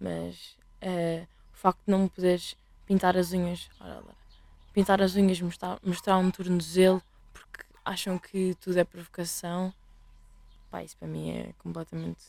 Mas 0.00 0.56
eh, 0.80 1.26
o 1.52 1.56
facto 1.56 1.80
de 1.84 1.90
não 1.90 2.04
me 2.04 2.08
poderes 2.08 2.56
pintar 2.86 3.16
as 3.16 3.32
unhas, 3.32 3.68
ora 3.80 3.96
lá, 3.96 4.14
pintar 4.72 5.02
as 5.02 5.16
unhas, 5.16 5.40
mostrar, 5.40 5.80
mostrar 5.82 6.16
um 6.18 6.30
tornozelo, 6.30 7.02
porque 7.32 7.64
acham 7.84 8.16
que 8.18 8.54
tudo 8.60 8.78
é 8.78 8.84
provocação, 8.84 9.74
pá, 10.70 10.84
isso 10.84 10.96
para 10.96 11.08
mim 11.08 11.30
é 11.30 11.52
completamente 11.58 12.22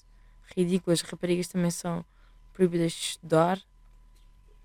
ridículo. 0.55 0.93
As 0.93 1.01
raparigas 1.01 1.47
também 1.47 1.69
são 1.69 2.03
proibidas 2.53 2.93
de 2.93 2.99
estudar. 2.99 3.61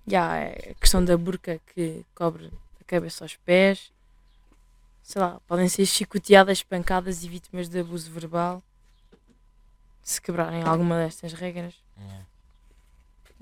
E 0.07 0.15
há 0.15 0.47
a 0.47 0.73
questão 0.75 1.05
da 1.05 1.15
burca 1.15 1.61
que 1.67 2.03
cobre 2.15 2.51
a 2.81 2.83
cabeça 2.85 3.23
aos 3.23 3.35
pés. 3.35 3.93
Sei 5.03 5.21
lá, 5.21 5.39
podem 5.47 5.67
ser 5.67 5.85
chicoteadas, 5.85 6.59
espancadas 6.59 7.23
e 7.23 7.29
vítimas 7.29 7.67
de 7.67 7.79
abuso 7.79 8.09
verbal 8.09 8.63
se 10.01 10.21
quebrarem 10.21 10.63
alguma 10.63 10.97
destas 10.97 11.33
regras. 11.33 11.75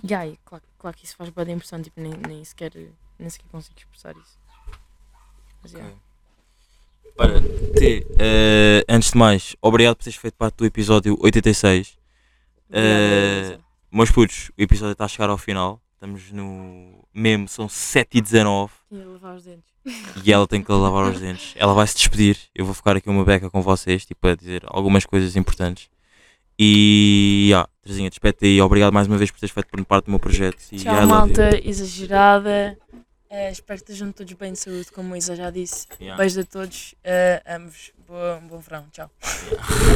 E 0.04 0.14
aí, 0.14 0.40
claro, 0.44 0.64
claro 0.80 0.98
que 0.98 1.06
isso 1.06 1.16
faz 1.16 1.30
boa 1.30 1.50
impressão, 1.50 1.82
tipo, 1.82 2.02
nem, 2.02 2.14
nem, 2.28 2.44
sequer, 2.44 2.72
nem 3.20 3.30
sequer 3.30 3.48
consigo 3.50 3.78
expressar 3.78 4.16
isso. 4.18 4.40
Mas, 5.62 5.74
yeah. 5.74 5.96
Ora, 7.18 7.40
T, 7.42 8.08
eh, 8.20 8.84
antes 8.90 9.12
de 9.12 9.18
mais, 9.18 9.56
obrigado 9.62 9.96
por 9.96 10.04
teres 10.04 10.18
feito 10.18 10.36
parte 10.36 10.56
do 10.56 10.66
episódio 10.66 11.18
86. 11.22 11.98
Obrigada, 12.70 13.58
Eh. 13.58 13.60
Meus 13.92 14.10
putos, 14.10 14.50
o 14.58 14.62
episódio 14.62 14.94
está 14.94 15.06
a 15.06 15.08
chegar 15.08 15.30
ao 15.30 15.38
final. 15.38 15.81
Estamos 16.02 16.32
no. 16.32 17.08
Mesmo, 17.14 17.48
são 17.48 17.70
7 17.70 18.18
e 18.18 18.22
19 18.22 18.72
Tinha 18.90 19.02
de 19.02 19.08
lavar 19.08 19.36
os 19.36 19.44
dentes. 19.44 19.72
e 20.26 20.34
ela 20.34 20.48
tem 20.48 20.64
que 20.64 20.72
lavar 20.72 21.12
os 21.12 21.20
dentes. 21.20 21.54
Ela 21.56 21.76
vai 21.76 21.86
se 21.86 21.96
despedir. 21.96 22.40
Eu 22.56 22.66
vou 22.66 22.74
ficar 22.74 22.98
aqui 22.98 23.08
uma 23.08 23.24
beca 23.24 23.52
com 23.52 23.62
vocês, 23.62 24.04
tipo, 24.04 24.28
a 24.28 24.36
dizer 24.36 24.64
algumas 24.66 25.06
coisas 25.06 25.36
importantes. 25.36 25.92
E. 26.58 27.50
Yeah, 27.50 27.70
Terezinha, 27.84 28.10
despete 28.10 28.48
aí. 28.48 28.60
Obrigado 28.60 28.92
mais 28.92 29.06
uma 29.06 29.16
vez 29.16 29.30
por 29.30 29.40
teres 29.40 29.54
feito 29.54 29.86
parte 29.86 30.06
do 30.06 30.10
meu 30.10 30.20
projeto. 30.20 30.58
E 30.72 30.78
Tchau, 30.78 31.02
you. 31.02 31.08
malta 31.08 31.50
exagerada. 31.64 32.76
Eh, 33.30 33.52
espero 33.52 33.78
que 33.78 33.92
estejam 33.92 34.12
todos 34.12 34.34
bem 34.34 34.54
de 34.54 34.58
saúde, 34.58 34.92
como 34.92 35.14
a 35.14 35.20
Isa 35.20 35.36
já 35.36 35.52
disse. 35.52 35.86
Yeah. 36.00 36.18
Beijo 36.18 36.42
a 36.42 36.44
todos, 36.44 36.96
eh, 37.04 37.44
amo-vos. 37.46 37.92
Bom, 38.08 38.48
bom 38.50 38.60
verão, 38.60 38.88
tchau. 38.92 39.08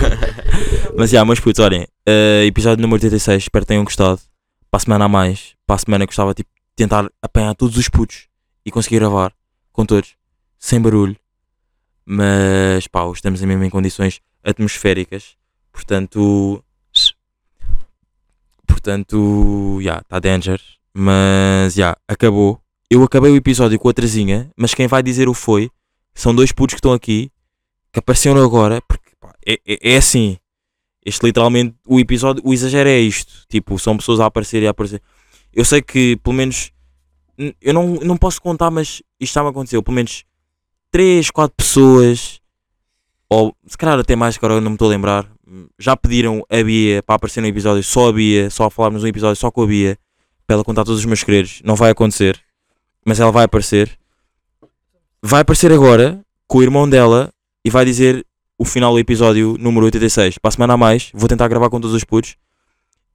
Mas 0.95 1.09
já, 1.09 1.25
meus 1.25 1.39
putos, 1.39 1.59
olhem, 1.65 1.87
eh, 2.05 2.45
episódio 2.45 2.83
número 2.83 2.97
86, 3.03 3.41
espero 3.45 3.65
que 3.65 3.69
tenham 3.69 3.83
gostado. 3.83 4.21
Para 4.69 4.77
a 4.77 4.79
semana 4.79 5.05
a 5.05 5.09
mais, 5.09 5.54
para 5.65 5.75
a 5.75 5.79
semana 5.79 6.05
gostava 6.05 6.33
tipo, 6.33 6.49
de 6.53 6.75
tentar 6.75 7.09
apanhar 7.21 7.55
todos 7.55 7.77
os 7.77 7.89
putos 7.89 8.27
e 8.65 8.71
conseguir 8.71 8.99
gravar 8.99 9.33
com 9.71 9.85
todos, 9.85 10.15
sem 10.57 10.81
barulho. 10.81 11.15
Mas 12.05 12.87
pá, 12.87 13.09
estamos 13.11 13.41
mesmo 13.41 13.63
em 13.63 13.69
condições 13.69 14.21
atmosféricas, 14.43 15.35
portanto. 15.71 16.63
Portanto, 18.67 19.79
já, 19.81 19.99
está 19.99 20.19
danger. 20.19 20.61
Mas 20.93 21.73
já, 21.73 21.97
acabou. 22.07 22.61
Eu 22.89 22.99
eu 22.99 23.03
acabei 23.03 23.31
o 23.31 23.35
episódio 23.35 23.77
com 23.79 23.89
a 23.89 23.93
Trazinha, 23.93 24.49
mas 24.55 24.73
quem 24.73 24.87
vai 24.87 25.03
dizer 25.03 25.27
o 25.27 25.33
foi 25.33 25.69
são 26.13 26.33
dois 26.33 26.51
putos 26.51 26.75
que 26.75 26.79
estão 26.79 26.93
aqui, 26.93 27.29
que 27.91 27.99
apareceram 27.99 28.41
agora, 28.41 28.81
porque 28.87 29.09
pá, 29.19 29.33
é, 29.45 29.59
é, 29.67 29.93
é 29.93 29.97
assim. 29.97 30.37
Este 31.05 31.25
literalmente, 31.25 31.75
o 31.85 31.99
episódio, 31.99 32.41
o 32.45 32.53
exagero 32.53 32.89
é 32.89 32.97
isto. 32.99 33.45
Tipo, 33.49 33.77
são 33.77 33.97
pessoas 33.97 34.19
a 34.19 34.25
aparecer 34.25 34.63
e 34.63 34.67
a 34.67 34.69
aparecer. 34.69 35.01
Eu 35.55 35.63
sei 35.63 35.81
que, 35.81 36.17
pelo 36.17 36.35
menos, 36.35 36.71
eu 37.61 37.73
não, 37.73 37.95
não 37.95 38.17
posso 38.17 38.41
contar, 38.41 38.69
mas 38.69 39.01
isto 39.19 39.31
estava 39.31 39.47
a 39.47 39.51
acontecer. 39.51 39.81
Pelo 39.81 39.95
menos 39.95 40.25
3, 40.91 41.31
4 41.31 41.55
pessoas, 41.55 42.41
ou 43.29 43.55
se 43.65 43.77
calhar 43.77 43.97
até 43.97 44.15
mais, 44.15 44.37
agora 44.37 44.55
eu 44.55 44.61
não 44.61 44.71
me 44.71 44.75
estou 44.75 44.87
a 44.87 44.91
lembrar, 44.91 45.31
já 45.79 45.95
pediram 45.95 46.45
a 46.49 46.63
Bia 46.63 47.01
para 47.01 47.15
aparecer 47.15 47.41
no 47.41 47.47
episódio, 47.47 47.83
só 47.83 48.09
a 48.09 48.13
Bia, 48.13 48.49
só 48.49 48.65
a 48.65 48.69
falarmos 48.69 49.03
um 49.03 49.07
episódio 49.07 49.35
só 49.35 49.49
com 49.49 49.63
a 49.63 49.67
Bia, 49.67 49.97
para 50.45 50.55
ela 50.55 50.63
contar 50.63 50.83
todos 50.83 50.99
os 50.99 51.05
meus 51.05 51.21
segredos. 51.21 51.61
Não 51.63 51.75
vai 51.75 51.91
acontecer, 51.91 52.39
mas 53.05 53.19
ela 53.19 53.31
vai 53.31 53.45
aparecer. 53.45 53.97
Vai 55.21 55.41
aparecer 55.41 55.71
agora 55.71 56.23
com 56.47 56.59
o 56.59 56.63
irmão 56.63 56.87
dela 56.87 57.31
e 57.63 57.69
vai 57.69 57.83
dizer 57.83 58.25
o 58.57 58.65
final 58.65 58.93
do 58.93 58.99
episódio 58.99 59.57
número 59.59 59.85
86. 59.85 60.37
Para 60.37 60.49
a 60.49 60.51
semana 60.51 60.73
a 60.73 60.77
mais, 60.77 61.11
vou 61.13 61.27
tentar 61.27 61.47
gravar 61.47 61.69
com 61.69 61.79
todos 61.79 61.95
os 61.95 62.03
putos. 62.03 62.35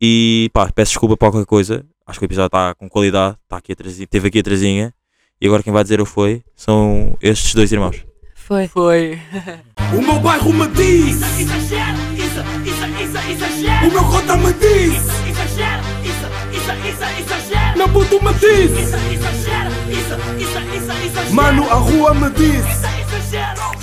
E 0.00 0.50
pá, 0.52 0.70
peço 0.72 0.92
desculpa 0.92 1.16
por 1.16 1.30
qualquer 1.30 1.46
coisa. 1.46 1.84
Acho 2.10 2.18
que 2.18 2.24
o 2.24 2.26
episódio 2.26 2.46
está 2.46 2.74
com 2.74 2.88
qualidade. 2.88 3.36
Está 3.44 3.56
aqui 3.56 3.72
a 3.72 3.76
trazinha, 3.76 4.06
teve 4.06 4.26
aqui 4.28 4.40
a 4.40 4.42
trazinha. 4.42 4.92
E 5.40 5.46
agora 5.46 5.62
quem 5.62 5.72
vai 5.72 5.82
dizer 5.82 6.00
o 6.00 6.04
foi 6.04 6.42
são 6.56 7.16
estes 7.22 7.54
dois 7.54 7.70
irmãos. 7.72 8.04
Foi. 8.34 8.66
Foi. 8.68 9.18
O 9.92 10.00
meu 10.00 10.20
bairro 10.20 10.52
me 10.52 10.68
diz, 10.68 11.16
Exagero, 11.16 11.98
isso, 12.14 12.40
isso, 12.64 12.86
isso, 13.02 13.30
exagero. 13.32 13.88
o 13.88 13.92
meu 13.92 14.04
cota 14.04 14.36
me 14.36 14.52
diz, 14.52 14.94
Exagero, 15.28 15.82
isso, 16.04 16.26
isso, 16.52 16.72
isso, 16.88 17.04
exagero. 17.20 17.76
meu 17.78 17.88
puto 17.88 18.24
me 18.24 18.32
diz, 18.34 18.70
Isso, 18.70 18.96
exagero, 18.96 19.70
isso, 19.90 20.14
isso, 20.38 20.58
isso, 20.76 20.92
exagero. 21.06 21.34
mano, 21.34 21.68
a 21.68 21.74
rua 21.74 22.14
me 22.14 22.30
diz. 22.30 22.64
Isso, 22.64 23.79